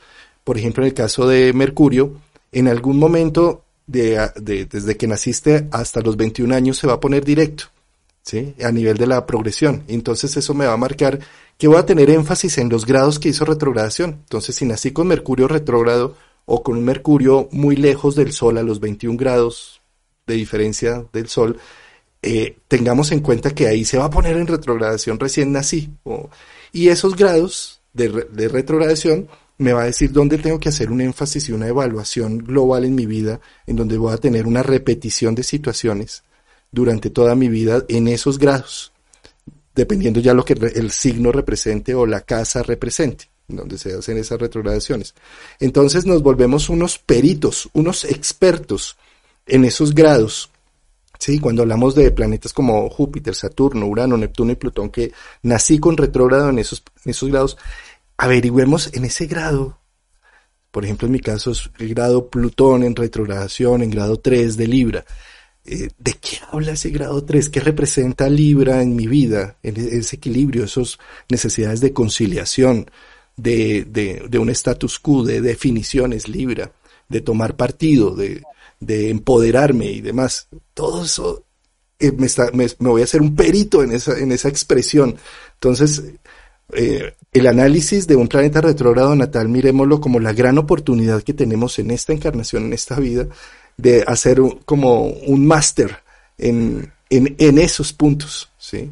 por 0.43 0.57
ejemplo 0.57 0.83
en 0.83 0.89
el 0.89 0.93
caso 0.93 1.27
de 1.27 1.51
Mercurio, 1.53 2.13
en 2.51 2.67
algún 2.67 2.97
momento 2.97 3.63
de, 3.87 4.29
desde 4.39 4.97
que 4.97 5.07
naciste 5.07 5.67
hasta 5.71 6.01
los 6.01 6.15
21 6.15 6.53
años 6.53 6.77
se 6.77 6.87
va 6.87 6.93
a 6.93 6.99
poner 6.99 7.25
directo, 7.25 7.65
¿sí? 8.29 8.53
A 8.63 8.71
nivel 8.71 8.97
de 8.97 9.07
la 9.07 9.25
progresión. 9.25 9.83
Entonces 9.87 10.37
eso 10.37 10.53
me 10.53 10.65
va 10.65 10.73
a 10.73 10.77
marcar 10.77 11.19
que 11.57 11.67
voy 11.67 11.77
a 11.77 11.85
tener 11.85 12.09
énfasis 12.09 12.57
en 12.59 12.69
los 12.69 12.85
grados 12.85 13.19
que 13.19 13.29
hizo 13.29 13.43
retrogradación. 13.43 14.11
Entonces 14.23 14.55
si 14.55 14.65
nací 14.65 14.91
con 14.91 15.07
Mercurio 15.07 15.47
retrógrado, 15.47 16.15
o 16.51 16.63
con 16.63 16.77
un 16.77 16.83
Mercurio 16.83 17.47
muy 17.51 17.75
lejos 17.75 18.15
del 18.15 18.31
Sol, 18.31 18.57
a 18.57 18.63
los 18.63 18.79
21 18.79 19.17
grados 19.17 19.81
de 20.25 20.33
diferencia 20.33 21.05
del 21.13 21.27
Sol, 21.27 21.59
eh, 22.23 22.57
tengamos 22.67 23.11
en 23.11 23.19
cuenta 23.19 23.51
que 23.51 23.67
ahí 23.67 23.85
se 23.85 23.99
va 23.99 24.05
a 24.05 24.09
poner 24.09 24.35
en 24.35 24.47
retrogradación 24.47 25.19
recién 25.19 25.51
nací. 25.51 25.91
y 26.71 26.89
esos 26.89 27.15
grados 27.15 27.81
de, 27.93 28.25
de, 28.31 28.47
retrogradación 28.47 29.27
me 29.57 29.73
va 29.73 29.83
a 29.83 29.85
decir 29.85 30.11
dónde 30.11 30.37
tengo 30.39 30.59
que 30.59 30.69
hacer 30.69 30.91
un 30.91 31.01
énfasis 31.01 31.49
y 31.49 31.51
una 31.51 31.67
evaluación 31.67 32.39
global 32.39 32.83
en 32.83 32.95
mi 32.95 33.05
vida, 33.05 33.39
en 33.67 33.75
donde 33.75 33.97
voy 33.97 34.13
a 34.13 34.17
tener 34.17 34.47
una 34.47 34.63
repetición 34.63 35.35
de 35.35 35.43
situaciones 35.43 36.23
durante 36.71 37.09
toda 37.09 37.35
mi 37.35 37.49
vida 37.49 37.83
en 37.87 38.07
esos 38.07 38.39
grados, 38.39 38.91
dependiendo 39.75 40.19
ya 40.19 40.33
lo 40.33 40.45
que 40.45 40.53
el 40.53 40.91
signo 40.91 41.31
represente 41.31 41.95
o 41.95 42.05
la 42.05 42.21
casa 42.21 42.63
represente 42.63 43.29
donde 43.49 43.77
se 43.77 43.93
hacen 43.93 44.17
esas 44.17 44.39
retrogradaciones. 44.39 45.15
Entonces 45.59 46.05
nos 46.05 46.21
volvemos 46.21 46.69
unos 46.69 46.99
peritos, 46.99 47.69
unos 47.73 48.05
expertos 48.05 48.97
en 49.45 49.65
esos 49.65 49.93
grados. 49.93 50.51
Sí, 51.17 51.39
cuando 51.39 51.63
hablamos 51.63 51.95
de 51.95 52.11
planetas 52.11 52.53
como 52.53 52.89
Júpiter, 52.89 53.35
Saturno, 53.35 53.87
Urano, 53.87 54.15
Neptuno 54.15 54.53
y 54.53 54.55
Plutón, 54.55 54.89
que 54.89 55.11
nací 55.43 55.79
con 55.79 55.97
retrógrado 55.97 56.49
en 56.49 56.59
esos, 56.59 56.81
en 57.03 57.09
esos 57.09 57.29
grados, 57.29 57.57
averigüemos 58.17 58.93
en 58.93 59.05
ese 59.05 59.25
grado. 59.25 59.79
Por 60.71 60.85
ejemplo, 60.85 61.07
en 61.07 61.13
mi 61.13 61.19
caso 61.19 61.51
es 61.51 61.69
el 61.79 61.89
grado 61.93 62.29
Plutón 62.29 62.83
en 62.83 62.95
retrogradación, 62.95 63.81
en 63.81 63.89
grado 63.89 64.19
3 64.19 64.55
de 64.55 64.67
Libra. 64.67 65.05
Eh, 65.65 65.89
¿De 65.97 66.13
qué 66.13 66.39
habla 66.51 66.71
ese 66.71 66.89
grado 66.89 67.23
3? 67.23 67.49
¿Qué 67.49 67.59
representa 67.59 68.29
Libra 68.29 68.81
en 68.81 68.95
mi 68.95 69.07
vida? 69.07 69.57
En 69.61 69.77
ese 69.77 70.15
equilibrio, 70.15 70.63
esas 70.63 70.97
necesidades 71.29 71.81
de 71.81 71.93
conciliación, 71.93 72.89
de, 73.35 73.85
de, 73.85 74.25
de 74.29 74.39
un 74.39 74.49
status 74.49 74.99
quo, 74.99 75.23
de 75.23 75.41
definiciones 75.41 76.27
libra, 76.27 76.71
de 77.07 77.21
tomar 77.21 77.55
partido, 77.55 78.15
de, 78.15 78.43
de 78.79 79.09
empoderarme 79.09 79.91
y 79.91 80.01
demás. 80.01 80.47
Todo 80.73 81.03
eso 81.03 81.45
eh, 81.99 82.11
me, 82.13 82.27
está, 82.27 82.49
me, 82.53 82.67
voy 82.79 83.01
a 83.01 83.03
hacer 83.03 83.21
un 83.21 83.35
perito 83.35 83.83
en 83.83 83.91
esa, 83.91 84.17
en 84.17 84.31
esa 84.31 84.49
expresión. 84.49 85.15
Entonces, 85.55 86.03
eh, 86.73 87.13
el 87.33 87.47
análisis 87.47 88.07
de 88.07 88.15
un 88.15 88.27
planeta 88.27 88.61
retrógrado 88.61 89.15
natal, 89.15 89.49
miremoslo 89.49 89.99
como 89.99 90.19
la 90.19 90.33
gran 90.33 90.57
oportunidad 90.57 91.23
que 91.23 91.33
tenemos 91.33 91.77
en 91.79 91.91
esta 91.91 92.13
encarnación, 92.13 92.65
en 92.65 92.73
esta 92.73 92.99
vida, 92.99 93.27
de 93.81 94.03
hacer 94.05 94.39
como 94.65 95.07
un 95.07 95.47
máster 95.47 95.97
en, 96.37 96.91
en, 97.09 97.35
en, 97.37 97.57
esos 97.57 97.93
puntos. 97.93 98.51
¿sí? 98.57 98.91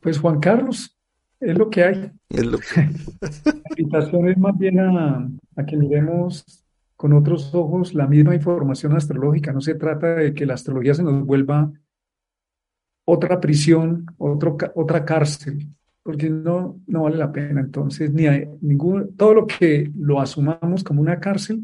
Pues 0.00 0.18
Juan 0.18 0.40
Carlos, 0.40 0.96
es 1.40 1.56
lo 1.56 1.70
que 1.70 1.84
hay. 1.84 2.12
La 2.28 2.58
invitación 3.76 4.28
es 4.28 4.38
más 4.38 4.56
bien 4.56 4.80
a, 4.80 5.28
que 5.66 5.76
miremos 5.76 6.44
con 6.96 7.12
otros 7.14 7.54
ojos 7.54 7.94
la 7.94 8.06
misma 8.06 8.34
información 8.34 8.96
astrológica. 8.96 9.52
No 9.52 9.60
se 9.60 9.74
trata 9.74 10.14
de 10.14 10.34
que 10.34 10.46
la 10.46 10.54
astrología 10.54 10.94
se 10.94 11.02
nos 11.02 11.24
vuelva 11.24 11.72
otra 13.04 13.40
prisión, 13.40 14.06
otro, 14.18 14.56
otra 14.74 15.04
cárcel, 15.04 15.68
porque 16.02 16.28
no, 16.28 16.80
no 16.86 17.02
vale 17.02 17.16
la 17.16 17.32
pena. 17.32 17.60
Entonces, 17.60 18.12
ni 18.12 18.26
hay 18.26 18.48
ningún, 18.60 19.16
todo 19.16 19.34
lo 19.34 19.46
que 19.46 19.90
lo 19.96 20.20
asumamos 20.20 20.82
como 20.82 21.00
una 21.00 21.20
cárcel 21.20 21.62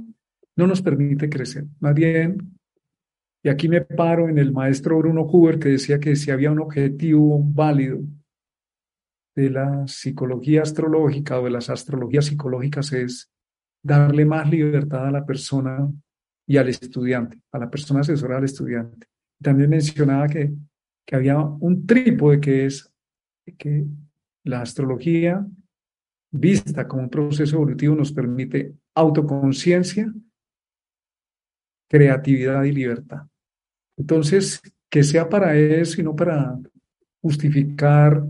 no 0.56 0.66
nos 0.66 0.82
permite 0.82 1.28
crecer. 1.28 1.66
Más 1.80 1.94
bien, 1.94 2.58
y 3.42 3.48
aquí 3.48 3.68
me 3.68 3.82
paro 3.82 4.28
en 4.28 4.38
el 4.38 4.52
maestro 4.52 4.98
Bruno 4.98 5.22
Huber 5.22 5.58
que 5.58 5.70
decía 5.70 6.00
que 6.00 6.16
si 6.16 6.30
había 6.30 6.50
un 6.50 6.60
objetivo 6.60 7.40
válido 7.42 8.00
de 9.36 9.50
la 9.50 9.86
psicología 9.86 10.62
astrológica 10.62 11.38
o 11.38 11.44
de 11.44 11.50
las 11.50 11.70
astrologías 11.70 12.26
psicológicas 12.26 12.92
es 12.92 13.30
darle 13.82 14.24
más 14.24 14.50
libertad 14.50 15.06
a 15.06 15.12
la 15.12 15.24
persona 15.24 15.88
y 16.44 16.56
al 16.56 16.68
estudiante, 16.68 17.40
a 17.52 17.58
la 17.58 17.70
persona 17.70 18.00
asesora 18.00 18.38
al 18.38 18.44
estudiante. 18.44 19.06
También 19.40 19.70
mencionaba 19.70 20.26
que, 20.26 20.52
que 21.06 21.16
había 21.16 21.38
un 21.38 21.86
trípode 21.86 22.40
que 22.40 22.66
es 22.66 22.92
que 23.56 23.86
la 24.48 24.62
astrología 24.62 25.46
vista 26.30 26.88
como 26.88 27.02
un 27.02 27.10
proceso 27.10 27.56
evolutivo 27.56 27.94
nos 27.94 28.12
permite 28.12 28.74
autoconciencia, 28.94 30.12
creatividad 31.88 32.64
y 32.64 32.72
libertad. 32.72 33.26
Entonces, 33.96 34.60
que 34.90 35.02
sea 35.02 35.28
para 35.28 35.56
eso 35.56 36.00
y 36.00 36.04
no 36.04 36.16
para 36.16 36.58
justificar 37.20 38.24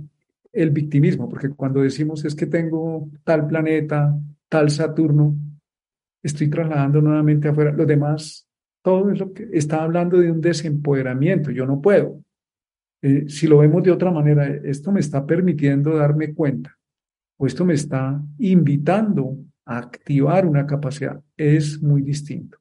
el 0.52 0.70
victimismo, 0.70 1.28
porque 1.28 1.50
cuando 1.50 1.82
decimos 1.82 2.24
es 2.24 2.34
que 2.34 2.46
tengo 2.46 3.08
tal 3.22 3.46
planeta, 3.46 4.18
tal 4.48 4.70
Saturno, 4.70 5.36
estoy 6.22 6.48
trasladando 6.48 7.00
nuevamente 7.00 7.48
afuera. 7.48 7.72
Los 7.72 7.86
demás, 7.86 8.48
todo 8.82 9.10
es 9.10 9.20
lo 9.20 9.32
que 9.32 9.48
está 9.52 9.82
hablando 9.82 10.18
de 10.18 10.32
un 10.32 10.40
desempoderamiento. 10.40 11.50
Yo 11.50 11.64
no 11.66 11.80
puedo. 11.80 12.22
Eh, 13.02 13.28
si 13.28 13.46
lo 13.46 13.58
vemos 13.58 13.82
de 13.82 13.92
otra 13.92 14.10
manera, 14.10 14.46
esto 14.46 14.90
me 14.90 15.00
está 15.00 15.24
permitiendo 15.24 15.96
darme 15.96 16.34
cuenta, 16.34 16.76
o 17.36 17.46
esto 17.46 17.64
me 17.64 17.74
está 17.74 18.20
invitando 18.38 19.36
a 19.64 19.78
activar 19.78 20.46
una 20.46 20.66
capacidad. 20.66 21.20
Es 21.36 21.80
muy 21.80 22.02
distinto. 22.02 22.58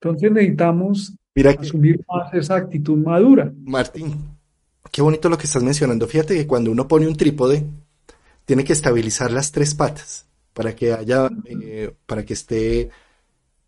Entonces 0.00 0.30
necesitamos 0.30 1.16
asumir 1.58 2.04
más 2.08 2.32
esa 2.34 2.56
actitud 2.56 2.98
madura. 2.98 3.52
Martín, 3.64 4.32
Qué 4.92 5.00
bonito 5.00 5.30
lo 5.30 5.38
que 5.38 5.46
estás 5.46 5.62
mencionando. 5.62 6.06
Fíjate 6.06 6.34
que 6.34 6.46
cuando 6.46 6.70
uno 6.70 6.86
pone 6.86 7.06
un 7.06 7.16
trípode, 7.16 7.64
tiene 8.44 8.62
que 8.62 8.74
estabilizar 8.74 9.30
las 9.30 9.50
tres 9.50 9.74
patas 9.74 10.26
para 10.52 10.76
que 10.76 10.92
haya, 10.92 11.30
eh, 11.46 11.94
para 12.04 12.24
que 12.26 12.34
esté 12.34 12.90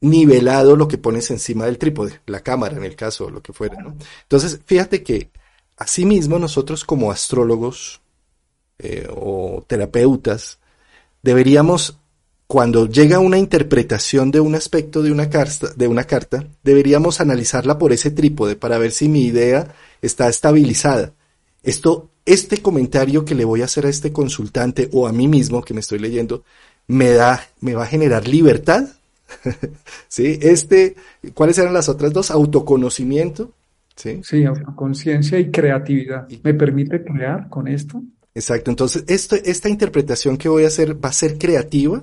nivelado 0.02 0.76
lo 0.76 0.86
que 0.86 0.98
pones 0.98 1.30
encima 1.30 1.64
del 1.64 1.78
trípode, 1.78 2.20
la 2.26 2.40
cámara 2.40 2.76
en 2.76 2.84
el 2.84 2.94
caso, 2.94 3.30
lo 3.30 3.42
que 3.42 3.54
fuera. 3.54 3.78
Entonces, 4.22 4.60
fíjate 4.66 5.02
que 5.02 5.30
asimismo 5.76 6.38
nosotros 6.38 6.84
como 6.84 7.10
astrólogos 7.10 8.00
eh, 8.78 9.08
o 9.10 9.64
terapeutas 9.66 10.58
deberíamos, 11.22 11.98
cuando 12.46 12.86
llega 12.86 13.18
una 13.18 13.38
interpretación 13.38 14.30
de 14.30 14.40
un 14.40 14.54
aspecto 14.54 15.02
de 15.02 15.10
una, 15.10 15.30
carta, 15.30 15.68
de 15.74 15.88
una 15.88 16.04
carta, 16.04 16.46
deberíamos 16.62 17.20
analizarla 17.20 17.78
por 17.78 17.92
ese 17.92 18.10
trípode 18.10 18.56
para 18.56 18.78
ver 18.78 18.92
si 18.92 19.08
mi 19.08 19.22
idea 19.24 19.74
está 20.02 20.28
estabilizada. 20.28 21.12
Esto, 21.62 22.10
este 22.26 22.58
comentario 22.58 23.24
que 23.24 23.34
le 23.34 23.46
voy 23.46 23.62
a 23.62 23.64
hacer 23.64 23.86
a 23.86 23.88
este 23.88 24.12
consultante 24.12 24.90
o 24.92 25.08
a 25.08 25.12
mí 25.12 25.28
mismo 25.28 25.62
que 25.62 25.72
me 25.72 25.80
estoy 25.80 25.98
leyendo, 25.98 26.44
me 26.86 27.10
da, 27.10 27.48
me 27.60 27.74
va 27.74 27.84
a 27.84 27.88
generar 27.88 28.28
libertad. 28.28 28.84
¿Sí? 30.08 30.38
Este, 30.42 30.94
¿cuáles 31.32 31.56
eran 31.58 31.72
las 31.72 31.88
otras 31.88 32.12
dos? 32.12 32.30
Autoconocimiento. 32.30 33.50
Sí, 33.96 34.20
sí 34.24 34.44
autoconciencia 34.44 35.38
y 35.38 35.50
creatividad. 35.50 36.28
¿Me 36.42 36.54
permite 36.54 37.04
crear 37.04 37.48
con 37.48 37.68
esto? 37.68 38.02
Exacto. 38.34 38.70
Entonces, 38.70 39.04
esto, 39.06 39.36
esta 39.36 39.68
interpretación 39.68 40.36
que 40.36 40.48
voy 40.48 40.64
a 40.64 40.68
hacer 40.68 41.02
va 41.02 41.10
a 41.10 41.12
ser 41.12 41.38
creativa, 41.38 42.02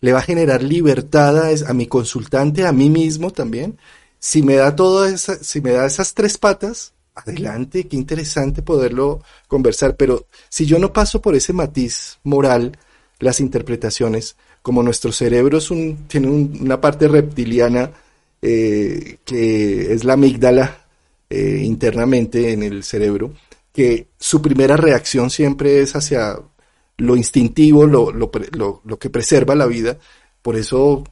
le 0.00 0.12
va 0.12 0.20
a 0.20 0.22
generar 0.22 0.62
libertad 0.62 1.38
a, 1.38 1.70
a 1.70 1.74
mi 1.74 1.86
consultante, 1.86 2.66
a 2.66 2.72
mí 2.72 2.90
mismo 2.90 3.30
también. 3.30 3.78
Si 4.18 4.42
me 4.42 4.54
da 4.56 4.76
todo 4.76 5.04
esa, 5.06 5.34
si 5.42 5.60
me 5.60 5.72
da 5.72 5.86
esas 5.86 6.14
tres 6.14 6.38
patas, 6.38 6.94
adelante, 7.14 7.86
qué 7.86 7.96
interesante 7.96 8.62
poderlo 8.62 9.22
conversar, 9.48 9.96
pero 9.96 10.26
si 10.48 10.66
yo 10.66 10.78
no 10.78 10.92
paso 10.92 11.20
por 11.20 11.34
ese 11.34 11.52
matiz 11.52 12.18
moral, 12.24 12.76
las 13.20 13.40
interpretaciones, 13.40 14.36
como 14.62 14.82
nuestro 14.82 15.12
cerebro 15.12 15.58
es 15.58 15.70
un, 15.70 16.06
tiene 16.08 16.28
una 16.28 16.80
parte 16.80 17.06
reptiliana 17.08 17.90
eh, 18.42 19.18
que 19.24 19.92
es 19.92 20.04
la 20.04 20.14
amígdala 20.14 20.83
eh, 21.34 21.64
internamente 21.64 22.52
en 22.52 22.62
el 22.62 22.84
cerebro, 22.84 23.32
que 23.72 24.08
su 24.18 24.40
primera 24.40 24.76
reacción 24.76 25.30
siempre 25.30 25.80
es 25.80 25.96
hacia 25.96 26.38
lo 26.96 27.16
instintivo, 27.16 27.86
lo, 27.86 28.12
lo, 28.12 28.30
lo 28.84 28.98
que 28.98 29.10
preserva 29.10 29.54
la 29.54 29.66
vida, 29.66 29.98
por 30.42 30.56
eso 30.56 31.04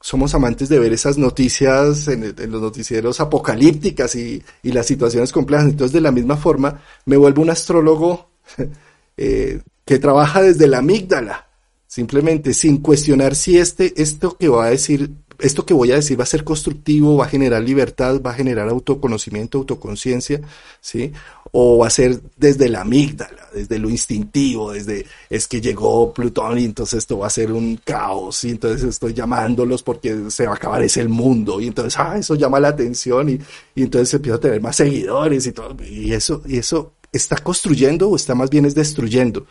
somos 0.00 0.34
amantes 0.34 0.68
de 0.68 0.78
ver 0.78 0.92
esas 0.92 1.18
noticias 1.18 2.08
en, 2.08 2.34
los 2.50 2.62
noticieros 2.62 3.20
apocalípticas 3.20 4.14
y, 4.16 4.42
las 4.62 4.86
situaciones 4.86 5.30
complejas. 5.30 5.66
Entonces, 5.66 5.92
de 5.92 6.00
la 6.00 6.10
misma 6.10 6.36
forma, 6.36 6.82
me 7.04 7.16
vuelvo 7.16 7.42
un 7.42 7.50
astrólogo 7.50 8.30
eh, 9.16 9.60
que 9.84 9.98
trabaja 9.98 10.42
desde 10.42 10.68
la 10.68 10.78
amígdala, 10.78 11.48
simplemente 11.86 12.54
sin 12.54 12.78
cuestionar 12.78 13.34
si 13.34 13.58
este, 13.58 14.00
esto 14.00 14.36
que 14.38 14.48
va 14.48 14.66
a 14.66 14.70
decir, 14.70 15.10
esto 15.40 15.66
que 15.66 15.74
voy 15.74 15.92
a 15.92 15.96
decir 15.96 16.18
va 16.18 16.24
a 16.24 16.26
ser 16.26 16.44
constructivo, 16.44 17.16
va 17.16 17.26
a 17.26 17.28
generar 17.28 17.62
libertad, 17.62 18.20
va 18.20 18.30
a 18.30 18.34
generar 18.34 18.68
autoconocimiento, 18.68 19.58
autoconciencia, 19.58 20.40
¿sí? 20.80 21.12
o 21.52 21.78
va 21.78 21.88
a 21.88 21.90
ser 21.90 22.20
desde 22.36 22.68
la 22.68 22.82
amígdala, 22.82 23.48
desde 23.52 23.78
lo 23.78 23.90
instintivo, 23.90 24.72
desde 24.72 25.06
es 25.28 25.48
que 25.48 25.60
llegó 25.60 26.12
Plutón 26.12 26.58
y 26.58 26.64
entonces 26.64 26.98
esto 26.98 27.18
va 27.18 27.26
a 27.26 27.30
ser 27.30 27.52
un 27.52 27.80
caos 27.82 28.44
y 28.44 28.50
entonces 28.50 28.82
estoy 28.84 29.14
llamándolos 29.14 29.82
porque 29.82 30.30
se 30.30 30.46
va 30.46 30.52
a 30.52 30.56
acabar 30.56 30.82
ese 30.82 31.06
mundo 31.08 31.60
y 31.60 31.66
entonces 31.66 31.98
ah, 31.98 32.16
eso 32.18 32.34
llama 32.34 32.60
la 32.60 32.68
atención 32.68 33.28
y, 33.28 33.38
y 33.74 33.82
entonces 33.82 34.14
empiezo 34.14 34.36
a 34.36 34.40
tener 34.40 34.60
más 34.60 34.76
seguidores 34.76 35.46
y 35.46 35.52
todo 35.52 35.76
y 35.84 36.12
eso 36.12 36.42
y 36.46 36.58
eso 36.58 36.92
está 37.12 37.36
construyendo 37.38 38.08
o 38.08 38.16
está 38.16 38.34
más 38.34 38.50
bien 38.50 38.64
es 38.64 38.74
destruyendo, 38.74 39.46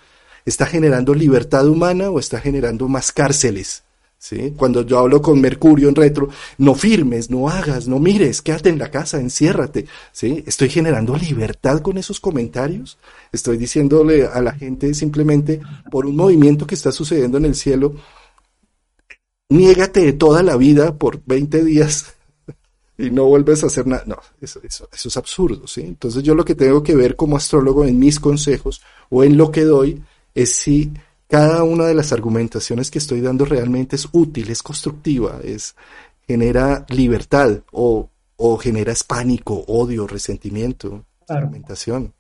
está 0.46 0.66
generando 0.66 1.14
libertad 1.14 1.68
humana 1.68 2.10
o 2.10 2.20
está 2.20 2.40
generando 2.40 2.88
más 2.88 3.12
cárceles. 3.12 3.84
Cuando 4.58 4.86
yo 4.86 5.00
hablo 5.00 5.22
con 5.22 5.40
Mercurio 5.40 5.88
en 5.88 5.96
retro, 5.96 6.30
no 6.58 6.76
firmes, 6.76 7.30
no 7.30 7.48
hagas, 7.48 7.88
no 7.88 8.00
mires, 8.00 8.42
quédate 8.42 8.70
en 8.70 8.78
la 8.78 8.92
casa, 8.92 9.20
enciérrate, 9.20 9.86
¿sí? 10.12 10.44
Estoy 10.46 10.70
generando 10.70 11.16
libertad 11.16 11.82
con 11.82 11.98
esos 11.98 12.20
comentarios, 12.20 12.98
estoy 13.32 13.58
diciéndole 13.58 14.28
a 14.28 14.42
la 14.42 14.52
gente 14.52 14.94
simplemente 14.94 15.62
por 15.90 16.06
un 16.06 16.18
movimiento 16.18 16.68
que 16.68 16.76
está 16.76 16.92
sucediendo 16.92 17.38
en 17.38 17.46
el 17.46 17.56
cielo, 17.56 17.96
niégate 19.48 20.02
de 20.02 20.14
toda 20.14 20.44
la 20.44 20.58
vida 20.58 20.98
por 20.98 21.22
20 21.26 21.64
días 21.64 22.14
y 22.98 23.12
no 23.12 23.24
vuelves 23.26 23.64
a 23.64 23.68
hacer 23.68 23.88
nada. 23.88 24.04
No, 24.06 24.18
eso, 24.42 24.60
eso, 24.64 24.90
eso 24.92 25.08
es 25.08 25.18
absurdo, 25.18 25.66
¿sí? 25.66 25.82
Entonces 25.82 26.24
yo 26.24 26.36
lo 26.36 26.44
que 26.44 26.56
tengo 26.56 26.84
que 26.84 26.96
ver 26.96 27.16
como 27.16 27.38
astrólogo 27.38 27.86
en 27.86 27.98
mis 27.98 28.20
consejos 28.20 28.82
o 29.10 29.24
en 29.24 29.38
lo 29.38 29.50
que 29.50 29.64
doy 29.64 30.04
es 30.36 30.54
si 30.54 30.92
cada 31.30 31.64
una 31.64 31.86
de 31.86 31.94
las 31.94 32.12
argumentaciones 32.12 32.90
que 32.90 32.98
estoy 32.98 33.22
dando 33.22 33.46
realmente 33.46 33.96
es 33.96 34.10
útil, 34.12 34.50
es 34.50 34.64
constructiva, 34.64 35.40
es 35.44 35.76
genera 36.28 36.86
libertad 36.90 37.60
o, 37.72 38.10
o 38.36 38.58
genera 38.58 38.94
pánico, 39.08 39.64
odio, 39.68 40.08
resentimiento, 40.08 41.06
argumentación. 41.28 42.14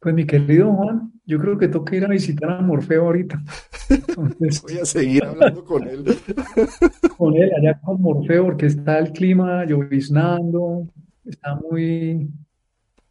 Pues 0.00 0.14
mi 0.14 0.26
querido 0.26 0.72
Juan, 0.74 1.10
yo 1.24 1.38
creo 1.38 1.58
que 1.58 1.68
toca 1.68 1.96
ir 1.96 2.04
a 2.04 2.08
visitar 2.08 2.50
a 2.50 2.60
Morfeo 2.60 3.06
ahorita. 3.06 3.42
Voy 4.16 4.78
a 4.78 4.84
seguir 4.84 5.24
hablando 5.24 5.64
con 5.64 5.88
él. 5.88 6.04
con 7.16 7.34
él, 7.34 7.50
allá 7.56 7.80
con 7.80 8.00
Morfeo, 8.02 8.44
porque 8.44 8.66
está 8.66 8.98
el 8.98 9.12
clima 9.12 9.64
lloviznando, 9.64 10.86
está 11.24 11.54
muy, 11.56 12.30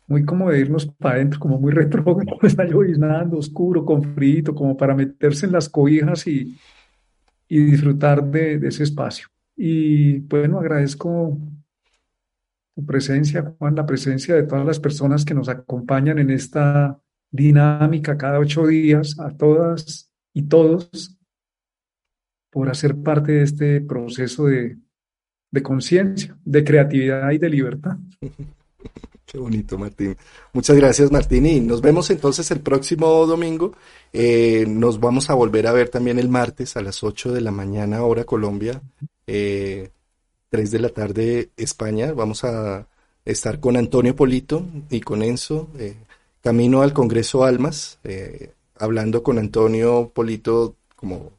muy 0.08 0.24
como 0.24 0.49
de 0.49 0.60
irnos 0.60 0.86
para 0.86 1.16
adentro, 1.16 1.39
como 1.39 1.60
muy 1.60 1.72
retrógrado, 1.72 2.39
está 2.41 2.66
lloviznando, 2.66 3.38
oscuro, 3.38 3.86
con 3.86 4.03
frío, 4.16 4.55
como 4.55 4.76
para 4.76 4.95
meterse 4.95 5.45
en 5.45 5.51
las 5.51 5.70
cobijas 5.70 6.26
y, 6.28 6.58
y 7.47 7.60
disfrutar 7.60 8.24
de, 8.24 8.55
ese 8.68 8.84
espacio. 8.84 9.28
Y 9.55 10.20
bueno, 10.20 10.60
agradezco 10.60 11.38
tu 12.76 12.86
presencia, 12.86 13.55
Juan, 13.58 13.76
la 13.76 13.86
presencia 13.86 14.36
de 14.36 14.43
todas 14.43 14.66
las 14.66 14.80
personas 14.80 15.26
que 15.26 15.34
nos 15.34 15.49
acompañan 15.49 16.20
en 16.20 16.30
esta 16.30 16.99
dinámica 17.32 18.18
cada 18.18 18.39
ocho 18.39 18.68
días, 18.68 19.20
a 19.20 19.36
todas 19.36 20.12
y 20.34 20.43
todos, 20.43 21.18
por 22.49 22.70
hacer 22.70 22.95
parte 22.95 23.34
de 23.34 23.43
este 23.43 23.82
proceso 23.82 24.45
de, 24.45 24.78
de 25.51 25.64
conciencia, 25.64 26.38
de 26.45 26.64
creatividad 26.64 27.32
y 27.32 27.38
de 27.39 27.49
libertad. 27.49 27.97
Qué 29.26 29.38
bonito, 29.38 29.78
Martín. 29.78 30.16
Muchas 30.54 30.78
gracias, 30.78 31.12
Martín. 31.12 31.46
Y 31.46 31.60
nos 31.60 31.82
vemos 31.82 32.10
entonces 32.10 32.50
el 32.52 32.62
próximo 32.62 33.26
domingo. 33.26 33.74
Eh, 34.14 34.66
nos 34.68 35.00
vamos 35.00 35.30
a 35.30 35.34
volver 35.34 35.68
a 35.68 35.74
ver 35.74 35.90
también 35.90 36.18
el 36.18 36.30
martes 36.30 36.78
a 36.78 36.82
las 36.82 37.04
8 37.04 37.34
de 37.34 37.42
la 37.42 37.52
mañana, 37.52 38.04
hora 38.04 38.24
Colombia, 38.24 38.82
eh, 39.28 39.92
3 40.50 40.72
de 40.72 40.80
la 40.80 40.90
tarde 40.90 41.50
España. 41.58 42.14
Vamos 42.14 42.46
a 42.46 42.88
estar 43.26 43.60
con 43.60 43.76
Antonio 43.76 44.16
Polito 44.16 44.66
y 44.90 45.02
con 45.02 45.22
Enzo, 45.22 45.68
eh, 45.78 45.96
camino 46.42 46.82
al 46.82 46.94
Congreso 46.94 47.44
Almas, 47.44 48.00
eh, 48.06 48.54
hablando 48.78 49.24
con 49.24 49.38
Antonio 49.38 50.12
Polito 50.14 50.76
como 50.96 51.32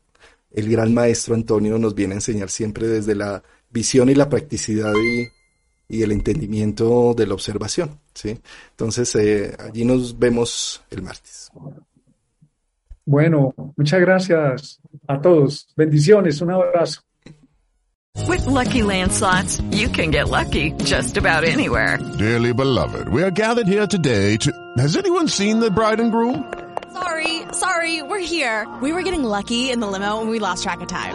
el 0.50 0.70
gran 0.70 0.92
maestro 0.92 1.34
Antonio 1.34 1.78
nos 1.78 1.94
viene 1.94 2.14
a 2.14 2.16
enseñar 2.18 2.50
siempre 2.50 2.86
desde 2.86 3.14
la 3.14 3.42
visión 3.70 4.08
y 4.08 4.14
la 4.14 4.28
practicidad 4.28 4.92
y 4.94 5.28
y 5.88 6.02
el 6.02 6.12
entendimiento 6.12 7.14
de 7.14 7.26
la 7.26 7.34
observación. 7.34 7.98
¿sí? 8.14 8.38
Entonces, 8.70 9.14
eh, 9.16 9.56
allí 9.58 9.84
nos 9.84 10.18
vemos 10.18 10.82
el 10.90 11.02
martes. 11.02 11.50
Bueno, 13.06 13.54
muchas 13.76 14.00
gracias 14.00 14.80
a 15.06 15.20
todos. 15.20 15.68
Bendiciones, 15.76 16.40
un 16.42 16.50
abrazo. 16.50 17.00
With 18.26 18.46
lucky 18.46 18.82
landslots, 18.82 19.62
you 19.70 19.88
can 19.88 20.10
get 20.10 20.28
lucky 20.28 20.72
just 20.84 21.16
about 21.16 21.44
anywhere. 21.44 21.98
Dearly 22.18 22.52
beloved, 22.52 23.08
we 23.08 23.22
are 23.22 23.30
gathered 23.30 23.66
here 23.68 23.86
today 23.86 24.36
to. 24.38 24.52
Has 24.76 24.96
anyone 24.96 25.28
seen 25.28 25.60
the 25.60 25.70
bride 25.70 26.00
and 26.00 26.10
groom? 26.10 26.52
Sorry, 26.92 27.42
sorry, 27.52 28.02
we're 28.02 28.18
here. 28.18 28.66
We 28.82 28.92
were 28.92 29.02
getting 29.02 29.22
lucky 29.22 29.70
in 29.70 29.80
the 29.80 29.86
limo 29.86 30.20
and 30.20 30.28
we 30.28 30.40
lost 30.40 30.64
track 30.64 30.80
of 30.80 30.88
time. 30.88 31.14